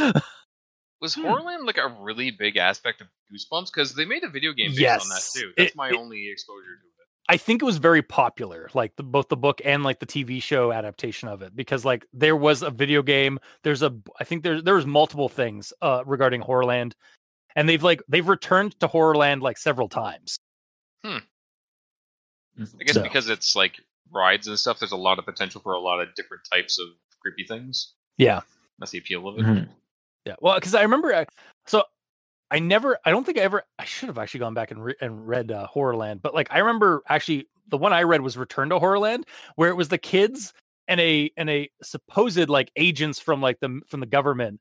Was 1.00 1.14
Hmm. 1.14 1.26
Horrorland 1.26 1.66
like 1.66 1.76
a 1.76 1.94
really 2.00 2.30
big 2.30 2.56
aspect 2.56 3.00
of 3.02 3.08
Goosebumps? 3.30 3.66
Because 3.66 3.94
they 3.94 4.04
made 4.06 4.24
a 4.24 4.28
video 4.30 4.52
game 4.54 4.70
based 4.70 4.80
on 5.02 5.08
that 5.10 5.22
too. 5.34 5.52
That's 5.56 5.72
It- 5.72 5.76
my 5.76 5.90
it- 5.90 5.94
only 5.96 6.28
exposure 6.30 6.62
to 6.64 6.70
it. 6.72 6.84
I 7.30 7.36
think 7.36 7.60
it 7.60 7.66
was 7.66 7.76
very 7.76 8.00
popular, 8.00 8.70
like 8.72 8.96
the, 8.96 9.02
both 9.02 9.28
the 9.28 9.36
book 9.36 9.60
and 9.62 9.84
like 9.84 10.00
the 10.00 10.06
TV 10.06 10.42
show 10.42 10.72
adaptation 10.72 11.28
of 11.28 11.42
it, 11.42 11.54
because 11.54 11.84
like 11.84 12.06
there 12.14 12.34
was 12.36 12.62
a 12.62 12.70
video 12.70 13.02
game. 13.02 13.38
There's 13.64 13.82
a, 13.82 13.94
I 14.18 14.24
think 14.24 14.42
there 14.42 14.62
there 14.62 14.76
was 14.76 14.86
multiple 14.86 15.28
things 15.28 15.70
uh, 15.82 16.02
regarding 16.06 16.40
Horrorland, 16.40 16.94
and 17.54 17.68
they've 17.68 17.82
like 17.82 18.00
they've 18.08 18.26
returned 18.26 18.80
to 18.80 18.88
Horrorland 18.88 19.42
like 19.42 19.58
several 19.58 19.90
times. 19.90 20.38
I 22.58 22.84
guess 22.84 22.94
So- 22.94 23.02
because 23.02 23.28
it's 23.28 23.54
like 23.56 23.80
rides 24.10 24.46
and 24.48 24.58
stuff, 24.58 24.78
there's 24.78 24.92
a 24.92 24.96
lot 24.96 25.18
of 25.18 25.24
potential 25.24 25.60
for 25.60 25.72
a 25.74 25.80
lot 25.80 26.00
of 26.00 26.14
different 26.14 26.42
types 26.50 26.78
of 26.78 26.86
creepy 27.20 27.44
things. 27.44 27.94
Yeah. 28.16 28.40
That's 28.78 28.92
the 28.92 28.98
appeal 28.98 29.26
of 29.28 29.38
it. 29.38 29.44
Mhm. 29.44 29.68
Yeah, 30.24 30.34
well, 30.40 30.54
because 30.56 30.74
I 30.74 30.82
remember, 30.82 31.26
so 31.66 31.84
I 32.50 32.58
never, 32.58 32.98
I 33.04 33.10
don't 33.10 33.24
think 33.24 33.38
I 33.38 33.42
ever, 33.42 33.62
I 33.78 33.84
should 33.84 34.08
have 34.08 34.18
actually 34.18 34.40
gone 34.40 34.54
back 34.54 34.70
and, 34.70 34.82
re- 34.82 34.94
and 35.00 35.26
read 35.28 35.50
uh, 35.52 35.66
Horrorland, 35.74 36.22
but 36.22 36.34
like 36.34 36.48
I 36.50 36.58
remember 36.58 37.02
actually 37.08 37.48
the 37.68 37.76
one 37.78 37.92
I 37.92 38.02
read 38.04 38.20
was 38.22 38.36
Return 38.36 38.70
to 38.70 38.78
Horrorland, 38.78 39.24
where 39.56 39.68
it 39.68 39.74
was 39.76 39.88
the 39.88 39.98
kids 39.98 40.52
and 40.86 40.98
a 41.00 41.30
and 41.36 41.50
a 41.50 41.70
supposed 41.82 42.48
like 42.48 42.70
agents 42.76 43.18
from 43.20 43.42
like 43.42 43.60
the 43.60 43.80
from 43.88 44.00
the 44.00 44.06
government, 44.06 44.60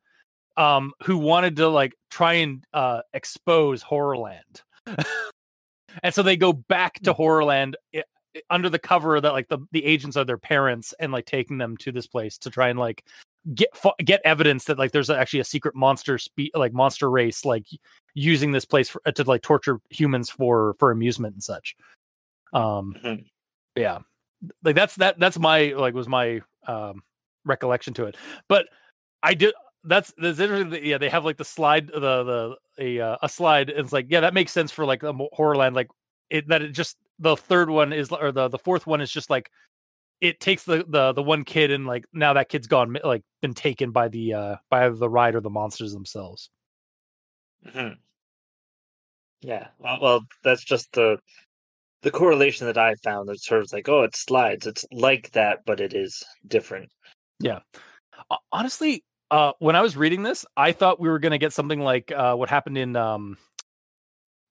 um, 0.58 0.92
who 1.04 1.18
wanted 1.18 1.56
to 1.58 1.70
like 1.70 1.94
try 2.12 2.34
and 2.34 2.66
uh 2.74 3.02
expose 3.14 3.82
Horrorland, 3.84 4.62
and 6.04 6.14
so 6.14 6.24
they 6.24 6.38
go 6.38 6.54
back 6.54 7.00
to 7.02 7.14
Horrorland. 7.14 7.76
i- 7.96 8.04
i- 8.36 8.42
under 8.50 8.70
the 8.70 8.80
cover 8.80 9.20
that 9.20 9.34
like 9.34 9.48
the 9.48 9.58
the 9.72 9.84
agents 9.86 10.16
are 10.18 10.26
their 10.26 10.38
parents 10.38 10.94
and 11.00 11.12
like 11.12 11.26
taking 11.26 11.58
them 11.58 11.76
to 11.78 11.92
this 11.92 12.06
place 12.08 12.38
to 12.38 12.50
try 12.50 12.70
and 12.70 12.78
like 12.78 13.04
get 13.56 13.70
get 14.04 14.22
evidence 14.26 14.66
that 14.66 14.78
like 14.78 14.92
there's 14.92 15.10
actually 15.10 15.40
a 15.40 15.44
secret 15.44 15.74
monster 15.74 16.18
spe- 16.18 16.54
like 16.54 16.74
monster 16.74 17.10
race 17.10 17.46
like 17.46 17.66
using 18.14 18.52
this 18.52 18.66
place 18.66 18.90
for, 18.90 19.02
to 19.12 19.24
like 19.24 19.42
torture 19.42 19.80
humans 19.90 20.30
for 20.30 20.76
for 20.80 20.92
amusement 20.92 21.34
and 21.34 21.44
such 21.44 21.76
um 22.54 22.94
Mhm. 23.04 23.26
yeah 23.76 24.00
like 24.64 24.76
that's 24.76 24.96
that 24.98 25.18
that's 25.20 25.40
my 25.40 25.74
like 25.78 25.94
was 25.94 26.08
my 26.08 26.42
um 26.68 27.02
recollection 27.46 27.94
to 27.96 28.06
it 28.06 28.18
but 28.50 28.68
i 29.24 29.34
did 29.34 29.54
that's 29.84 30.14
that's 30.18 30.40
interesting 30.40 30.70
that, 30.72 30.84
yeah 30.84 30.98
they 30.98 31.10
have 31.10 31.26
like 31.26 31.38
the 31.38 31.46
slide 31.46 31.88
the 31.88 32.00
the 32.00 32.56
a 32.80 33.00
uh, 33.00 33.18
a 33.22 33.30
slide 33.30 33.70
and 33.70 33.80
it's 33.80 33.94
like 33.94 34.08
yeah 34.10 34.20
that 34.20 34.34
makes 34.34 34.52
sense 34.52 34.72
for 34.72 34.86
like 34.86 35.04
a 35.04 35.14
horrorland 35.38 35.74
like 35.74 35.88
it 36.30 36.48
that 36.48 36.62
it 36.62 36.72
just 36.72 36.98
the 37.20 37.36
third 37.36 37.70
one 37.70 37.94
is 37.94 38.12
or 38.12 38.32
the 38.32 38.48
the 38.48 38.58
fourth 38.58 38.86
one 38.86 39.02
is 39.02 39.12
just 39.12 39.30
like 39.30 39.50
it 40.20 40.40
takes 40.40 40.64
the 40.64 40.84
the 40.88 41.14
the 41.14 41.22
one 41.22 41.44
kid 41.44 41.72
and 41.72 41.86
like 41.86 42.06
now 42.14 42.34
that 42.34 42.50
kid's 42.50 42.68
gone 42.68 42.98
like 43.04 43.24
been 43.42 43.54
taken 43.54 43.92
by 43.92 44.08
the 44.08 44.34
uh 44.34 44.56
by 44.70 44.90
the 44.90 45.10
ride 45.10 45.36
or 45.36 45.42
the 45.42 45.50
monsters 45.50 45.94
themselves 45.94 46.50
Mhm. 47.66 47.98
Yeah. 49.42 49.68
Well, 49.80 50.00
well, 50.02 50.26
that's 50.44 50.64
just 50.64 50.92
the 50.94 51.18
the 52.02 52.12
correlation 52.12 52.68
that 52.68 52.78
I 52.78 52.96
found. 53.04 53.28
That 53.28 53.40
sort 53.40 53.62
of 53.62 53.74
like, 53.74 53.90
oh, 53.90 54.04
it 54.04 54.16
slides. 54.16 54.68
It's 54.68 54.86
like 54.92 55.32
that, 55.32 55.60
but 55.66 55.80
it 55.80 55.94
is 55.94 56.24
different. 56.48 56.90
Yeah. 57.40 57.60
honestly 58.52 59.04
uh 59.32 59.52
when 59.60 59.76
i 59.76 59.82
was 59.82 59.98
reading 59.98 60.24
this 60.24 60.46
i 60.56 60.72
thought 60.72 61.00
we 61.00 61.10
were 61.10 61.20
going 61.20 61.32
to 61.32 61.38
get 61.38 61.54
something 61.54 61.80
like 61.82 62.12
uh 62.12 62.34
what 62.36 62.50
happened 62.50 62.78
in 62.78 62.96
um 62.96 63.38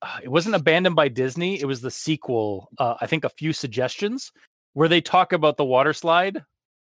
uh, 0.03 0.19
it 0.23 0.29
wasn't 0.29 0.55
abandoned 0.55 0.97
by 0.97 1.09
disney 1.09 1.61
it 1.61 1.67
was 1.67 1.81
the 1.81 1.91
sequel 1.91 2.69
uh 2.79 2.95
i 3.01 3.07
think 3.07 3.25
a 3.25 3.29
few 3.31 3.53
suggestions 3.53 4.33
where 4.75 4.89
they 4.89 5.01
talk 5.01 5.33
about 5.33 5.57
the 5.57 5.65
water 5.65 5.93
slide 5.93 6.43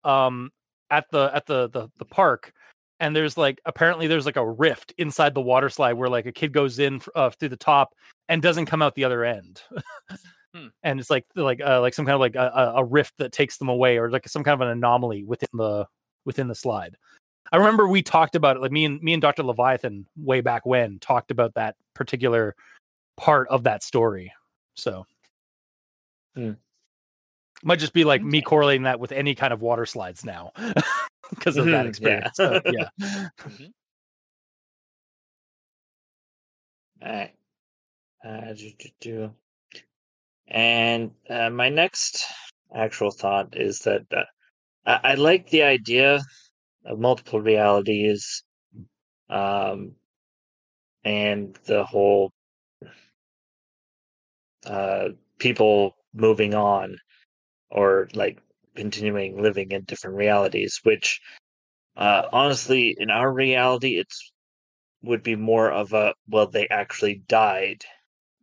um 0.05 0.51
at 0.91 1.05
the 1.11 1.31
at 1.35 1.47
the 1.47 1.69
the, 1.71 1.89
the 1.99 2.05
park 2.05 2.53
and 3.01 3.15
there's 3.15 3.37
like 3.37 3.61
apparently 3.67 4.07
there's 4.07 4.27
like 4.27 4.37
a 4.37 4.51
rift 4.51 4.95
inside 4.99 5.35
the 5.35 5.41
water 5.41 5.69
slide 5.69 5.95
where 5.95 6.09
like 6.09 6.27
a 6.27 6.33
kid 6.33 6.53
goes 6.53 6.79
in 6.79 7.01
uh, 7.15 7.29
through 7.31 7.49
the 7.49 7.57
top 7.57 7.93
and 8.29 8.41
doesn't 8.41 8.67
come 8.67 8.81
out 8.83 8.95
the 8.95 9.05
other 9.05 9.25
end 9.25 9.61
Hmm. 10.55 10.69
and 10.85 11.01
it's 11.01 11.11
like 11.11 11.27
like 11.35 11.61
uh, 11.61 11.81
like 11.81 11.95
some 11.95 12.07
kind 12.07 12.15
of 12.15 12.21
like 12.21 12.37
a, 12.37 12.53
a- 12.55 12.75
a 12.77 12.85
rift 12.85 13.15
that 13.19 13.33
takes 13.33 13.59
them 13.59 13.69
away 13.69 13.99
or 13.99 14.09
like 14.09 14.29
some 14.29 14.45
kind 14.45 14.55
of 14.55 14.61
an 14.61 14.69
anomaly 14.69 15.25
within 15.25 15.49
the 15.53 15.85
within 16.25 16.47
the 16.47 16.55
slide 16.55 16.97
i 17.55 17.57
remember 17.57 17.87
we 17.87 18.03
talked 18.03 18.35
about 18.35 18.57
it 18.57 18.61
like 18.61 18.73
me 18.73 18.85
and 18.85 19.01
me 19.01 19.13
and 19.13 19.23
dr 19.23 19.43
leviathan 19.43 20.05
way 20.17 20.41
back 20.41 20.67
when 20.67 20.99
talked 20.99 21.31
about 21.31 21.55
that 21.55 21.77
particular 21.95 22.57
part 23.17 23.47
of 23.49 23.63
that 23.63 23.83
story 23.83 24.33
so 24.75 25.07
Hmm. 26.35 26.53
might 27.63 27.79
just 27.79 27.93
be 27.93 28.03
like 28.03 28.23
me 28.23 28.43
correlating 28.43 28.83
that 28.83 28.99
with 28.99 29.13
any 29.13 29.37
kind 29.37 29.53
of 29.53 29.63
water 29.63 29.87
slides 29.87 30.25
now 30.25 30.51
because 31.31 31.57
of 31.57 31.67
that 31.67 31.87
Mhm, 31.87 32.01
yeah. 32.01 32.29
experience 32.29 32.31
So, 32.35 32.61
yeah 32.67 32.89
All 37.03 37.13
right. 37.13 37.35
Uh, 38.25 38.53
do, 38.55 38.71
do, 38.79 38.89
do. 39.01 39.35
And 40.49 41.13
uh, 41.29 41.51
my 41.51 41.69
next 41.69 42.25
actual 42.75 43.11
thought 43.11 43.57
is 43.57 43.81
that 43.81 44.03
uh, 44.11 44.25
I, 44.87 45.13
I 45.13 45.15
like 45.15 45.51
the 45.51 45.63
idea 45.63 46.17
of 46.17 46.23
multiple 46.97 47.41
realities, 47.41 48.45
um, 49.31 49.93
and 51.05 51.57
the 51.67 51.85
whole 51.85 52.33
uh, 54.67 55.09
people 55.39 55.97
moving 56.15 56.55
on 56.55 56.97
or 57.71 58.09
like 58.15 58.41
continuing 58.77 59.41
living 59.43 59.71
in 59.73 59.85
different 59.85 60.17
realities. 60.17 60.81
Which, 60.85 61.21
uh, 61.97 62.23
honestly, 62.33 62.95
in 62.99 63.11
our 63.11 63.33
reality, 63.33 63.99
it's 63.99 64.33
would 65.03 65.23
be 65.23 65.37
more 65.37 65.71
of 65.71 65.93
a 65.93 66.15
well 66.29 66.47
they 66.47 66.67
actually 66.69 67.23
died 67.29 67.85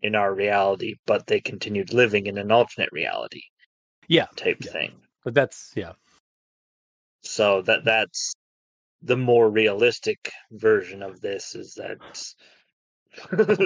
in 0.02 0.16
our 0.16 0.34
reality 0.34 0.96
but 1.06 1.28
they 1.28 1.40
continued 1.40 1.94
living 1.94 2.28
in 2.28 2.38
an 2.38 2.52
alternate 2.52 2.92
reality 2.92 3.42
yeah 4.08 4.28
type 4.36 4.58
Yeah. 4.62 4.72
thing 4.72 4.92
but 5.24 5.34
that's 5.34 5.74
yeah 5.76 5.94
so 7.22 7.62
that 7.64 7.84
that's 7.86 8.34
the 9.04 9.18
more 9.18 9.50
realistic 9.50 10.32
version 10.52 11.02
of 11.02 11.22
this 11.22 11.56
is 11.56 11.74
that 11.76 11.98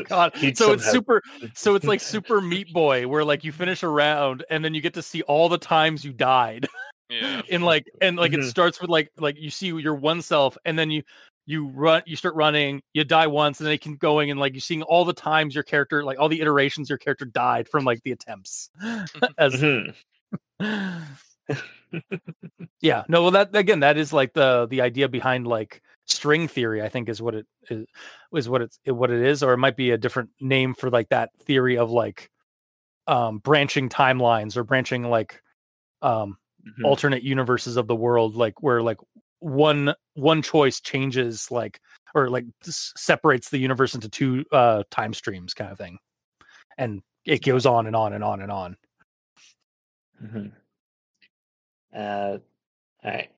God. 0.08 0.32
So 0.40 0.48
it's 0.48 0.60
somehow- 0.60 0.92
super. 0.92 1.22
So 1.54 1.76
it's 1.76 1.86
like 1.86 2.00
Super 2.16 2.42
Meat 2.42 2.72
Boy, 2.74 3.08
where 3.08 3.24
like 3.24 3.44
you 3.44 3.52
finish 3.52 3.84
a 3.84 3.88
round 3.88 4.44
and 4.50 4.64
then 4.64 4.74
you 4.74 4.82
get 4.82 4.94
to 4.96 5.02
see 5.02 5.22
all 5.24 5.50
the 5.50 5.58
times 5.58 6.04
you 6.06 6.14
died 6.14 6.68
Yeah. 7.10 7.42
in 7.50 7.62
like 7.62 7.86
and 8.02 8.18
like 8.18 8.34
it 8.34 8.40
Mhm. 8.40 8.50
starts 8.50 8.82
with 8.82 8.90
like 8.90 9.10
like 9.18 9.38
you 9.40 9.50
see 9.50 9.68
your 9.68 9.96
one 9.96 10.22
self 10.22 10.58
and 10.66 10.80
then 10.80 10.90
you 10.90 11.04
you 11.46 11.68
run 11.68 12.02
you 12.08 12.16
start 12.16 12.34
running 12.34 12.82
you 12.96 13.04
die 13.04 13.28
once 13.28 13.60
and 13.60 13.68
then 13.68 13.74
it 13.76 13.82
keep 13.82 14.00
going 14.00 14.32
and 14.32 14.40
like 14.40 14.54
you're 14.54 14.62
seeing 14.62 14.82
all 14.82 15.06
the 15.06 15.14
times 15.14 15.54
your 15.54 15.64
character 15.64 16.04
like 16.04 16.18
all 16.18 16.28
the 16.28 16.42
iterations 16.42 16.90
your 16.90 16.98
character 16.98 17.26
died 17.26 17.68
from 17.70 17.84
like 17.86 18.02
the 18.04 18.12
attempts 18.12 18.72
as 19.38 19.54
Mhm. 19.54 19.94
Yeah 22.82 23.04
no 23.08 23.22
well 23.22 23.32
that 23.32 23.56
again 23.56 23.80
that 23.80 23.98
is 23.98 24.14
like 24.14 24.34
the 24.34 24.68
the 24.70 24.82
idea 24.82 25.08
behind 25.08 25.48
like 25.48 25.82
string 26.06 26.48
theory 26.48 26.82
i 26.82 26.90
think 26.90 27.10
is 27.10 27.22
what 27.22 27.36
it 27.36 27.46
is 27.70 27.86
is 28.34 28.50
what 28.50 28.62
it's 28.62 28.80
what 28.86 29.12
it 29.12 29.22
is 29.22 29.42
or 29.44 29.54
it 29.54 29.58
might 29.58 29.76
be 29.76 29.92
a 29.92 29.98
different 29.98 30.30
name 30.40 30.74
for 30.74 30.90
like 30.90 31.10
that 31.10 31.30
theory 31.44 31.78
of 31.78 31.92
like 31.92 32.30
um 33.08 33.40
branching 33.40 33.90
timelines 33.90 34.58
or 34.58 34.64
branching 34.64 35.04
like 35.04 35.42
um 36.02 36.38
Mhm. 36.66 36.84
alternate 36.84 37.22
universes 37.22 37.78
of 37.78 37.88
the 37.88 37.96
world 37.96 38.36
like 38.36 38.62
where 38.64 38.82
like 38.82 38.98
one 39.40 39.94
one 40.16 40.42
choice 40.42 40.80
changes 40.82 41.52
like 41.52 41.80
or 42.16 42.30
like 42.30 42.46
separates 42.64 43.50
the 43.50 43.60
universe 43.60 43.94
into 43.94 44.10
two 44.10 44.44
uh 44.52 44.82
time 44.90 45.14
streams 45.14 45.54
kind 45.54 45.72
of 45.72 45.78
thing 45.78 45.98
and 46.78 47.04
it 47.26 47.44
goes 47.44 47.66
on 47.66 47.86
and 47.86 47.96
on 47.96 48.14
and 48.14 48.24
on 48.24 48.42
and 48.42 48.52
on 48.52 48.76
Mhm. 50.24 50.52
Uh, 51.96 52.38
all 53.04 53.12
right. 53.12 53.30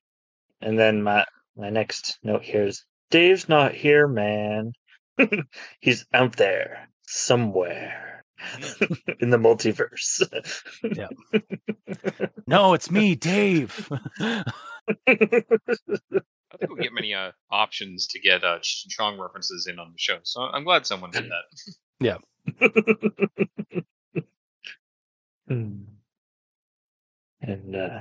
and 0.60 0.78
then 0.78 1.02
my 1.02 1.24
my 1.56 1.70
next 1.70 2.18
note 2.22 2.42
here 2.42 2.64
is 2.64 2.84
Dave's 3.10 3.48
not 3.48 3.74
here, 3.74 4.08
man. 4.08 4.72
He's 5.80 6.06
out 6.12 6.36
there 6.36 6.88
somewhere 7.06 8.24
in 9.20 9.30
the 9.30 9.38
multiverse. 9.38 10.22
Yeah. 10.82 11.08
No, 12.46 12.72
it's 12.72 12.90
me, 12.90 13.14
Dave. 13.14 13.90
I 14.20 14.42
don't 15.06 16.80
get 16.80 16.94
many 16.94 17.12
uh, 17.12 17.32
options 17.50 18.06
to 18.08 18.20
get 18.20 18.42
uh, 18.42 18.58
Cheech 18.60 18.84
and 18.84 18.90
Chong 18.90 19.20
references 19.20 19.66
in 19.66 19.78
on 19.78 19.92
the 19.92 19.98
show, 19.98 20.18
so 20.22 20.40
I'm 20.40 20.64
glad 20.64 20.86
someone 20.86 21.10
did 21.10 21.30
that. 21.30 21.44
Yeah. 22.00 22.16
and 27.42 27.76
uh, 27.76 28.00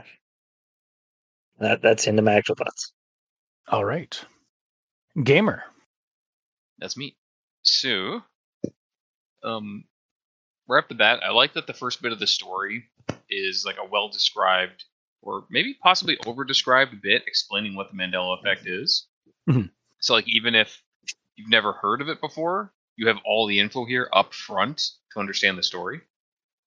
that 1.60 1.82
that's 1.82 2.08
into 2.08 2.22
my 2.22 2.34
actual 2.36 2.56
thoughts. 2.56 2.94
All 3.70 3.86
right. 3.86 4.20
Gamer. 5.24 5.64
That's 6.80 6.98
me. 6.98 7.16
So, 7.64 8.22
um, 9.44 9.86
right 10.68 10.84
off 10.84 10.90
the 10.90 10.96
bat, 10.96 11.22
I 11.24 11.32
like 11.32 11.54
that 11.54 11.68
the 11.68 11.74
first 11.74 12.02
bit 12.02 12.12
of 12.12 12.20
the 12.20 12.28
story 12.28 12.86
is 13.30 13.64
like 13.66 13.78
a 13.78 13.88
well 13.90 14.10
described 14.10 14.86
or 15.22 15.46
maybe 15.50 15.74
possibly 15.74 16.18
over 16.26 16.44
described 16.44 17.02
bit 17.02 17.24
explaining 17.28 17.76
what 17.76 17.92
the 17.92 17.98
Mandela 17.98 18.40
effect 18.40 18.68
is. 18.68 19.08
Mhm. 19.50 19.72
So, 20.00 20.14
like, 20.14 20.28
even 20.28 20.56
if 20.56 20.82
you've 21.36 21.50
never 21.50 21.74
heard 21.74 22.02
of 22.02 22.10
it 22.10 22.22
before, 22.22 22.74
you 22.96 23.08
have 23.08 23.18
all 23.26 23.48
the 23.48 23.60
info 23.60 23.86
here 23.86 24.10
up 24.14 24.34
front 24.34 24.82
to 25.12 25.20
understand 25.20 25.58
the 25.58 25.64
story. 25.64 26.02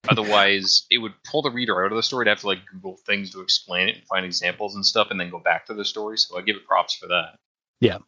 Otherwise, 0.09 0.87
it 0.91 0.99
would 0.99 1.13
pull 1.25 1.43
the 1.43 1.51
reader 1.51 1.85
out 1.85 1.93
of 1.93 1.97
the 1.97 2.03
story 2.03 2.25
to 2.25 2.31
have 2.31 2.41
to 2.41 2.47
like 2.47 2.65
Google 2.73 2.97
things 3.07 3.31
to 3.33 3.41
explain 3.41 3.89
it 3.89 3.97
and 3.97 4.05
find 4.07 4.25
examples 4.25 4.75
and 4.75 4.85
stuff, 4.85 5.09
and 5.11 5.21
then 5.21 5.31
go 5.31 5.39
back 5.39 5.67
to 5.67 5.75
the 5.75 5.85
story. 5.85 6.17
So 6.17 6.39
I 6.39 6.43
give 6.43 6.57
it 6.57 6.67
props 6.67 6.95
for 6.97 7.07
that. 7.09 7.37
Yeah. 7.81 7.99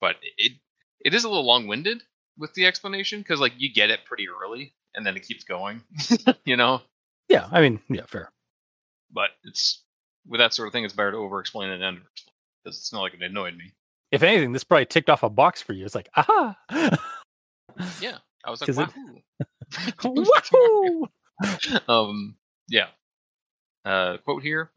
but 0.00 0.16
it 0.38 0.52
it 1.00 1.14
is 1.14 1.24
a 1.24 1.28
little 1.28 1.44
long 1.46 1.66
winded 1.66 2.02
with 2.38 2.52
the 2.54 2.66
explanation 2.66 3.20
because 3.20 3.38
like 3.40 3.52
you 3.58 3.72
get 3.72 3.90
it 3.90 4.04
pretty 4.06 4.26
early, 4.28 4.72
and 4.94 5.06
then 5.06 5.16
it 5.16 5.22
keeps 5.26 5.44
going. 5.44 5.82
you 6.44 6.56
know, 6.56 6.82
Yeah, 7.28 7.48
I 7.52 7.60
mean, 7.60 7.80
yeah, 7.88 8.06
fair. 8.06 8.30
but 9.12 9.30
it's 9.44 9.82
with 10.26 10.38
that 10.40 10.54
sort 10.54 10.66
of 10.68 10.72
thing, 10.72 10.84
it's 10.84 10.94
better 10.94 11.12
to 11.12 11.18
over 11.18 11.38
explain 11.38 11.68
than 11.70 11.82
under 11.82 12.00
explain 12.00 12.32
because 12.64 12.78
it's 12.78 12.92
not 12.92 13.02
like 13.02 13.14
it 13.14 13.22
annoyed 13.22 13.56
me. 13.56 13.72
If 14.10 14.22
anything, 14.22 14.52
this 14.52 14.64
probably 14.64 14.86
ticked 14.86 15.10
off 15.10 15.22
a 15.22 15.28
box 15.30 15.60
for 15.62 15.72
you. 15.74 15.84
It's 15.84 15.94
like, 15.94 16.08
aha. 16.16 16.56
Yeah, 18.00 18.18
I 18.44 18.50
was 18.50 18.60
like, 18.60 18.66
'Cause 18.74 18.78
it-. 18.78 19.46
Woohoo! 20.00 21.08
um, 21.88 22.36
yeah. 22.68 22.88
Uh, 23.84 24.18
quote 24.18 24.42
here: 24.42 24.70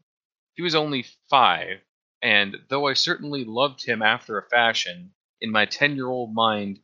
He 0.54 0.62
was 0.62 0.74
only 0.74 1.04
five, 1.28 1.78
and 2.22 2.56
though 2.68 2.86
I 2.86 2.94
certainly 2.94 3.44
loved 3.44 3.84
him 3.84 4.02
after 4.02 4.38
a 4.38 4.48
fashion, 4.48 5.12
in 5.40 5.50
my 5.50 5.64
ten-year-old 5.66 6.34
mind, 6.34 6.80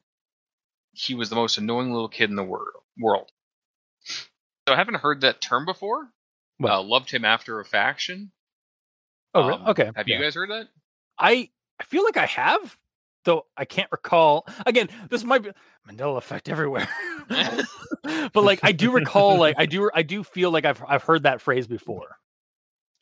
he 0.92 1.14
was 1.14 1.28
the 1.30 1.36
most 1.36 1.58
annoying 1.58 1.92
little 1.92 2.08
kid 2.08 2.30
in 2.30 2.36
the 2.36 2.44
wor- 2.44 2.72
world. 2.98 3.30
So 4.04 4.74
I 4.74 4.76
haven't 4.76 4.96
heard 4.96 5.20
that 5.20 5.40
term 5.40 5.64
before. 5.64 6.08
Well, 6.58 6.80
Uh, 6.80 6.82
loved 6.84 7.10
him 7.10 7.24
after 7.24 7.60
a 7.60 7.64
faction. 7.64 8.32
Oh, 9.34 9.46
really? 9.48 9.60
Um, 9.60 9.68
okay. 9.68 9.90
Have 9.94 10.08
yeah. 10.08 10.16
you 10.16 10.22
guys 10.24 10.34
heard 10.34 10.50
that? 10.50 10.68
I 11.18 11.50
I 11.78 11.84
feel 11.84 12.02
like 12.04 12.16
I 12.16 12.26
have, 12.26 12.76
though 13.26 13.44
I 13.58 13.66
can't 13.66 13.92
recall. 13.92 14.46
Again, 14.64 14.88
this 15.10 15.22
might 15.22 15.42
be 15.42 15.50
Mandela 15.86 16.16
effect 16.16 16.48
everywhere. 16.48 16.88
but 18.32 18.42
like 18.42 18.60
I 18.62 18.72
do 18.72 18.90
recall, 18.90 19.38
like 19.38 19.56
I 19.58 19.66
do 19.66 19.90
I 19.92 20.02
do 20.02 20.24
feel 20.24 20.50
like 20.50 20.64
I've 20.64 20.82
I've 20.88 21.02
heard 21.02 21.24
that 21.24 21.42
phrase 21.42 21.66
before. 21.66 22.16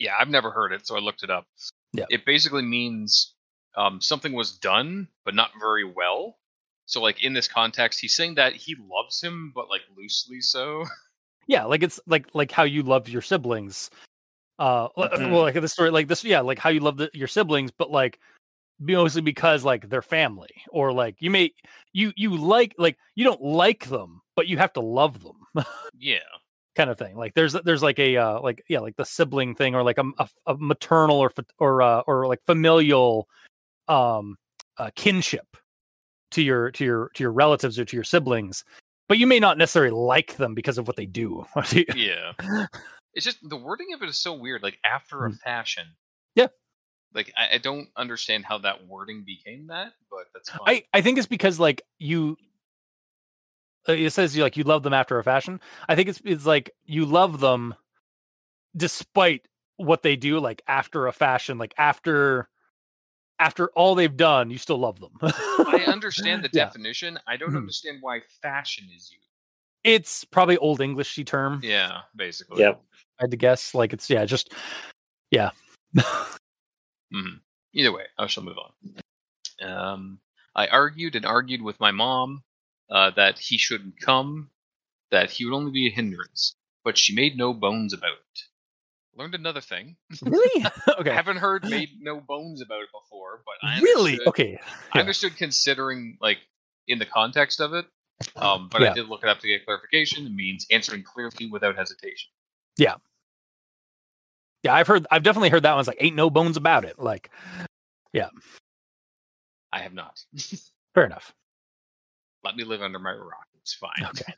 Yeah, 0.01 0.15
I've 0.19 0.29
never 0.29 0.51
heard 0.51 0.73
it, 0.73 0.85
so 0.85 0.97
I 0.97 0.99
looked 0.99 1.23
it 1.23 1.31
up. 1.31 1.47
Yeah. 1.93 2.07
It 2.11 2.27
basically 2.27 2.63
means 2.63 3.35
um, 3.77 4.01
something 4.01 4.33
was 4.33 4.59
done, 4.59 5.07
but 5.25 5.35
not 5.37 5.51
very 5.61 5.85
well. 5.85 6.39
So, 6.87 7.01
like 7.01 7.23
in 7.23 7.33
this 7.33 7.47
context, 7.47 8.01
he's 8.01 8.17
saying 8.17 8.35
that 8.35 8.55
he 8.55 8.77
loves 8.91 9.23
him, 9.23 9.53
but 9.55 9.69
like 9.69 9.83
loosely 9.97 10.41
so. 10.41 10.85
Yeah, 11.47 11.65
like 11.65 11.83
it's 11.83 12.01
like 12.07 12.35
like 12.35 12.51
how 12.51 12.63
you 12.63 12.83
love 12.83 13.07
your 13.07 13.21
siblings. 13.21 13.91
Uh, 14.59 14.89
l- 14.97 15.11
Mhm. 15.11 15.31
well, 15.31 15.43
like 15.43 15.53
the 15.53 15.69
story, 15.69 15.91
like 15.91 16.09
this, 16.09 16.25
yeah, 16.25 16.41
like 16.41 16.59
how 16.59 16.71
you 16.71 16.81
love 16.81 16.97
the, 16.97 17.11
your 17.13 17.29
siblings, 17.29 17.71
but 17.71 17.91
like 17.91 18.19
mostly 18.81 19.23
because 19.23 19.65
like 19.65 19.89
they're 19.89 20.03
family, 20.03 20.51
or 20.71 20.93
like 20.93 21.17
you 21.21 21.31
may 21.31 21.53
you 21.93 22.13
you 22.17 22.37
like 22.37 22.75
like 22.79 22.97
you 23.15 23.25
don't 23.25 23.43
like 23.43 23.87
them, 23.89 24.21
but 24.37 24.47
you 24.49 24.59
have 24.59 24.73
to 24.75 24.81
love 24.81 25.23
them. 25.23 25.65
yeah. 25.99 26.19
kind 26.77 26.91
of 26.91 26.99
thing. 26.99 27.17
Like 27.17 27.35
there's 27.35 27.53
there's 27.53 27.83
like 27.85 27.99
a 28.01 28.17
uh, 28.17 28.41
like 28.41 28.63
yeah 28.69 28.81
like 28.81 28.97
the 28.97 29.05
sibling 29.05 29.55
thing 29.55 29.75
or 29.77 29.83
like 29.85 29.99
a, 29.99 30.05
a, 30.19 30.29
a 30.47 30.57
maternal 30.59 31.19
or 31.19 31.33
or 31.61 31.83
uh, 31.83 32.01
or 32.09 32.27
like 32.27 32.43
familial 32.45 33.29
um 33.89 34.37
uh, 34.79 34.91
kinship 34.97 35.57
to 36.33 36.43
your 36.43 36.73
to 36.73 36.85
your 36.85 37.11
to 37.15 37.23
your 37.23 37.31
relatives 37.33 37.79
or 37.79 37.85
to 37.85 37.97
your 37.97 38.03
siblings, 38.03 38.65
but 39.09 39.19
you 39.19 39.27
may 39.29 39.39
not 39.39 39.57
necessarily 39.57 39.93
like 39.93 40.37
them 40.37 40.53
because 40.55 40.77
of 40.79 40.89
what 40.89 40.97
they 40.97 41.07
do. 41.07 41.45
Yeah. 41.95 42.33
It's 43.15 43.25
just 43.25 43.39
the 43.49 43.57
wording 43.57 43.93
of 43.95 44.03
it 44.03 44.09
is 44.09 44.19
so 44.19 44.33
weird. 44.35 44.65
Like 44.65 44.79
after 44.85 45.27
a 45.27 45.31
Mm. 45.31 45.39
fashion. 45.39 45.87
Yeah. 46.35 46.49
Like 47.15 47.33
I, 47.37 47.55
I 47.55 47.59
don't 47.59 47.89
understand 47.97 48.45
how 48.45 48.59
that 48.59 48.87
wording 48.87 49.23
became 49.25 49.67
that, 49.69 49.93
but 50.11 50.27
that's 50.35 50.51
fine. 50.51 50.61
I 50.67 50.85
I 50.93 51.01
think 51.01 51.19
it's 51.19 51.27
because 51.29 51.61
like 51.61 51.83
you. 51.99 52.37
uh, 53.89 53.93
It 53.93 54.11
says 54.11 54.37
you 54.37 54.43
like 54.43 54.57
you 54.57 54.65
love 54.65 54.83
them 54.83 54.93
after 54.95 55.19
a 55.19 55.25
fashion. 55.25 55.61
I 55.89 55.95
think 55.95 56.09
it's 56.09 56.21
it's 56.25 56.45
like 56.47 56.71
you 56.85 57.05
love 57.07 57.41
them, 57.41 57.75
despite 58.77 59.47
what 59.77 60.03
they 60.03 60.17
do. 60.17 60.41
Like 60.41 60.63
after 60.67 61.07
a 61.07 61.13
fashion, 61.13 61.59
like 61.59 61.75
after, 61.79 62.49
after 63.39 63.69
all 63.71 63.95
they've 63.95 64.17
done, 64.17 64.51
you 64.51 64.59
still 64.59 64.79
love 64.79 64.99
them. 65.01 65.13
I 65.67 65.85
understand 65.89 66.43
the 66.45 66.51
Yeah. 66.53 66.65
definition. 66.67 67.19
I 67.27 67.37
don't 67.37 67.51
Mhm. 67.53 67.59
understand 67.59 67.99
why 68.01 68.21
fashion 68.43 68.87
is 68.95 69.11
used. 69.13 69.21
it's 69.85 70.25
probably 70.25 70.57
old 70.59 70.81
Englishy 70.81 71.25
term. 71.25 71.61
Yeah, 71.63 72.03
basically. 72.17 72.63
Yep. 72.63 72.81
I 73.21 73.23
had 73.23 73.31
to 73.33 73.37
guess. 73.37 73.75
Like 73.75 73.93
it's 73.93 74.09
yeah, 74.11 74.25
just 74.25 74.53
yeah. 75.31 75.51
Mhm. 77.15 77.41
Either 77.75 77.93
way, 77.93 78.07
I 78.19 78.27
shall 78.27 78.43
move 78.43 78.59
on. 78.59 79.69
Um, 79.69 80.21
I 80.55 80.67
argued 80.67 81.15
and 81.17 81.25
argued 81.25 81.63
with 81.63 81.81
my 81.81 81.91
mom 81.91 82.43
uh, 82.91 83.11
that 83.11 83.39
he 83.39 83.59
shouldn't 83.59 84.01
come, 84.01 84.51
that 85.11 85.31
he 85.31 85.45
would 85.45 85.55
only 85.55 85.73
be 85.73 85.89
a 85.89 85.91
hindrance, 85.91 86.57
but 86.85 86.99
she 86.99 87.15
made 87.15 87.37
no 87.37 87.55
bones 87.55 87.93
about 87.93 88.13
it. 88.13 88.41
Learned 89.17 89.35
another 89.35 89.61
thing. 89.61 89.97
really? 90.23 90.65
I 90.89 90.95
okay. 90.99 91.15
haven't 91.15 91.37
heard 91.39 91.65
made 91.65 92.01
no 92.01 92.21
bones 92.21 92.61
about 92.61 92.83
it 92.83 92.89
before, 92.93 93.43
but 93.45 93.67
I 93.67 93.81
Really? 93.81 94.19
Okay. 94.27 94.59
I 94.61 94.99
yeah. 94.99 95.01
understood 95.01 95.37
considering 95.37 96.19
like 96.21 96.39
in 96.89 96.99
the 96.99 97.07
context 97.07 97.61
of 97.61 97.75
it. 97.75 97.87
Um, 98.37 98.69
but 98.71 98.83
Yeah. 98.83 98.91
I 98.91 98.95
did 98.95 99.09
look 99.09 99.23
it 99.23 99.29
up 99.29 99.41
to 99.41 99.49
get 99.49 99.65
clarification. 99.65 100.27
It 100.27 100.33
means 100.33 100.67
answering 100.71 101.03
clearly 101.03 101.47
without 101.51 101.77
hesitation. 101.77 102.31
Yeah, 102.77 102.97
I've 104.73 104.87
heard. 104.87 105.07
I've 105.11 105.23
definitely 105.23 105.51
heard 105.51 105.65
that 105.65 105.75
one's 105.75 105.89
like 105.89 105.99
ain't 106.01 106.17
no 106.17 106.31
bones 106.31 106.57
about 106.57 106.85
it. 106.85 106.99
Like 106.99 107.31
yeah. 108.13 108.29
I 109.73 109.81
have 109.81 109.93
not. 109.93 110.25
fair 110.95 111.05
enough. 111.05 111.35
Let 112.45 112.57
me 112.57 112.65
live 112.65 112.83
under 112.83 112.99
my 112.99 113.13
rock. 113.13 113.47
It's 113.61 113.75
fine. 113.75 114.07
Okay. 114.07 114.33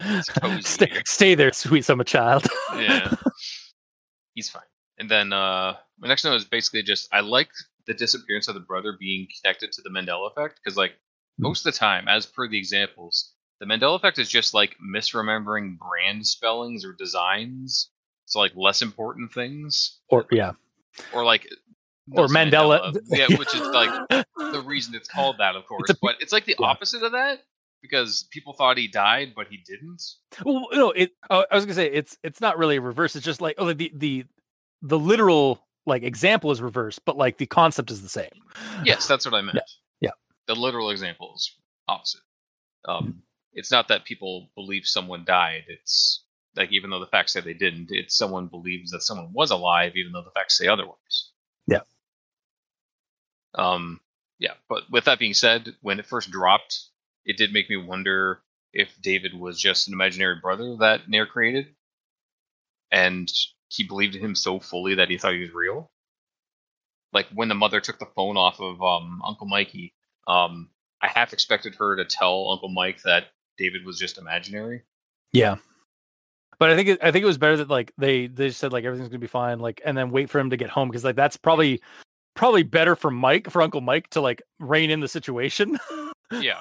cozy 0.40 0.62
stay, 0.62 0.92
stay 1.04 1.34
there, 1.34 1.52
sweet 1.52 1.84
summer 1.84 2.04
child. 2.04 2.46
yeah. 2.76 3.14
He's 4.34 4.48
fine. 4.48 4.62
And 4.98 5.10
then 5.10 5.32
uh 5.32 5.76
my 5.98 6.08
next 6.08 6.24
note 6.24 6.34
is 6.34 6.44
basically 6.44 6.82
just 6.82 7.08
I 7.12 7.20
like 7.20 7.50
the 7.86 7.94
disappearance 7.94 8.48
of 8.48 8.54
the 8.54 8.60
brother 8.60 8.96
being 8.98 9.26
connected 9.40 9.72
to 9.72 9.82
the 9.82 9.90
Mandela 9.90 10.30
effect 10.30 10.60
because 10.62 10.76
like 10.76 10.92
most 11.38 11.64
of 11.64 11.72
the 11.72 11.78
time, 11.78 12.08
as 12.08 12.26
per 12.26 12.48
the 12.48 12.58
examples, 12.58 13.32
the 13.60 13.66
Mandela 13.66 13.96
effect 13.96 14.18
is 14.18 14.28
just 14.28 14.54
like 14.54 14.76
misremembering 14.78 15.78
brand 15.78 16.26
spellings 16.26 16.84
or 16.84 16.92
designs. 16.92 17.90
So 18.28 18.40
like 18.40 18.52
less 18.54 18.82
important 18.82 19.32
things. 19.32 19.98
or 20.10 20.26
yeah, 20.30 20.52
Or 21.14 21.24
like 21.24 21.46
or 22.12 22.28
Nelson 22.28 22.36
Mandela. 22.36 22.96
Yeah, 23.06 23.26
which 23.38 23.54
is 23.54 23.60
like 23.62 23.90
the 24.36 24.62
reason 24.66 24.94
it's 24.94 25.08
called 25.08 25.36
that, 25.38 25.56
of 25.56 25.66
course. 25.66 25.88
a- 25.90 25.96
but 26.00 26.16
it's 26.20 26.32
like 26.32 26.44
the 26.44 26.56
yeah. 26.58 26.66
opposite 26.66 27.02
of 27.02 27.12
that 27.12 27.40
because 27.82 28.26
people 28.30 28.52
thought 28.52 28.76
he 28.76 28.86
died, 28.88 29.32
but 29.34 29.46
he 29.48 29.56
didn't. 29.58 30.02
Well, 30.44 30.66
no, 30.72 30.90
it. 30.90 31.12
Oh, 31.30 31.44
I 31.50 31.54
was 31.54 31.64
gonna 31.64 31.74
say 31.74 31.86
it's 31.90 32.16
it's 32.22 32.40
not 32.40 32.58
really 32.58 32.76
a 32.76 32.80
reverse. 32.80 33.16
It's 33.16 33.24
just 33.24 33.40
like 33.40 33.54
oh, 33.58 33.72
the 33.72 33.90
the 33.94 34.24
the 34.82 34.98
literal 34.98 35.60
like 35.86 36.02
example 36.02 36.50
is 36.50 36.60
reversed, 36.60 37.04
but 37.06 37.16
like 37.16 37.38
the 37.38 37.46
concept 37.46 37.90
is 37.90 38.02
the 38.02 38.08
same. 38.10 38.30
Yes, 38.84 39.06
that's 39.08 39.24
what 39.24 39.34
I 39.34 39.40
meant. 39.42 39.58
yeah. 40.00 40.10
The 40.46 40.54
literal 40.54 40.90
example 40.90 41.32
is 41.34 41.54
opposite. 41.88 42.20
Um, 42.86 43.22
it's 43.54 43.70
not 43.70 43.88
that 43.88 44.04
people 44.04 44.50
believe 44.54 44.86
someone 44.86 45.24
died. 45.24 45.64
It's 45.68 46.24
like 46.56 46.72
even 46.72 46.90
though 46.90 47.00
the 47.00 47.06
facts 47.06 47.32
say 47.34 47.40
they 47.40 47.54
didn't, 47.54 47.88
it's 47.90 48.16
someone 48.16 48.46
believes 48.48 48.90
that 48.92 49.02
someone 49.02 49.32
was 49.32 49.50
alive, 49.50 49.92
even 49.96 50.12
though 50.12 50.22
the 50.22 50.30
facts 50.32 50.58
say 50.58 50.66
otherwise. 50.68 51.30
Yeah. 51.66 51.82
Um. 53.54 54.00
Yeah, 54.40 54.54
but 54.68 54.84
with 54.90 55.04
that 55.06 55.18
being 55.18 55.34
said, 55.34 55.74
when 55.82 55.98
it 56.00 56.06
first 56.06 56.30
dropped, 56.30 56.80
it 57.24 57.36
did 57.36 57.52
make 57.52 57.70
me 57.70 57.76
wonder 57.76 58.40
if 58.72 58.88
David 59.02 59.34
was 59.34 59.60
just 59.60 59.88
an 59.88 59.94
imaginary 59.94 60.36
brother 60.42 60.76
that 60.80 61.08
Nair 61.08 61.26
created, 61.26 61.68
and 62.90 63.30
he 63.68 63.84
believed 63.84 64.16
in 64.16 64.22
him 64.24 64.34
so 64.34 64.60
fully 64.60 64.96
that 64.96 65.10
he 65.10 65.18
thought 65.18 65.34
he 65.34 65.40
was 65.40 65.52
real. 65.54 65.90
like 67.12 67.26
when 67.34 67.48
the 67.48 67.54
mother 67.54 67.80
took 67.80 67.98
the 67.98 68.06
phone 68.16 68.36
off 68.36 68.60
of 68.60 68.82
um, 68.82 69.22
Uncle 69.26 69.46
Mikey, 69.46 69.94
um, 70.26 70.70
I 71.02 71.08
half 71.08 71.32
expected 71.32 71.74
her 71.76 71.96
to 71.96 72.04
tell 72.04 72.50
Uncle 72.52 72.68
Mike 72.68 73.02
that 73.02 73.26
David 73.56 73.84
was 73.84 73.98
just 73.98 74.18
imaginary. 74.18 74.82
Yeah. 75.32 75.56
But 76.58 76.70
I 76.70 76.76
think 76.76 76.88
it, 76.88 76.98
I 77.02 77.10
think 77.10 77.22
it 77.22 77.26
was 77.26 77.38
better 77.38 77.56
that 77.58 77.70
like 77.70 77.92
they 77.98 78.26
they 78.26 78.48
just 78.48 78.60
said 78.60 78.72
like 78.72 78.84
everything's 78.84 79.08
gonna 79.08 79.18
be 79.18 79.26
fine 79.26 79.60
like 79.60 79.80
and 79.84 79.96
then 79.96 80.10
wait 80.10 80.28
for 80.28 80.38
him 80.38 80.50
to 80.50 80.56
get 80.56 80.70
home 80.70 80.88
because 80.88 81.04
like 81.04 81.16
that's 81.16 81.36
probably 81.36 81.80
probably 82.34 82.62
better 82.62 82.96
for 82.96 83.10
Mike 83.10 83.50
for 83.50 83.62
Uncle 83.62 83.80
Mike 83.80 84.08
to 84.10 84.20
like 84.20 84.42
rein 84.58 84.90
in 84.90 85.00
the 85.00 85.08
situation 85.08 85.78
Yeah, 86.32 86.60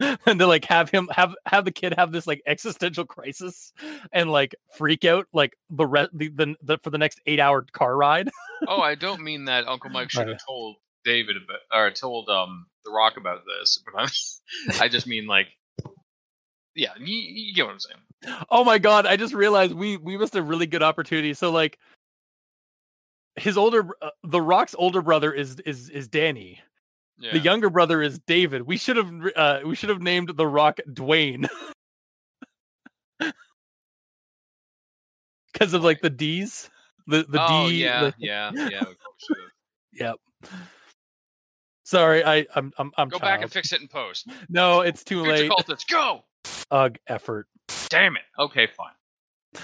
and 0.26 0.38
to 0.38 0.46
like 0.46 0.64
have 0.64 0.90
him 0.90 1.08
have 1.12 1.34
have 1.46 1.64
the 1.64 1.70
kid 1.70 1.94
have 1.96 2.12
this 2.12 2.26
like 2.26 2.42
existential 2.46 3.04
crisis 3.04 3.72
and 4.12 4.30
like 4.30 4.54
freak 4.76 5.04
out 5.04 5.26
like 5.32 5.56
the 5.70 5.86
rest 5.86 6.10
the, 6.14 6.28
the, 6.28 6.54
the 6.62 6.78
for 6.78 6.90
the 6.90 6.98
next 6.98 7.20
eight 7.26 7.40
hour 7.40 7.64
car 7.72 7.96
ride. 7.96 8.30
oh, 8.68 8.80
I 8.80 8.94
don't 8.94 9.22
mean 9.22 9.46
that 9.46 9.66
Uncle 9.68 9.90
Mike 9.90 10.10
should 10.10 10.28
have 10.28 10.44
told 10.46 10.76
David 11.04 11.36
about, 11.36 11.60
or 11.72 11.90
told 11.90 12.28
um 12.28 12.66
The 12.84 12.90
Rock 12.90 13.16
about 13.16 13.42
this, 13.46 13.82
but 13.84 14.00
I'm, 14.00 14.80
I 14.80 14.88
just 14.88 15.06
mean 15.06 15.26
like, 15.26 15.48
yeah, 16.74 16.92
you, 16.98 17.16
you 17.16 17.54
get 17.54 17.66
what 17.66 17.72
I'm 17.72 17.80
saying. 17.80 18.00
Oh 18.50 18.64
my 18.64 18.78
god! 18.78 19.06
I 19.06 19.16
just 19.16 19.34
realized 19.34 19.72
we 19.74 19.96
we 19.96 20.16
missed 20.16 20.34
a 20.36 20.42
really 20.42 20.66
good 20.66 20.82
opportunity. 20.82 21.34
So 21.34 21.50
like, 21.50 21.78
his 23.36 23.56
older 23.56 23.86
uh, 24.02 24.10
the 24.22 24.40
Rock's 24.40 24.74
older 24.78 25.02
brother 25.02 25.32
is 25.32 25.58
is 25.60 25.90
is 25.90 26.08
Danny. 26.08 26.60
Yeah. 27.18 27.32
The 27.32 27.38
younger 27.38 27.70
brother 27.70 28.02
is 28.02 28.18
David. 28.20 28.62
We 28.62 28.76
should 28.76 28.96
have 28.96 29.10
uh 29.36 29.60
we 29.64 29.74
should 29.76 29.88
have 29.90 30.02
named 30.02 30.30
the 30.36 30.46
Rock 30.46 30.80
Dwayne. 30.88 31.48
Because 35.52 35.72
of 35.72 35.84
like 35.84 36.00
the 36.00 36.10
D's, 36.10 36.68
the 37.06 37.24
the 37.28 37.38
oh 37.40 37.68
D. 37.68 37.76
yeah, 37.84 38.00
the- 38.00 38.14
yeah, 38.18 38.50
yeah. 38.54 38.82
Yep. 39.92 40.16
Sorry, 41.84 42.24
I 42.24 42.44
I'm 42.56 42.72
I'm 42.76 42.90
I'm 42.96 43.08
Go 43.08 43.20
back 43.20 43.42
and 43.42 43.52
fix 43.52 43.72
it 43.72 43.80
in 43.80 43.86
post. 43.86 44.28
No, 44.48 44.80
it's 44.80 45.04
too 45.04 45.22
Future 45.22 45.42
late. 45.42 45.50
cultists, 45.50 45.86
go! 45.88 46.24
Ugh, 46.72 46.98
effort. 47.06 47.46
Damn 47.94 48.16
it. 48.16 48.22
Okay, 48.38 48.66
fine. 48.66 49.62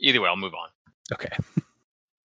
Either 0.00 0.20
way, 0.20 0.28
I'll 0.28 0.36
move 0.36 0.54
on. 0.54 0.68
Okay. 1.12 1.36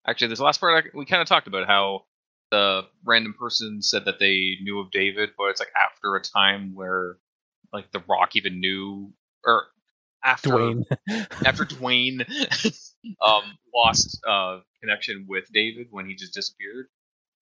Actually, 0.07 0.27
this 0.27 0.39
last 0.39 0.59
part, 0.59 0.85
I, 0.85 0.97
we 0.97 1.05
kind 1.05 1.21
of 1.21 1.27
talked 1.27 1.47
about 1.47 1.67
how 1.67 2.05
the 2.51 2.83
random 3.03 3.33
person 3.33 3.81
said 3.81 4.05
that 4.05 4.19
they 4.19 4.57
knew 4.61 4.79
of 4.79 4.91
David, 4.91 5.31
but 5.37 5.45
it's 5.45 5.59
like 5.59 5.71
after 5.75 6.15
a 6.15 6.21
time 6.21 6.75
where, 6.75 7.17
like, 7.73 7.91
The 7.91 8.03
Rock 8.07 8.35
even 8.35 8.59
knew, 8.59 9.13
or 9.43 9.65
after 10.23 10.49
Dwayne. 10.49 10.83
after 11.45 11.65
Dwayne 11.65 12.21
um, 13.25 13.43
lost 13.73 14.19
uh, 14.27 14.59
connection 14.79 15.25
with 15.27 15.51
David 15.51 15.87
when 15.89 16.05
he 16.05 16.13
just 16.13 16.35
disappeared. 16.35 16.87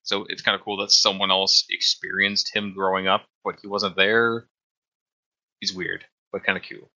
So 0.04 0.26
it's 0.30 0.42
kind 0.42 0.56
of 0.56 0.62
cool 0.62 0.78
that 0.78 0.92
someone 0.92 1.32
else 1.32 1.66
experienced 1.70 2.56
him 2.56 2.74
growing 2.74 3.08
up, 3.08 3.26
but 3.44 3.56
he 3.62 3.68
wasn't 3.68 3.98
there. 3.98 4.48
He's 5.60 5.74
weird, 5.74 6.06
but 6.32 6.46
kind 6.46 6.58
of 6.58 6.64
cool. 6.64 6.90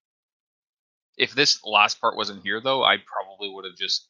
If 1.18 1.34
this 1.36 1.64
last 1.64 2.02
part 2.02 2.16
wasn't 2.18 2.44
here, 2.44 2.60
though, 2.62 2.84
I 2.84 2.98
probably 2.98 3.50
would 3.50 3.66
have 3.66 3.76
just 3.78 4.08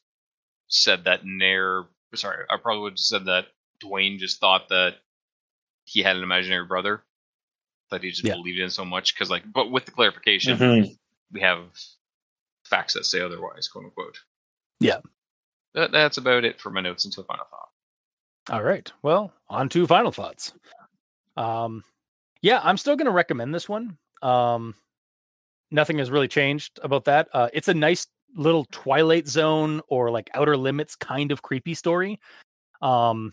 said 0.68 1.04
that 1.04 1.24
Nair. 1.24 1.84
Sorry, 2.14 2.44
I 2.48 2.56
probably 2.56 2.82
would 2.82 2.92
have 2.92 2.98
said 2.98 3.24
that 3.26 3.46
Dwayne 3.82 4.18
just 4.18 4.40
thought 4.40 4.68
that 4.70 4.94
he 5.84 6.00
had 6.02 6.16
an 6.16 6.22
imaginary 6.22 6.64
brother 6.66 7.02
that 7.90 8.02
he 8.02 8.10
just 8.10 8.24
Yeah. 8.24 8.34
believed 8.34 8.58
in 8.60 8.70
so 8.70 8.84
much. 8.84 9.14
Because, 9.14 9.30
like, 9.30 9.42
but 9.52 9.70
with 9.70 9.84
the 9.84 9.90
clarification, 9.90 10.56
Mhm. 10.56 10.98
we 11.32 11.40
have 11.40 11.68
facts 12.64 12.94
that 12.94 13.04
say 13.04 13.20
otherwise, 13.20 13.68
quote 13.68 13.84
unquote. 13.84 14.18
Yeah. 14.80 15.00
That, 15.74 15.90
that's 15.92 16.16
about 16.16 16.44
it 16.44 16.60
for 16.60 16.70
my 16.70 16.80
notes 16.80 17.04
until 17.04 17.24
final 17.24 17.44
thought. 17.50 17.68
All 18.50 18.62
right. 18.62 18.90
Well, 19.02 19.32
on 19.48 19.68
to 19.70 19.86
final 19.86 20.12
thoughts. 20.12 20.52
Um, 21.36 21.82
yeah, 22.42 22.60
I'm 22.62 22.76
still 22.76 22.94
going 22.96 23.06
to 23.06 23.10
recommend 23.12 23.54
this 23.54 23.68
one. 23.68 23.98
Um, 24.22 24.74
nothing 25.70 25.98
has 25.98 26.10
really 26.10 26.28
changed 26.28 26.78
about 26.82 27.04
that. 27.04 27.28
Uh, 27.32 27.48
it's 27.52 27.68
a 27.68 27.74
nice 27.74 28.06
little 28.36 28.66
Twilight 28.70 29.28
Zone 29.28 29.80
or 29.88 30.10
like 30.10 30.30
Outer 30.34 30.56
Limits 30.56 30.96
kind 30.96 31.32
of 31.32 31.42
creepy 31.42 31.74
story. 31.74 32.20
Um, 32.82 33.32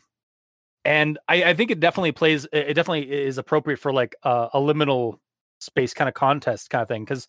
and 0.85 1.19
I, 1.27 1.43
I 1.43 1.53
think 1.53 1.71
it 1.71 1.79
definitely 1.79 2.11
plays. 2.11 2.45
It 2.45 2.69
it 2.69 2.73
definitely 2.73 3.11
is 3.11 3.37
appropriate 3.37 3.77
for 3.77 3.93
like 3.93 4.15
uh, 4.23 4.49
a 4.53 4.59
liminal 4.59 5.19
space 5.59 5.93
kind 5.93 6.07
of 6.07 6.15
contest 6.15 6.69
kind 6.71 6.81
of 6.81 6.87
thing 6.87 7.03
because 7.03 7.27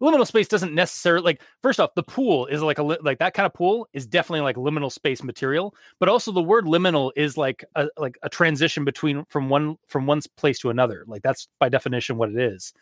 liminal 0.00 0.26
space 0.26 0.48
doesn't 0.48 0.74
necessarily 0.74 1.24
like. 1.24 1.42
First 1.62 1.80
off, 1.80 1.94
the 1.96 2.02
pool 2.04 2.46
is 2.46 2.62
like 2.62 2.78
a 2.78 2.82
li- 2.82 2.98
like 3.02 3.18
that 3.18 3.34
kind 3.34 3.46
of 3.46 3.54
pool 3.54 3.88
is 3.92 4.06
definitely 4.06 4.42
like 4.42 4.56
liminal 4.56 4.92
space 4.92 5.22
material 5.22 5.74
but 5.98 6.08
also 6.08 6.30
the 6.30 6.42
word 6.42 6.64
liminal 6.64 7.10
is 7.16 7.36
like 7.36 7.64
a 7.74 7.88
like 7.96 8.16
a 8.22 8.28
transition 8.28 8.84
between 8.84 9.24
from 9.28 9.48
one 9.48 9.76
from 9.88 10.06
one 10.06 10.20
place 10.36 10.60
to 10.60 10.70
another 10.70 11.04
like 11.08 11.22
that's 11.22 11.48
by 11.58 11.68
definition 11.68 12.16
what 12.16 12.30
it 12.30 12.38
is 12.38 12.72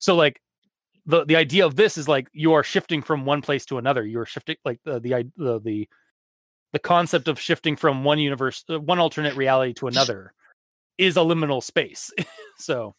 so 0.00 0.16
like 0.16 0.40
the 1.06 1.24
the 1.24 1.36
idea 1.36 1.64
of 1.66 1.76
this 1.76 1.96
is 1.98 2.08
like 2.08 2.28
you 2.32 2.52
are 2.52 2.62
shifting 2.62 3.02
from 3.02 3.24
one 3.24 3.42
place 3.42 3.64
to 3.66 3.78
another. 3.78 4.04
You're 4.06 4.26
shifting 4.26 4.56
like 4.64 4.80
the 4.84 5.00
the 5.00 5.30
the 5.36 5.60
the, 5.60 5.88
the 6.72 6.78
concept 6.78 7.28
of 7.28 7.40
shifting 7.40 7.76
from 7.76 8.04
one 8.04 8.18
universe 8.18 8.64
uh, 8.70 8.80
one 8.80 8.98
alternate 8.98 9.36
reality 9.36 9.72
to 9.74 9.88
another 9.88 10.32
is 10.98 11.16
a 11.16 11.20
liminal 11.20 11.62
space. 11.62 12.10
So 12.58 12.94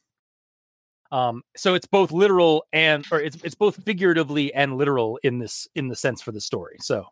um 1.11 1.43
so 1.55 1.75
it's 1.75 1.85
both 1.85 2.11
literal 2.11 2.65
and 2.73 3.05
or 3.11 3.21
it's 3.21 3.37
it's 3.43 3.53
both 3.53 3.83
figuratively 3.83 4.51
and 4.55 4.75
literal 4.75 5.19
in 5.21 5.37
this 5.37 5.67
in 5.75 5.87
the 5.87 5.95
sense 5.95 6.19
for 6.19 6.31
the 6.31 6.41
story. 6.41 6.77
So 6.81 7.05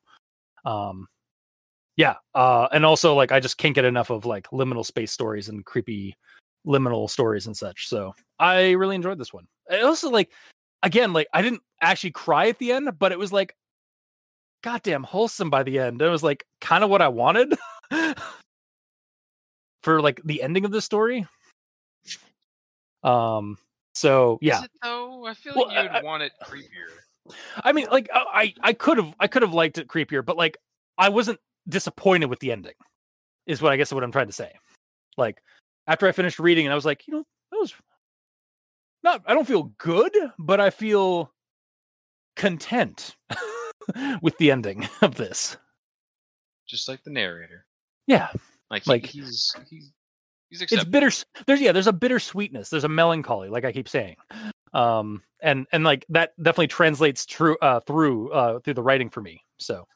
um 0.65 1.07
yeah 1.95 2.15
uh 2.33 2.67
and 2.71 2.85
also 2.85 3.13
like 3.13 3.31
i 3.31 3.39
just 3.39 3.57
can't 3.59 3.75
get 3.75 3.85
enough 3.85 4.09
of 4.09 4.25
like 4.25 4.47
liminal 4.47 4.85
space 4.85 5.11
stories 5.11 5.47
and 5.47 5.63
creepy 5.63 6.17
liminal 6.65 7.07
stories 7.07 7.45
and 7.45 7.55
such. 7.55 7.87
So 7.87 8.15
i 8.39 8.71
really 8.71 8.95
enjoyed 8.95 9.19
this 9.19 9.31
one. 9.31 9.47
I 9.69 9.81
also 9.81 10.09
like 10.09 10.31
again 10.83 11.13
like 11.13 11.27
i 11.33 11.41
didn't 11.41 11.61
actually 11.81 12.11
cry 12.11 12.47
at 12.47 12.57
the 12.59 12.71
end 12.71 12.89
but 12.99 13.11
it 13.11 13.19
was 13.19 13.31
like 13.31 13.55
goddamn 14.63 15.03
wholesome 15.03 15.49
by 15.49 15.63
the 15.63 15.79
end 15.79 16.01
it 16.01 16.09
was 16.09 16.23
like 16.23 16.45
kind 16.61 16.83
of 16.83 16.89
what 16.89 17.01
i 17.01 17.07
wanted 17.07 17.53
for 19.83 20.01
like 20.01 20.21
the 20.25 20.41
ending 20.41 20.65
of 20.65 20.71
the 20.71 20.81
story 20.81 21.25
um 23.03 23.57
so 23.93 24.37
yeah 24.41 24.61
though? 24.83 25.25
I 25.25 25.33
feel 25.33 25.53
Well, 25.55 25.67
like 25.67 25.83
you'd 25.83 25.91
I- 25.91 26.01
want 26.03 26.23
it 26.23 26.31
creepier. 26.43 26.89
I 27.63 27.73
mean, 27.73 27.85
like 27.91 28.09
uh, 28.13 28.23
I 28.33 28.53
I 28.61 28.73
could 28.73 28.97
have 28.97 29.13
I 29.19 29.27
could 29.27 29.41
have 29.43 29.53
liked 29.53 29.77
it 29.77 29.87
creepier, 29.87 30.25
but 30.25 30.35
like 30.35 30.57
I 30.97 31.09
wasn't 31.09 31.39
disappointed 31.67 32.25
with 32.25 32.39
the 32.39 32.51
ending. 32.51 32.73
Is 33.45 33.61
what 33.61 33.71
I 33.71 33.77
guess 33.77 33.91
what 33.93 34.03
I'm 34.03 34.11
trying 34.11 34.27
to 34.27 34.33
say. 34.33 34.51
Like 35.17 35.41
after 35.85 36.07
I 36.07 36.11
finished 36.11 36.39
reading, 36.39 36.65
and 36.65 36.71
I 36.71 36.75
was 36.75 36.85
like, 36.85 37.07
you 37.07 37.13
know, 37.13 37.23
that 37.51 37.57
was 37.57 37.73
not. 39.03 39.21
I 39.25 39.33
don't 39.33 39.47
feel 39.47 39.71
good, 39.77 40.11
but 40.37 40.59
I 40.59 40.69
feel 40.69 41.31
content 42.35 43.15
with 44.21 44.37
the 44.37 44.51
ending 44.51 44.87
of 45.01 45.15
this. 45.15 45.57
Just 46.67 46.87
like 46.87 47.03
the 47.03 47.09
narrator. 47.09 47.65
Yeah, 48.07 48.29
Like, 48.69 48.83
he, 48.83 48.89
Like- 48.91 49.05
he's 49.05 49.53
he's 49.69 49.91
he's 50.49 50.61
it's 50.61 50.71
acceptable. 50.73 50.91
bitter. 50.91 51.11
There's 51.45 51.61
yeah, 51.61 51.71
there's 51.71 51.87
a 51.87 51.93
bittersweetness. 51.93 52.69
There's 52.69 52.83
a 52.83 52.89
melancholy, 52.89 53.49
like 53.49 53.65
I 53.65 53.71
keep 53.71 53.87
saying. 53.89 54.15
Um, 54.73 55.23
and 55.41 55.65
and 55.71 55.83
like 55.83 56.05
that 56.09 56.31
definitely 56.41 56.67
translates 56.67 57.25
true 57.25 57.57
uh 57.61 57.79
through 57.81 58.31
uh 58.31 58.59
through 58.59 58.73
the 58.75 58.83
writing 58.83 59.09
for 59.09 59.21
me. 59.21 59.41
So, 59.57 59.87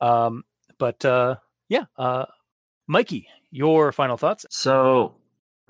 um, 0.00 0.44
but 0.78 1.04
uh, 1.04 1.36
yeah, 1.68 1.84
uh, 1.96 2.26
Mikey, 2.86 3.28
your 3.50 3.90
final 3.92 4.16
thoughts? 4.16 4.46
So, 4.50 5.14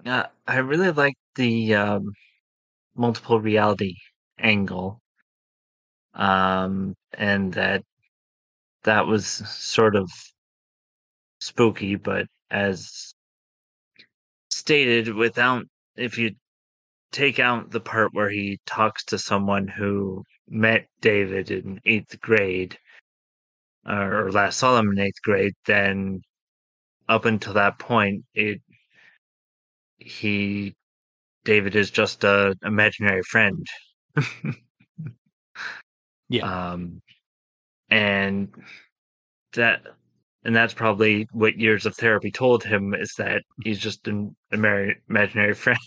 uh, 0.04 0.24
I 0.46 0.58
really 0.58 0.90
like 0.90 1.14
the 1.36 1.74
um, 1.74 2.12
multiple 2.98 3.40
reality 3.40 3.94
angle, 4.38 5.00
um, 6.14 6.94
and 7.14 7.54
that 7.54 7.84
that 8.84 9.06
was 9.06 9.26
sort 9.26 9.96
of 9.96 10.10
spooky, 11.40 11.96
but 11.96 12.26
as 12.50 13.14
stated, 14.50 15.14
without 15.14 15.64
if 15.96 16.18
you 16.18 16.32
take 17.12 17.38
out 17.38 17.70
the 17.70 17.80
part 17.80 18.12
where 18.14 18.30
he 18.30 18.58
talks 18.66 19.04
to 19.04 19.18
someone 19.18 19.68
who 19.68 20.24
met 20.48 20.88
David 21.00 21.50
in 21.50 21.80
eighth 21.86 22.20
grade, 22.20 22.78
or 23.86 24.30
last 24.32 24.58
saw 24.58 24.78
him 24.78 24.90
in 24.92 24.98
eighth 25.00 25.22
grade, 25.22 25.54
then 25.66 26.20
up 27.08 27.24
until 27.24 27.54
that 27.54 27.78
point, 27.78 28.24
it 28.34 28.60
he 29.98 30.74
David 31.48 31.76
is 31.76 31.90
just 31.90 32.24
a 32.24 32.54
imaginary 32.62 33.22
friend. 33.22 33.66
Yeah. 36.28 36.42
Um, 36.72 37.00
and 37.88 38.50
that 39.54 39.80
and 40.44 40.54
that's 40.54 40.74
probably 40.74 41.26
what 41.32 41.58
years 41.58 41.86
of 41.86 41.96
therapy 41.96 42.30
told 42.30 42.62
him 42.64 42.92
is 42.92 43.14
that 43.16 43.44
he's 43.64 43.78
just 43.78 44.06
an 44.08 44.36
imaginary 44.52 45.54
friend. 45.54 45.78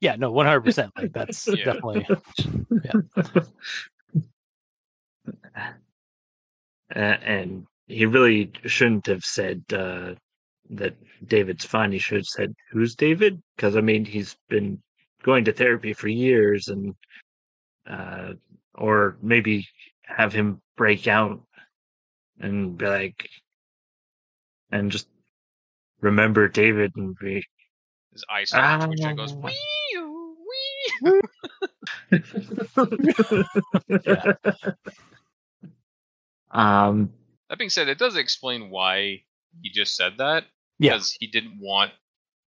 Yeah, 0.00 0.16
no, 0.16 0.32
one 0.32 0.46
hundred 0.46 0.62
percent. 0.62 0.90
Like 0.96 1.12
that's 1.14 1.46
Yeah. 1.46 1.72
definitely 1.72 2.06
Uh, 6.96 6.98
and 6.98 7.64
he 7.86 8.06
really 8.06 8.50
shouldn't 8.64 9.06
have 9.06 9.22
said 9.22 9.62
uh, 9.72 10.14
that 10.70 10.94
David's 11.26 11.64
fine. 11.64 11.92
He 11.92 11.98
should 11.98 12.18
have 12.18 12.26
said, 12.26 12.54
"Who's 12.70 12.94
David?" 12.94 13.42
Because 13.56 13.76
I 13.76 13.80
mean, 13.80 14.04
he's 14.04 14.36
been 14.48 14.82
going 15.22 15.44
to 15.44 15.52
therapy 15.52 15.92
for 15.92 16.08
years, 16.08 16.68
and 16.68 16.94
uh, 17.88 18.34
or 18.74 19.16
maybe 19.22 19.66
have 20.04 20.32
him 20.32 20.60
break 20.76 21.06
out 21.08 21.40
and 22.40 22.76
be 22.78 22.86
like, 22.86 23.28
and 24.70 24.90
just 24.90 25.08
remember 26.00 26.48
David 26.48 26.92
and 26.96 27.16
be. 27.18 27.44
His 28.12 28.24
eyes 28.32 28.48
start 28.48 28.82
twitching 28.82 29.16
goes, 29.16 29.32
Ah. 29.32 29.36
wee 29.36 29.52
wee. 30.50 31.20
um. 36.50 37.12
That 37.48 37.58
being 37.58 37.70
said, 37.70 37.88
it 37.88 37.98
does 37.98 38.16
explain 38.16 38.70
why 38.70 39.24
he 39.62 39.70
just 39.70 39.96
said 39.96 40.18
that. 40.18 40.44
Yeah. 40.80 40.94
Because 40.94 41.16
he 41.20 41.26
didn't 41.28 41.58
want 41.60 41.92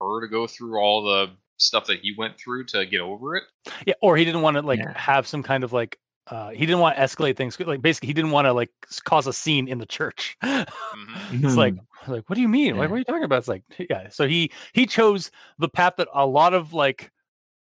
her 0.00 0.20
to 0.20 0.28
go 0.28 0.46
through 0.46 0.76
all 0.78 1.02
the 1.04 1.30
stuff 1.56 1.86
that 1.86 2.00
he 2.00 2.14
went 2.18 2.36
through 2.38 2.64
to 2.66 2.84
get 2.84 3.00
over 3.00 3.36
it. 3.36 3.44
Yeah, 3.86 3.94
or 4.02 4.16
he 4.16 4.24
didn't 4.24 4.42
want 4.42 4.56
to 4.56 4.62
like 4.62 4.80
Yeah. 4.80 4.92
have 4.98 5.26
some 5.26 5.42
kind 5.42 5.64
of 5.64 5.72
like 5.72 5.98
uh 6.26 6.50
he 6.50 6.66
didn't 6.66 6.80
want 6.80 6.96
to 6.96 7.02
escalate 7.02 7.36
things. 7.36 7.58
Like 7.60 7.80
basically, 7.80 8.08
he 8.08 8.12
didn't 8.12 8.32
want 8.32 8.46
to 8.46 8.52
like 8.52 8.70
cause 9.04 9.26
a 9.26 9.32
scene 9.32 9.68
in 9.68 9.78
the 9.78 9.86
church. 9.86 10.36
Mhm. 10.42 11.44
it's 11.44 11.56
like 11.56 11.74
like 12.08 12.28
what 12.28 12.34
do 12.36 12.42
you 12.42 12.48
mean? 12.48 12.76
Like 12.76 12.90
what 12.90 12.96
are 12.96 12.98
you 12.98 13.04
talking 13.04 13.24
about? 13.24 13.38
It's 13.38 13.48
like 13.48 13.62
yeah. 13.88 14.08
So 14.10 14.26
he 14.26 14.50
he 14.72 14.84
chose 14.86 15.30
the 15.58 15.68
path 15.68 15.94
that 15.96 16.08
a 16.12 16.26
lot 16.26 16.52
of 16.54 16.72
like 16.74 17.10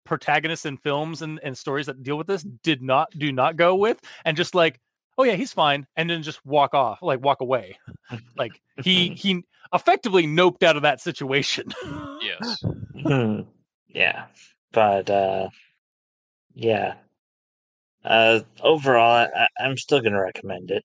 protagonists 0.05 0.65
in 0.67 0.77
films 0.77 1.21
and, 1.23 1.41
and 1.43 1.57
stories 1.59 1.87
that 1.87 2.03
deal 2.03 2.17
with 2.17 2.27
this 2.29 2.43
did 2.63 2.81
not 2.83 3.11
do 3.19 3.33
not 3.33 3.57
go 3.57 3.75
with 3.75 4.01
and 4.25 4.37
just 4.37 4.55
like 4.55 4.81
oh 5.19 5.25
yeah 5.25 5.35
he's 5.35 5.53
fine 5.53 5.87
and 5.97 6.09
then 6.11 6.23
just 6.23 6.45
walk 6.45 6.75
off 6.75 7.01
like 7.03 7.23
walk 7.23 7.41
away 7.41 7.79
like 8.37 8.61
he 8.83 9.09
he 9.15 9.43
effectively 9.73 10.27
noped 10.27 10.63
out 10.63 10.77
of 10.77 10.83
that 10.83 11.01
situation 11.01 11.73
Yes. 12.23 12.65
Hmm. 13.03 13.41
Yeah, 13.89 14.27
but 14.73 15.09
uh, 15.09 15.49
yeah. 16.55 16.97
Uh, 18.05 18.41
overall, 18.63 19.27
I, 19.35 19.49
I'm 19.59 19.79
still 19.79 20.03
gonna 20.03 20.21
recommend 20.21 20.71
it 20.71 20.85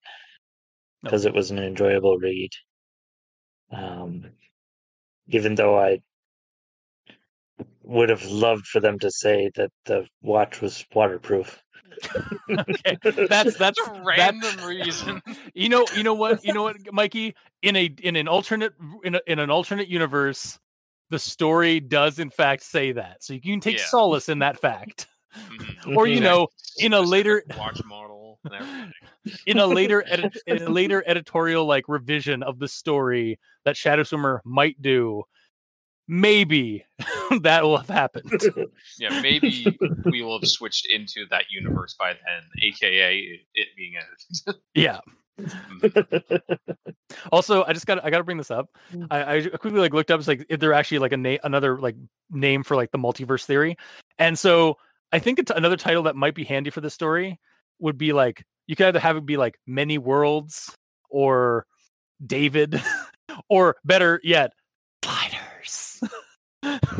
because 1.03 1.25
it 1.25 1.33
was 1.33 1.51
an 1.51 1.59
enjoyable 1.59 2.17
read. 2.17 2.51
Um, 3.69 4.27
even 5.27 5.55
though 5.55 5.77
I 5.77 5.99
would 7.83 8.07
have 8.07 8.23
loved 8.23 8.65
for 8.65 8.79
them 8.79 8.97
to 8.99 9.11
say 9.11 9.51
that 9.55 9.71
the 9.83 10.07
watch 10.21 10.61
was 10.61 10.85
waterproof. 10.93 11.61
Okay 12.49 12.97
that's 13.03 13.15
that's 13.27 13.57
That's 13.57 13.79
a 13.79 13.83
that- 13.91 14.01
random 14.03 14.65
reason. 14.67 15.21
you 15.53 15.69
know 15.69 15.85
you 15.95 16.03
know 16.03 16.13
what 16.13 16.43
you 16.43 16.53
know 16.53 16.63
what 16.63 16.77
mikey 16.91 17.33
in 17.61 17.75
a 17.75 17.85
in 18.01 18.15
an 18.15 18.27
alternate 18.27 18.73
in, 19.03 19.15
a, 19.15 19.21
in 19.27 19.39
an 19.39 19.49
alternate 19.49 19.87
universe 19.87 20.59
the 21.09 21.19
story 21.19 21.79
does 21.79 22.19
in 22.19 22.29
fact 22.29 22.63
say 22.63 22.91
that 22.93 23.23
so 23.23 23.33
you 23.33 23.41
can 23.41 23.59
take 23.59 23.77
Yeah. 23.77 23.85
solace 23.85 24.29
in 24.29 24.39
that 24.39 24.59
fact 24.59 25.07
Mhm. 25.37 25.95
or 25.97 26.07
you 26.07 26.19
Mhm. 26.19 26.23
know 26.23 26.47
in 26.77 26.93
a 26.93 26.99
later 27.01 27.43
watch 27.57 27.81
model 27.85 28.39
and 28.43 28.53
everything. 28.55 28.91
in 29.47 29.57
a 29.59 29.65
later 29.67 30.03
edit, 30.07 30.37
in 30.47 30.61
a 30.63 30.69
later 30.69 31.03
editorial 31.07 31.65
like 31.65 31.85
revision 31.87 32.43
of 32.43 32.59
the 32.59 32.67
story 32.67 33.39
that 33.63 33.75
Shadowswimmer 33.75 34.39
might 34.43 34.81
do 34.81 35.23
maybe 36.11 36.85
that 37.41 37.63
will 37.63 37.77
have 37.77 37.89
happened. 37.89 38.29
Yeah, 38.99 39.19
maybe 39.21 39.65
we 40.05 40.21
will 40.21 40.39
have 40.39 40.47
switched 40.47 40.85
into 40.85 41.25
that 41.31 41.45
universe 41.49 41.95
by 41.97 42.13
then, 42.13 42.43
aka 42.61 43.17
it, 43.17 43.39
it 43.55 43.67
being 43.75 43.93
edited. 43.95 44.61
yeah. 44.75 44.99
Hmm. 45.39 46.35
Also 47.31 47.63
i 47.63 47.73
just 47.73 47.87
got 47.87 48.03
i 48.05 48.09
gotta 48.11 48.23
bring 48.23 48.37
this 48.37 48.51
up. 48.51 48.67
Hmm. 48.91 49.05
I, 49.09 49.37
I 49.37 49.41
quickly 49.41 49.79
like 49.79 49.93
looked 49.93 50.11
up 50.11 50.19
it's 50.19 50.27
like 50.27 50.45
if 50.49 50.59
there 50.59 50.73
actually 50.73 50.99
like 50.99 51.13
a 51.13 51.17
name 51.17 51.39
another 51.43 51.79
like 51.79 51.95
name 52.29 52.63
for 52.63 52.75
like 52.75 52.91
the 52.91 52.99
multiverse 52.99 53.45
theory. 53.45 53.77
And 54.19 54.37
so 54.37 54.77
i 55.11 55.17
think 55.17 55.39
it's 55.39 55.51
another 55.51 55.77
title 55.77 56.03
that 56.03 56.15
might 56.15 56.35
be 56.35 56.43
handy 56.43 56.69
for 56.69 56.81
this 56.81 56.93
story 56.93 57.39
would 57.79 57.97
be 57.97 58.13
like 58.13 58.43
you 58.67 58.75
could 58.75 58.87
either 58.87 58.99
have 58.99 59.17
it 59.17 59.25
be 59.25 59.37
like 59.37 59.57
many 59.65 59.97
worlds 59.97 60.75
or 61.09 61.65
david 62.25 62.81
or 63.49 63.77
better 63.83 64.19
yet 64.23 64.51
sliders 64.53 64.60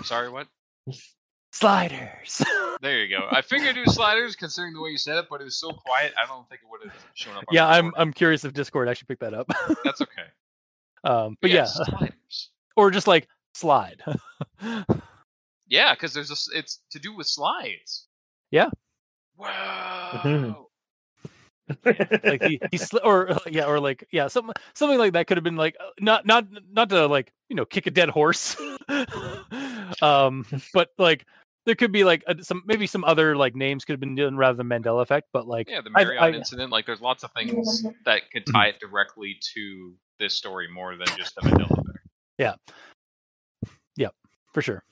Sorry, 0.04 0.30
what? 0.30 0.48
sliders 1.54 2.42
There 2.82 3.04
you 3.04 3.10
go. 3.10 3.28
I 3.30 3.42
figured 3.42 3.76
it 3.78 3.86
was 3.86 3.96
sliders 3.96 4.36
considering 4.38 4.74
the 4.74 4.82
way 4.82 4.90
you 4.92 4.98
said 4.98 5.18
it, 5.18 5.26
but 5.30 5.42
it 5.42 5.44
was 5.44 5.58
so 5.60 5.72
quiet. 5.72 6.14
I 6.22 6.26
don't 6.26 6.48
think 6.50 6.62
it 6.62 6.68
would 6.72 6.82
have 6.90 7.06
shown 7.14 7.36
up. 7.36 7.44
Yeah 7.52 7.68
i'm 7.68 7.92
i'm 7.98 8.12
curious 8.14 8.44
if 8.46 8.54
discord 8.54 8.88
actually 8.90 9.08
picked 9.08 9.22
that 9.22 9.34
up 9.34 9.48
That's 9.84 10.02
okay. 10.08 10.28
um 11.04 11.38
but 11.42 11.52
yeah, 11.52 11.66
sliders. 11.66 12.50
or 12.78 12.90
just 12.90 13.06
like 13.08 13.28
slide 13.54 14.02
Yeah, 15.68 15.94
because 15.94 16.14
there's 16.14 16.32
a 16.32 16.58
It's 16.58 16.80
to 16.92 17.00
do 17.00 17.16
with 17.16 17.28
slides. 17.28 18.08
Yeah. 18.50 18.70
Wow. 19.38 20.68
Like 22.24 22.42
he, 22.44 22.60
he 22.72 22.78
sli- 22.78 23.04
or 23.04 23.32
uh, 23.32 23.40
yeah 23.50 23.66
or 23.66 23.80
like 23.80 24.08
yeah 24.12 24.28
something 24.28 24.54
something 24.74 24.98
like 25.00 25.14
that 25.14 25.28
could 25.28 25.38
have 25.38 25.44
been 25.44 25.56
like 25.56 25.76
uh, 25.80 25.90
not 26.00 26.26
not 26.26 26.46
not 26.72 26.90
to 26.90 27.08
like 27.08 27.32
you 27.50 27.56
know 27.56 27.66
kick 27.66 27.88
a 27.88 27.92
dead 27.92 28.10
horse 28.10 28.56
um 30.02 30.46
but 30.74 30.90
like 30.98 31.26
there 31.66 31.76
could 31.76 31.92
be 31.92 32.04
like 32.04 32.24
a, 32.28 32.44
some 32.44 32.64
maybe 32.66 32.88
some 32.88 33.04
other 33.04 33.36
like 33.36 33.56
names 33.56 33.86
could 33.86 33.94
have 33.94 34.00
been 34.00 34.16
done 34.16 34.36
rather 34.36 34.58
than 34.58 34.68
mandela 34.68 35.02
effect 35.02 35.28
but 35.34 35.48
like 35.48 35.70
Yeah, 35.70 35.82
the 35.82 35.92
I- 35.96 36.28
I- 36.28 36.32
incident. 36.32 36.72
Like, 36.72 36.86
there's 36.86 37.02
lots 37.02 37.24
of 37.24 37.32
things 37.34 37.86
that 38.06 38.30
could 38.32 38.46
tie 38.48 38.68
it 38.68 38.80
directly 38.80 39.38
to 39.54 39.94
this 40.20 40.34
story 40.36 40.68
more 40.68 40.96
than 40.96 41.08
just 41.18 41.36
the 41.36 41.42
Mandela 41.42 41.72
effect. 41.72 42.00
Yeah 42.38 42.56
yeah 43.98 44.10
for 44.54 44.62
sure 44.62 44.84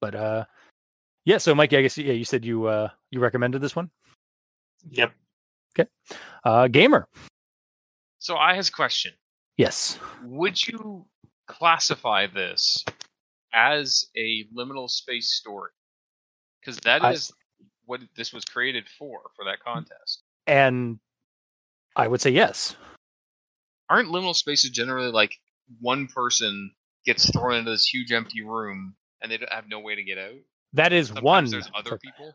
but 0.00 0.14
uh 0.14 0.44
yeah 1.24 1.38
so 1.38 1.54
mikey 1.54 1.76
i 1.76 1.82
guess 1.82 1.96
yeah 1.98 2.12
you 2.12 2.24
said 2.24 2.44
you 2.44 2.66
uh 2.66 2.88
you 3.10 3.20
recommended 3.20 3.60
this 3.60 3.76
one 3.76 3.90
yep. 4.90 5.12
Uh 6.44 6.68
gamer 6.68 7.06
So 8.18 8.36
I 8.36 8.54
has 8.54 8.68
a 8.68 8.72
question. 8.72 9.12
yes 9.56 9.98
Would 10.24 10.66
you 10.66 11.06
classify 11.46 12.26
this 12.26 12.84
as 13.52 14.06
a 14.16 14.44
liminal 14.56 14.88
space 14.90 15.32
story? 15.34 15.70
Because 16.60 16.78
that 16.80 17.02
I- 17.04 17.12
is 17.12 17.32
what 17.86 18.00
this 18.16 18.32
was 18.32 18.44
created 18.44 18.86
for, 18.98 19.20
for 19.36 19.44
that 19.44 19.60
contest. 19.62 20.22
and 20.46 20.98
i 21.96 22.08
would 22.08 22.20
say 22.20 22.30
yes 22.30 22.76
Aren't 23.90 24.08
liminal 24.08 24.34
spaces 24.34 24.70
generally 24.70 25.10
like 25.12 25.38
one 25.80 26.06
person 26.06 26.72
gets 27.04 27.30
thrown 27.30 27.56
into 27.56 27.70
this 27.70 27.86
huge 27.86 28.10
empty 28.12 28.42
room 28.42 28.96
and 29.20 29.30
they 29.30 29.36
don't 29.36 29.52
have 29.52 29.68
no 29.68 29.80
way 29.80 29.94
to 29.94 30.02
get 30.02 30.16
out? 30.18 30.34
that 30.72 30.92
is 30.94 31.08
Sometimes 31.08 31.22
one 31.24 31.50
there's 31.50 31.70
other 31.74 31.98
people. 31.98 32.34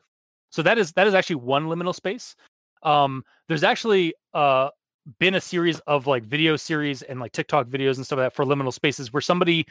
so 0.52 0.62
that 0.62 0.78
is 0.78 0.92
that 0.94 1.08
is 1.08 1.14
actually 1.16 1.38
one 1.38 1.66
liminal 1.66 1.94
space 1.96 2.36
um 2.84 3.24
there's 3.48 3.64
actually 3.64 4.14
uh 4.34 4.70
been 5.20 5.36
a 5.36 5.42
series 5.42 5.80
of 5.82 6.08
like 6.08 6.24
video 6.24 6.56
series 6.56 7.02
and 7.02 7.20
like 7.20 7.32
tiktok 7.32 7.68
videos 7.68 7.96
and 7.98 8.06
stuff 8.06 8.18
like 8.18 8.26
that 8.28 8.36
for 8.36 8.46
liminal 8.46 8.74
spaces 8.74 9.12
where 9.12 9.22
somebody 9.22 9.66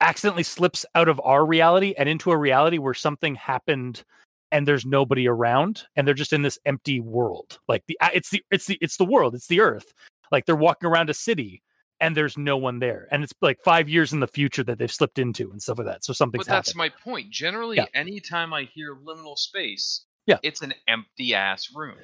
accidentally 0.00 0.42
slips 0.42 0.84
out 0.94 1.08
of 1.08 1.20
our 1.24 1.46
reality 1.46 1.94
and 1.96 2.08
into 2.08 2.30
a 2.30 2.36
reality 2.36 2.78
where 2.78 2.94
something 2.94 3.34
happened 3.36 4.02
and 4.50 4.66
there's 4.68 4.84
nobody 4.84 5.26
around 5.28 5.84
and 5.96 6.06
they're 6.06 6.14
just 6.14 6.32
in 6.32 6.42
this 6.42 6.58
empty 6.66 7.00
world 7.00 7.58
like 7.68 7.82
the 7.86 7.96
it's 8.12 8.30
the 8.30 8.42
it's 8.50 8.66
the 8.66 8.78
it's 8.80 8.96
the 8.96 9.04
world 9.04 9.34
it's 9.34 9.46
the 9.46 9.60
earth 9.60 9.92
like 10.32 10.44
they're 10.46 10.56
walking 10.56 10.88
around 10.88 11.08
a 11.08 11.14
city 11.14 11.62
and 12.00 12.16
there's 12.16 12.36
no 12.36 12.56
one 12.56 12.80
there 12.80 13.06
and 13.12 13.22
it's 13.22 13.32
like 13.40 13.58
five 13.62 13.88
years 13.88 14.12
in 14.12 14.18
the 14.20 14.26
future 14.26 14.64
that 14.64 14.78
they've 14.78 14.92
slipped 14.92 15.18
into 15.18 15.50
and 15.52 15.62
stuff 15.62 15.78
like 15.78 15.86
that 15.86 16.04
so 16.04 16.12
something's 16.12 16.44
But 16.44 16.52
that's 16.52 16.70
happened 16.74 16.78
my 16.78 16.88
point. 17.12 17.30
Generally, 17.30 17.76
Yeah. 17.76 17.86
anytime 17.94 18.52
I 18.52 18.64
hear 18.64 18.96
liminal 18.96 19.38
space, 19.38 20.04
Yeah. 20.26 20.38
it's 20.42 20.60
an 20.60 20.74
empty 20.88 21.34
ass 21.34 21.68
room. 21.74 21.96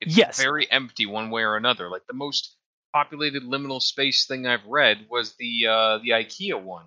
It's 0.00 0.16
Yes. 0.16 0.36
very 0.40 0.70
empty 0.70 1.06
one 1.06 1.30
way 1.30 1.42
or 1.42 1.56
another. 1.56 1.88
Like 1.90 2.06
the 2.06 2.14
most 2.14 2.56
populated 2.92 3.42
liminal 3.44 3.80
space 3.82 4.26
thing 4.26 4.46
I've 4.46 4.64
read 4.66 5.06
was 5.10 5.34
the 5.38 5.66
uh, 5.66 5.98
the 5.98 6.10
IKEA 6.10 6.60
one, 6.62 6.86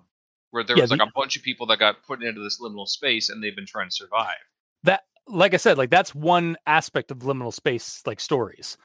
where 0.50 0.64
there 0.64 0.76
Yeah, 0.76 0.82
was 0.84 0.90
like 0.90 0.98
the- 1.00 1.04
a 1.06 1.12
bunch 1.14 1.36
of 1.36 1.42
people 1.42 1.66
that 1.66 1.78
got 1.78 2.02
put 2.06 2.22
into 2.22 2.42
this 2.42 2.60
liminal 2.60 2.86
space 2.86 3.28
and 3.28 3.42
they've 3.42 3.56
been 3.56 3.66
trying 3.66 3.88
to 3.88 3.94
survive. 3.94 4.36
that 4.84 5.02
like 5.26 5.52
i 5.52 5.58
said 5.58 5.76
like 5.76 5.90
that's 5.90 6.14
one 6.14 6.56
aspect 6.66 7.10
of 7.10 7.18
liminal 7.18 7.52
space 7.52 8.00
like 8.06 8.18
stories 8.20 8.78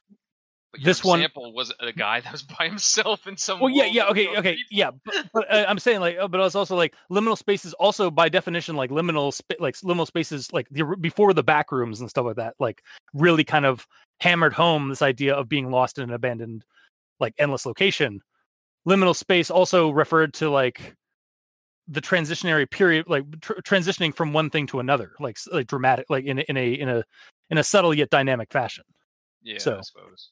But 0.74 0.82
This 0.82 1.04
one- 1.04 1.20
example 1.20 1.52
was 1.52 1.72
a 1.78 1.92
guy 1.92 2.20
that 2.20 2.32
was 2.32 2.42
by 2.58 2.66
himself 2.68 3.26
in 3.28 3.36
some. 3.36 3.60
Well, 3.60 3.70
yeah, 3.70 3.84
yeah, 3.84 4.06
okay, 4.08 4.26
okay, 4.36 4.56
people. 4.56 4.66
yeah, 4.70 4.90
but, 5.04 5.14
but 5.32 5.50
uh, 5.52 5.64
I'm 5.68 5.78
saying 5.78 6.00
like, 6.00 6.16
uh, 6.18 6.26
but 6.26 6.40
it's 6.40 6.56
also 6.56 6.74
like 6.74 6.94
liminal 7.10 7.38
spaces. 7.38 7.72
Also, 7.74 8.10
by 8.10 8.28
definition, 8.28 8.74
like 8.74 8.90
liminal, 8.90 9.32
spa- 9.32 9.54
like 9.60 9.76
liminal 9.76 10.06
spaces, 10.06 10.52
like 10.52 10.66
the 10.70 10.82
before 11.00 11.32
the 11.32 11.44
back 11.44 11.70
rooms 11.70 12.00
and 12.00 12.10
stuff 12.10 12.24
like 12.26 12.36
that, 12.36 12.54
like 12.58 12.82
really 13.12 13.44
kind 13.44 13.64
of 13.66 13.86
hammered 14.20 14.52
home 14.52 14.88
this 14.88 15.02
idea 15.02 15.34
of 15.34 15.48
being 15.48 15.70
lost 15.70 15.98
in 15.98 16.04
an 16.04 16.12
abandoned, 16.14 16.64
like 17.20 17.34
endless 17.38 17.66
location. 17.66 18.20
Liminal 18.88 19.14
space 19.14 19.50
also 19.50 19.90
referred 19.90 20.34
to 20.34 20.50
like 20.50 20.94
the 21.86 22.00
transitionary 22.00 22.68
period, 22.68 23.06
like 23.08 23.24
tr- 23.40 23.60
transitioning 23.64 24.14
from 24.14 24.32
one 24.32 24.50
thing 24.50 24.66
to 24.66 24.80
another, 24.80 25.12
like 25.20 25.36
like 25.52 25.66
dramatic, 25.68 26.06
like 26.10 26.24
in 26.24 26.40
in 26.40 26.56
a 26.56 26.72
in 26.72 26.88
a 26.88 27.04
in 27.50 27.58
a 27.58 27.64
subtle 27.64 27.94
yet 27.94 28.10
dynamic 28.10 28.50
fashion. 28.52 28.84
Yeah, 29.42 29.58
So- 29.58 29.76
I 29.78 29.80
suppose. 29.82 30.30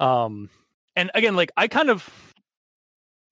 Um 0.00 0.48
and 0.96 1.10
again 1.14 1.36
like 1.36 1.50
i 1.56 1.68
kind 1.68 1.90
of 1.90 2.08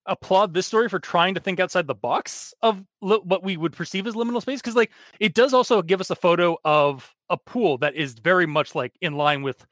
applaud 0.07 0.53
this 0.53 0.65
story 0.65 0.89
for 0.89 0.99
trying 0.99 1.35
to 1.35 1.39
think 1.39 1.59
outside 1.59 1.85
the 1.85 1.93
box 1.95 2.53
of 2.61 2.83
li- 3.01 3.21
what 3.23 3.43
we 3.43 3.55
would 3.55 3.73
perceive 3.73 4.07
as 4.07 4.15
liminal 4.15 4.41
space 4.41 4.59
because 4.59 4.75
like 4.75 4.91
it 5.19 5.35
does 5.35 5.53
also 5.53 5.81
give 5.81 6.01
us 6.01 6.09
a 6.09 6.15
photo 6.15 6.57
of 6.65 7.13
a 7.29 7.37
pool 7.37 7.77
that 7.77 7.95
is 7.95 8.13
very 8.13 8.47
much 8.47 8.73
like 8.73 8.93
in 9.01 9.13
line 9.13 9.43
with 9.43 9.65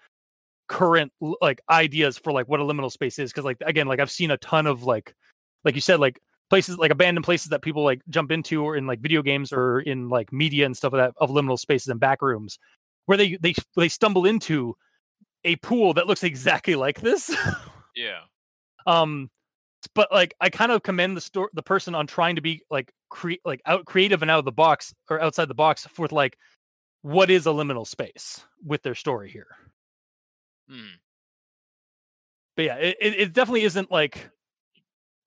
current 0.68 1.12
like 1.42 1.62
ideas 1.70 2.18
for 2.18 2.32
like 2.32 2.48
what 2.48 2.60
a 2.60 2.64
liminal 2.64 2.92
space 2.92 3.18
is 3.18 3.32
because 3.32 3.44
like 3.44 3.58
again 3.66 3.88
like 3.88 4.00
i've 4.00 4.12
seen 4.12 4.30
a 4.30 4.38
ton 4.38 4.68
of 4.68 4.84
like 4.84 5.16
like 5.64 5.74
you 5.74 5.82
said 5.82 6.00
like 6.00 6.20
places 6.50 6.78
like 6.78 6.92
abandoned 6.92 7.24
places 7.24 7.50
that 7.50 7.64
people 7.64 7.84
like 7.84 8.02
jump 8.10 8.32
into 8.32 8.64
or 8.64 8.76
in 8.76 8.86
like 8.86 9.00
video 9.00 9.24
games 9.24 9.52
or 9.52 9.80
in 9.82 10.10
like 10.10 10.32
media 10.32 10.66
and 10.66 10.78
stuff 10.78 10.94
like 10.94 11.02
that 11.02 11.14
of 11.18 11.32
liminal 11.32 11.58
spaces 11.58 11.88
and 11.88 12.00
back 12.00 12.22
rooms 12.22 12.60
where 13.08 13.18
they 13.18 13.36
they 13.42 13.56
they 13.76 13.90
stumble 13.90 14.26
into 14.28 14.76
a 15.44 15.56
pool 15.58 15.94
that 15.94 16.08
looks 16.08 16.24
exactly 16.24 16.76
like 16.76 17.02
this 17.02 17.34
Yeah. 17.96 18.20
um 18.86 19.30
but 19.96 20.12
like 20.12 20.34
i 20.42 20.50
kind 20.50 20.72
of 20.72 20.84
commend 20.84 21.16
the 21.16 21.22
store 21.22 21.50
the 21.54 21.64
person 21.64 21.96
on 21.96 22.08
trying 22.08 22.36
to 22.36 22.42
be 22.42 22.64
like 22.70 22.92
cre- 23.10 23.42
like 23.46 23.62
out 23.66 23.86
creative 23.86 24.22
and 24.22 24.30
out 24.30 24.40
of 24.40 24.46
the 24.46 24.52
box 24.52 24.94
or 25.10 25.22
outside 25.22 25.48
the 25.48 25.54
box 25.56 25.88
with 25.98 26.12
like 26.12 26.38
what 27.02 27.30
is 27.30 27.46
a 27.46 27.50
liminal 27.50 27.88
space 27.88 28.46
with 28.66 28.82
their 28.84 28.96
story 28.96 29.30
here 29.30 29.48
Hmm. 30.70 30.98
but 32.56 32.66
yeah 32.66 32.76
it, 32.76 32.98
it 33.00 33.14
it 33.20 33.34
definitely 33.34 33.64
isn't 33.64 33.90
like 33.92 34.30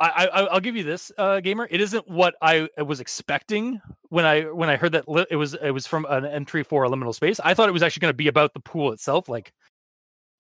I, 0.01 0.27
I 0.27 0.41
I'll 0.47 0.61
give 0.61 0.75
you 0.75 0.83
this, 0.83 1.13
uh, 1.17 1.39
gamer. 1.39 1.69
It 1.71 1.81
isn't 1.81 2.09
what 2.09 2.35
I 2.43 2.69
was 2.85 2.99
expecting 2.99 3.81
when 4.09 4.25
I 4.25 4.43
when 4.43 4.69
I 4.69 4.75
heard 4.75 4.91
that 4.93 5.09
li- 5.09 5.27
it 5.31 5.37
was 5.37 5.55
it 5.55 5.71
was 5.71 5.87
from 5.87 6.07
an 6.09 6.25
entry 6.25 6.65
for 6.65 6.83
a 6.83 6.89
liminal 6.91 7.15
space. 7.15 7.39
I 7.39 7.55
thought 7.55 7.69
it 7.69 7.73
was 7.73 7.85
actually 7.85 8.01
going 8.01 8.13
to 8.13 8.17
be 8.17 8.27
about 8.27 8.53
the 8.53 8.59
pool 8.59 8.91
itself, 8.91 9.29
like 9.29 9.53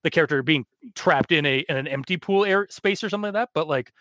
the 0.02 0.10
character 0.10 0.42
being 0.42 0.66
trapped 0.94 1.32
in 1.32 1.46
a 1.46 1.58
in 1.68 1.76
an 1.76 1.86
empty 1.88 2.16
pool 2.16 2.44
air 2.44 2.66
space 2.70 3.02
or 3.04 3.08
something 3.08 3.32
like 3.32 3.34
that. 3.34 3.50
But 3.54 3.68
like 3.68 3.92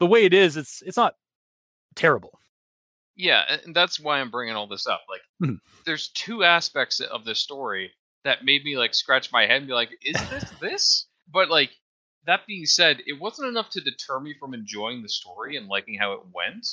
the 0.00 0.06
way 0.06 0.24
it 0.24 0.34
is, 0.34 0.56
it's 0.56 0.82
it's 0.82 0.96
not 0.96 1.14
terrible. 1.94 2.38
Yeah, 3.16 3.44
and 3.64 3.74
that's 3.74 3.98
why 3.98 4.20
I'm 4.20 4.30
bringing 4.30 4.54
all 4.56 4.66
this 4.66 4.86
up. 4.86 5.02
Like, 5.08 5.22
Mhm. 5.42 5.58
there's 5.86 6.08
two 6.08 6.44
aspects 6.44 7.00
of 7.00 7.24
the 7.24 7.34
story 7.34 7.92
that 8.24 8.44
made 8.44 8.62
me 8.64 8.76
like 8.76 8.94
scratch 8.94 9.32
my 9.32 9.46
head 9.46 9.58
and 9.58 9.66
be 9.66 9.72
like, 9.72 9.90
"Is 10.02 10.14
this 10.28 10.44
this?" 10.60 11.06
But 11.28 11.48
like, 11.48 11.70
that 12.26 12.46
being 12.46 12.66
said, 12.66 13.02
it 13.06 13.18
wasn't 13.18 13.48
enough 13.48 13.70
to 13.70 13.80
deter 13.80 14.20
me 14.20 14.34
from 14.38 14.52
enjoying 14.52 15.02
the 15.02 15.08
story 15.08 15.56
and 15.56 15.68
liking 15.68 15.98
how 15.98 16.12
it 16.12 16.26
went. 16.32 16.66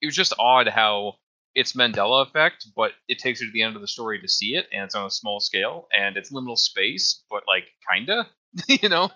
It 0.00 0.06
was 0.06 0.16
just 0.16 0.32
odd 0.38 0.68
how 0.68 1.18
it's 1.54 1.72
Mandela 1.72 2.26
effect, 2.26 2.66
but 2.76 2.92
it 3.08 3.18
takes 3.18 3.40
you 3.40 3.46
to 3.48 3.52
the 3.52 3.62
end 3.62 3.74
of 3.76 3.82
the 3.82 3.88
story 3.88 4.20
to 4.20 4.28
see 4.28 4.54
it, 4.54 4.66
and 4.72 4.84
it's 4.84 4.94
on 4.94 5.06
a 5.06 5.10
small 5.10 5.40
scale, 5.40 5.88
and 5.96 6.16
it's 6.16 6.30
liminal 6.32 6.56
space, 6.58 7.22
but 7.30 7.42
like 7.46 7.64
kinda, 7.92 8.26
you 8.68 8.88
know, 8.88 9.10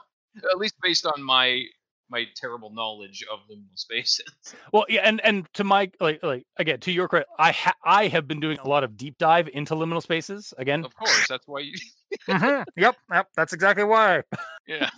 at 0.51 0.59
least 0.59 0.75
based 0.83 1.07
on 1.07 1.23
my 1.23 1.63
my 2.11 2.25
terrible 2.37 2.71
knowledge 2.71 3.25
of 3.33 3.41
liminal 3.51 3.77
spaces. 3.77 4.27
Well, 4.73 4.85
yeah, 4.89 5.01
and 5.05 5.21
and 5.23 5.47
to 5.55 5.65
my 5.65 5.91
like 6.01 6.23
like 6.23 6.45
again 6.59 6.81
to 6.81 6.93
your 6.93 7.09
credit, 7.09 7.29
I 7.39 7.53
ha- 7.53 7.77
I 7.85 8.09
have 8.09 8.27
been 8.29 8.41
doing 8.41 8.59
a 8.59 8.69
lot 8.69 8.85
of 8.85 8.97
deep 8.97 9.17
dive 9.19 9.49
into 9.53 9.75
liminal 9.75 10.03
spaces 10.03 10.53
again. 10.59 10.85
Of 10.85 10.95
course, 10.97 11.27
that's 11.29 11.47
why 11.47 11.61
you. 11.61 11.75
Mhm. 12.29 12.65
Yep, 12.77 12.97
yep, 13.13 13.27
that's 13.37 13.53
exactly 13.53 13.83
why. 13.83 14.23
Yeah. 14.69 14.89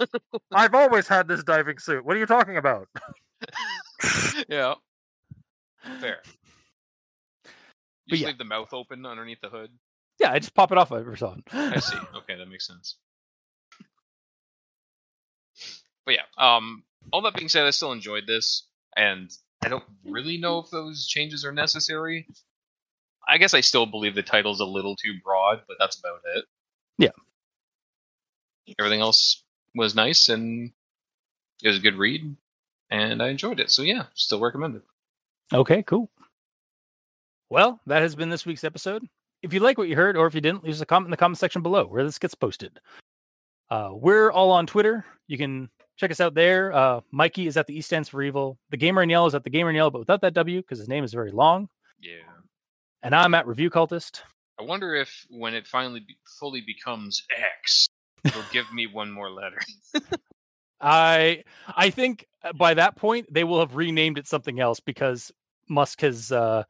I've 0.53 0.75
always 0.75 1.09
had 1.09 1.27
this 1.27 1.43
diving 1.43 1.79
suit. 1.79 2.05
What 2.05 2.15
are 2.15 2.19
you 2.19 2.27
talking 2.27 2.59
about? 2.59 2.89
yeah. 4.49 4.75
Fair. 6.01 6.21
You 8.07 8.11
But 8.11 8.15
just 8.17 8.23
yeah. 8.23 8.29
leave 8.29 8.39
the 8.39 8.45
mouth 8.45 8.73
open 8.73 9.05
underneath 9.05 9.41
the 9.41 9.49
hood. 9.49 9.71
Yeah, 10.21 10.33
I 10.33 10.39
just 10.39 10.55
pop 10.55 10.73
it 10.73 10.79
off 10.79 10.93
every 10.93 11.19
so 11.19 11.29
often. 11.29 11.43
I 11.53 11.79
see. 11.81 11.97
Okay, 12.17 12.37
that 12.37 12.49
makes 12.49 12.67
sense. 12.67 12.97
But 16.05 16.15
yeah, 16.15 16.23
um, 16.39 16.85
all 17.13 17.23
that 17.23 17.35
being 17.35 17.49
said, 17.49 17.67
I 17.67 17.71
still 17.71 17.93
enjoyed 17.93 18.27
this, 18.27 18.69
and 18.97 19.31
I 19.65 19.69
don't 19.69 19.85
really 20.05 20.39
know 20.39 20.59
if 20.61 20.71
those 20.71 21.07
changes 21.07 21.45
are 21.45 21.53
necessary. 21.53 22.27
I 23.29 23.39
guess 23.39 23.55
I 23.55 23.61
still 23.61 23.87
believe 23.87 24.15
the 24.15 24.23
title's 24.23 24.61
a 24.61 24.65
little 24.65 24.95
too 24.95 25.15
broad, 25.25 25.63
but 25.67 25.77
that's 25.81 25.99
about 25.99 26.21
it. 26.37 26.45
Yeah. 26.99 27.11
Everything 28.79 29.01
else 29.01 29.43
was 29.75 29.95
nice, 29.97 30.29
and 30.29 30.71
it 31.63 31.69
was 31.69 31.79
a 31.79 31.81
good 31.81 31.97
read, 31.97 32.37
and 32.91 33.21
I 33.23 33.29
enjoyed 33.29 33.59
it. 33.59 33.71
So 33.71 33.83
yeah, 33.83 34.05
still 34.15 34.41
recommend 34.41 34.77
it. 34.77 34.83
Okay, 35.53 35.83
cool. 35.83 36.09
Well, 37.51 37.81
that 37.87 38.03
has 38.03 38.17
been 38.17 38.31
this 38.31 38.45
week's 38.45 38.65
episode. 38.65 39.07
If 39.43 39.53
you 39.53 39.61
like 39.61 39.79
what 39.79 39.89
you 39.89 39.97
heard, 39.97 40.17
or 40.17 40.27
if 40.27 40.35
you 40.35 40.41
didn't, 40.41 40.65
leave 40.65 40.75
us 40.75 40.81
a 40.81 40.87
comment 40.87 41.09
in 41.09 41.11
the 41.11 41.17
comment 41.17 41.39
section 41.39 41.63
below 41.63 41.87
where 41.87 42.05
this 42.05 42.19
gets 42.19 42.35
posted. 42.35 42.81
Uh, 43.71 43.91
we're 43.93 44.33
all 44.33 44.51
on 44.51 44.67
Twitter. 44.67 45.05
You 45.29 45.39
can 45.39 45.69
check 45.97 46.11
us 46.11 46.21
out 46.21 46.35
there. 46.35 46.73
Uh, 46.73 47.01
Mikey 47.11 47.47
is 47.47 47.57
at 47.57 47.67
the 47.67 47.77
East 47.77 47.89
Stands 47.89 48.09
for 48.09 48.23
Evil. 48.23 48.59
The 48.71 48.77
Gamer 48.77 49.03
in 49.03 49.11
Yellow 49.11 49.27
is 49.27 49.35
at 49.35 49.45
the 49.45 49.51
Gamer 49.51 49.71
in 49.71 49.77
Yellow, 49.77 49.91
but 49.91 50.01
without 50.01 50.21
that 50.23 50.35
W 50.35 50.61
because 50.61 50.79
his 50.79 50.89
name 50.89 51.05
is 51.05 51.13
very 51.13 51.31
long. 51.31 51.69
Yeah. 52.01 52.23
And 53.03 53.15
I'm 53.15 53.35
at 53.35 53.47
Review 53.47 53.71
Cultist. 53.71 54.23
I 54.59 54.63
wonder 54.63 54.95
if 54.95 55.27
when 55.29 55.55
it 55.55 55.67
finally 55.67 56.01
be- 56.01 56.17
fully 56.41 56.63
becomes 56.63 57.23
X, 57.63 57.87
it'll 58.25 58.43
give 58.53 58.73
me 58.73 58.87
one 58.87 59.11
more 59.11 59.31
letter. 59.31 59.61
I 60.81 61.45
I 61.69 61.91
think 61.91 62.27
uh, 62.43 62.53
by 62.53 62.75
that 62.75 62.97
point 62.97 63.33
they 63.33 63.45
will 63.45 63.61
have 63.61 63.77
renamed 63.77 64.19
it 64.19 64.27
something 64.27 64.61
else 64.61 64.81
because 64.81 65.33
Musk 65.69 66.01
has 66.03 66.33
uh, 66.33 66.65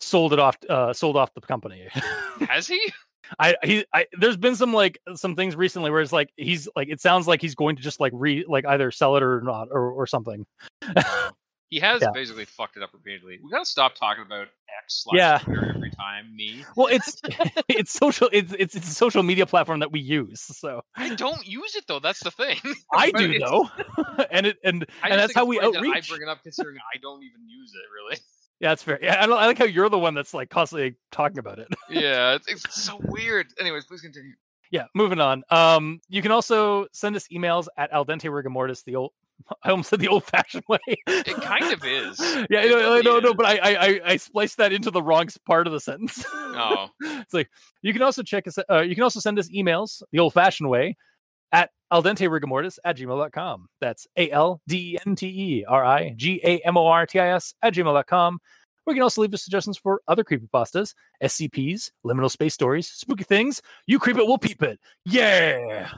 sold 0.00 0.32
it 0.32 0.38
off 0.38 0.56
uh, 0.68 0.92
sold 0.92 1.16
off 1.16 1.32
the 1.34 1.40
company. 1.40 1.88
Has 2.48 2.66
he? 2.66 2.80
I 3.38 3.56
he 3.62 3.84
I 3.92 4.06
there's 4.18 4.38
been 4.38 4.56
some 4.56 4.72
like 4.72 4.98
some 5.14 5.36
things 5.36 5.54
recently 5.54 5.90
where 5.90 6.00
it's 6.00 6.12
like 6.12 6.30
he's 6.36 6.66
like 6.76 6.88
it 6.88 7.00
sounds 7.00 7.26
like 7.28 7.42
he's 7.42 7.54
going 7.54 7.76
to 7.76 7.82
just 7.82 8.00
like 8.00 8.12
re 8.14 8.44
like 8.48 8.64
either 8.66 8.90
sell 8.90 9.16
it 9.16 9.22
or 9.22 9.42
not 9.42 9.68
or 9.70 9.90
or 9.90 10.06
something. 10.06 10.46
He 11.70 11.78
has 11.80 12.00
Yeah. 12.00 12.08
basically 12.14 12.46
fucked 12.46 12.78
it 12.78 12.82
up 12.82 12.90
repeatedly. 12.94 13.38
We 13.44 13.50
gotta 13.50 13.66
stop 13.66 13.94
talking 13.94 14.24
about 14.24 14.48
X 14.82 15.02
slash 15.04 15.18
Yeah. 15.18 15.38
Twitter 15.38 15.74
every 15.76 15.90
time. 15.90 16.34
Me, 16.34 16.64
Well, 16.76 16.86
it's 16.86 17.20
it's 17.68 17.92
social 17.92 18.30
it's, 18.32 18.54
it's 18.58 18.74
it's 18.74 18.88
a 18.88 18.94
social 18.94 19.22
media 19.22 19.44
platform 19.44 19.80
that 19.80 19.92
we 19.92 20.00
use. 20.00 20.40
So 20.40 20.80
I 20.96 21.14
don't 21.14 21.46
use 21.46 21.74
it 21.74 21.84
though. 21.86 22.00
That's 22.00 22.20
the 22.24 22.30
thing. 22.30 22.56
I 22.94 23.10
do 23.10 23.38
though, 23.38 23.68
and 24.30 24.46
it 24.46 24.56
and 24.64 24.86
I 25.02 25.10
and 25.10 25.20
that's 25.20 25.34
how 25.34 25.44
we 25.44 25.58
that 25.58 25.66
outreach. 25.66 25.94
I 25.94 26.00
bring 26.08 26.22
it 26.22 26.28
up 26.30 26.42
considering 26.42 26.78
I 26.78 26.96
don't 27.02 27.22
even 27.22 27.46
use 27.46 27.74
it 27.74 27.84
really. 27.94 28.18
Yeah, 28.60 28.70
that's 28.70 28.82
fair. 28.82 28.98
Yeah, 29.00 29.22
I, 29.22 29.26
don't, 29.26 29.38
I 29.38 29.46
like 29.46 29.58
how 29.58 29.64
you're 29.66 29.88
the 29.88 29.98
one 29.98 30.14
that's 30.14 30.34
like 30.34 30.50
constantly 30.50 30.96
talking 31.12 31.38
about 31.38 31.58
it. 31.58 31.68
yeah, 31.90 32.34
it's, 32.34 32.48
it's 32.48 32.82
so 32.82 33.00
weird. 33.04 33.46
Anyways, 33.60 33.84
please 33.86 34.00
continue. 34.00 34.32
yeah, 34.72 34.86
moving 34.94 35.20
on. 35.20 35.44
Um, 35.50 36.00
you 36.08 36.22
can 36.22 36.32
also 36.32 36.86
send 36.92 37.14
us 37.16 37.26
emails 37.28 37.68
at 37.76 37.92
al 37.92 38.04
dente 38.04 38.24
rigamortis, 38.24 38.82
the 38.84 38.96
old. 38.96 39.12
I 39.62 39.70
almost 39.70 39.90
said 39.90 40.00
the 40.00 40.08
old-fashioned 40.08 40.64
way. 40.68 40.80
It 40.88 41.36
kind 41.36 41.72
of 41.72 41.84
is. 41.84 42.18
Yeah, 42.50 42.62
It 42.62 42.70
no, 42.70 42.76
really 42.76 43.02
no, 43.02 43.20
no, 43.20 43.32
but 43.34 43.46
I, 43.46 43.58
I, 43.58 43.86
I, 43.86 44.00
I 44.04 44.16
spliced 44.16 44.56
that 44.56 44.72
into 44.72 44.90
the 44.90 45.00
wrong 45.00 45.28
part 45.46 45.68
of 45.68 45.72
the 45.72 45.78
sentence. 45.78 46.24
Oh, 46.32 46.88
it's 47.02 47.32
like 47.32 47.48
you 47.82 47.92
can 47.92 48.02
also 48.02 48.24
check 48.24 48.48
us. 48.48 48.58
Uh, 48.68 48.80
you 48.80 48.96
can 48.96 49.04
also 49.04 49.20
send 49.20 49.38
us 49.38 49.48
emails 49.50 50.02
the 50.10 50.18
old-fashioned 50.18 50.68
way 50.68 50.96
at 51.52 51.70
al 51.90 52.02
dente 52.02 52.28
rigamortis 52.28 52.78
at 52.84 52.96
gmail.com. 52.96 53.68
That's 53.80 54.06
a 54.16 54.30
l 54.30 54.60
d 54.68 54.94
e 54.94 54.98
n 55.06 55.16
t 55.16 55.26
e 55.26 55.64
r 55.66 55.84
i 55.84 56.10
g 56.10 56.40
a 56.44 56.60
m 56.64 56.76
o 56.76 56.86
r 56.86 57.06
t 57.06 57.18
i 57.18 57.28
s 57.28 57.54
at 57.62 57.74
gmail.com. 57.74 58.38
You 58.86 58.94
can 58.94 59.02
also 59.02 59.20
leave 59.20 59.34
us 59.34 59.42
suggestions 59.42 59.76
for 59.76 60.00
other 60.08 60.24
creepypastas, 60.24 60.94
SCPs, 61.22 61.90
liminal 62.06 62.30
space 62.30 62.54
stories, 62.54 62.88
spooky 62.88 63.24
things. 63.24 63.60
You 63.86 63.98
creep 63.98 64.16
it, 64.16 64.26
we'll 64.26 64.38
peep 64.38 64.62
it. 64.62 64.80
Yeah. 65.04 65.90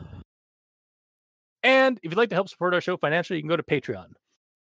And 1.62 2.00
if 2.02 2.10
you'd 2.10 2.18
like 2.18 2.30
to 2.30 2.34
help 2.34 2.48
support 2.48 2.74
our 2.74 2.80
show 2.80 2.96
financially, 2.96 3.36
you 3.36 3.42
can 3.42 3.48
go 3.48 3.56
to 3.56 3.62
Patreon. 3.62 4.06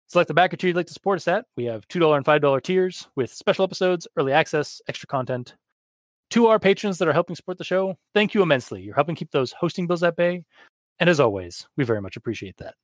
Select 0.08 0.28
the 0.28 0.34
backer 0.34 0.56
tier 0.56 0.68
you'd 0.68 0.76
like 0.76 0.88
to 0.88 0.92
support 0.92 1.16
us 1.16 1.28
at. 1.28 1.46
We 1.56 1.64
have 1.64 1.86
$2 1.88 2.16
and 2.16 2.26
$5 2.26 2.62
tiers 2.62 3.08
with 3.16 3.32
special 3.32 3.64
episodes, 3.64 4.08
early 4.16 4.32
access, 4.32 4.82
extra 4.88 5.06
content. 5.06 5.54
To 6.30 6.46
our 6.48 6.58
patrons 6.58 6.98
that 6.98 7.08
are 7.08 7.12
helping 7.12 7.36
support 7.36 7.58
the 7.58 7.64
show, 7.64 7.96
thank 8.14 8.34
you 8.34 8.42
immensely. 8.42 8.82
You're 8.82 8.94
helping 8.94 9.14
keep 9.14 9.30
those 9.30 9.52
hosting 9.52 9.86
bills 9.86 10.02
at 10.02 10.16
bay. 10.16 10.44
And 11.00 11.08
as 11.08 11.18
always, 11.18 11.66
we 11.76 11.84
very 11.84 12.00
much 12.00 12.16
appreciate 12.16 12.56
that. 12.58 12.74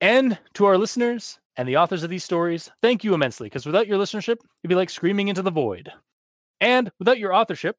And 0.00 0.38
to 0.52 0.66
our 0.66 0.76
listeners 0.76 1.38
and 1.56 1.66
the 1.66 1.78
authors 1.78 2.02
of 2.02 2.10
these 2.10 2.24
stories, 2.24 2.70
thank 2.82 3.02
you 3.02 3.14
immensely, 3.14 3.46
because 3.46 3.64
without 3.64 3.86
your 3.86 3.98
listenership, 3.98 4.36
it'd 4.36 4.68
be 4.68 4.74
like 4.74 4.90
screaming 4.90 5.28
into 5.28 5.42
the 5.42 5.50
void. 5.50 5.90
And 6.60 6.92
without 6.98 7.18
your 7.18 7.34
authorship, 7.34 7.76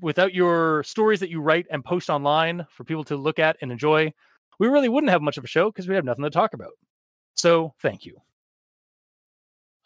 without 0.00 0.34
your 0.34 0.82
stories 0.82 1.20
that 1.20 1.30
you 1.30 1.40
write 1.40 1.66
and 1.70 1.84
post 1.84 2.10
online 2.10 2.66
for 2.70 2.84
people 2.84 3.04
to 3.04 3.16
look 3.16 3.38
at 3.38 3.56
and 3.62 3.70
enjoy, 3.70 4.12
we 4.58 4.66
really 4.66 4.88
wouldn't 4.88 5.10
have 5.10 5.22
much 5.22 5.38
of 5.38 5.44
a 5.44 5.48
show 5.48 5.70
because 5.70 5.86
we 5.86 5.94
have 5.94 6.04
nothing 6.04 6.24
to 6.24 6.30
talk 6.30 6.52
about. 6.52 6.72
So 7.36 7.74
thank 7.80 8.04
you. 8.04 8.16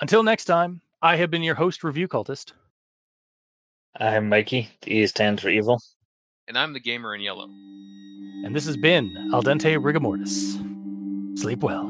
Until 0.01 0.23
next 0.23 0.47
time, 0.47 0.81
I 1.03 1.17
have 1.17 1.31
been 1.31 1.43
your 1.43 1.55
host, 1.55 1.85
Review 1.85 2.09
Cultist. 2.09 2.53
I'm 3.97 4.31
Mikey. 4.31 4.71
The 4.81 4.93
E 4.93 5.07
stands 5.07 5.43
for 5.43 5.51
evil. 5.51 5.79
And 6.49 6.59
I'm 6.59 6.73
the 6.73 6.81
gamer 6.81 7.15
in 7.15 7.21
yellow. 7.21 7.49
And 8.45 8.55
this 8.55 8.67
has 8.67 8.77
been 8.77 9.31
Al 9.33 9.43
Dente 9.43 9.77
Rigamortis. 9.79 10.59
Sleep 11.39 11.63
well. 11.63 11.87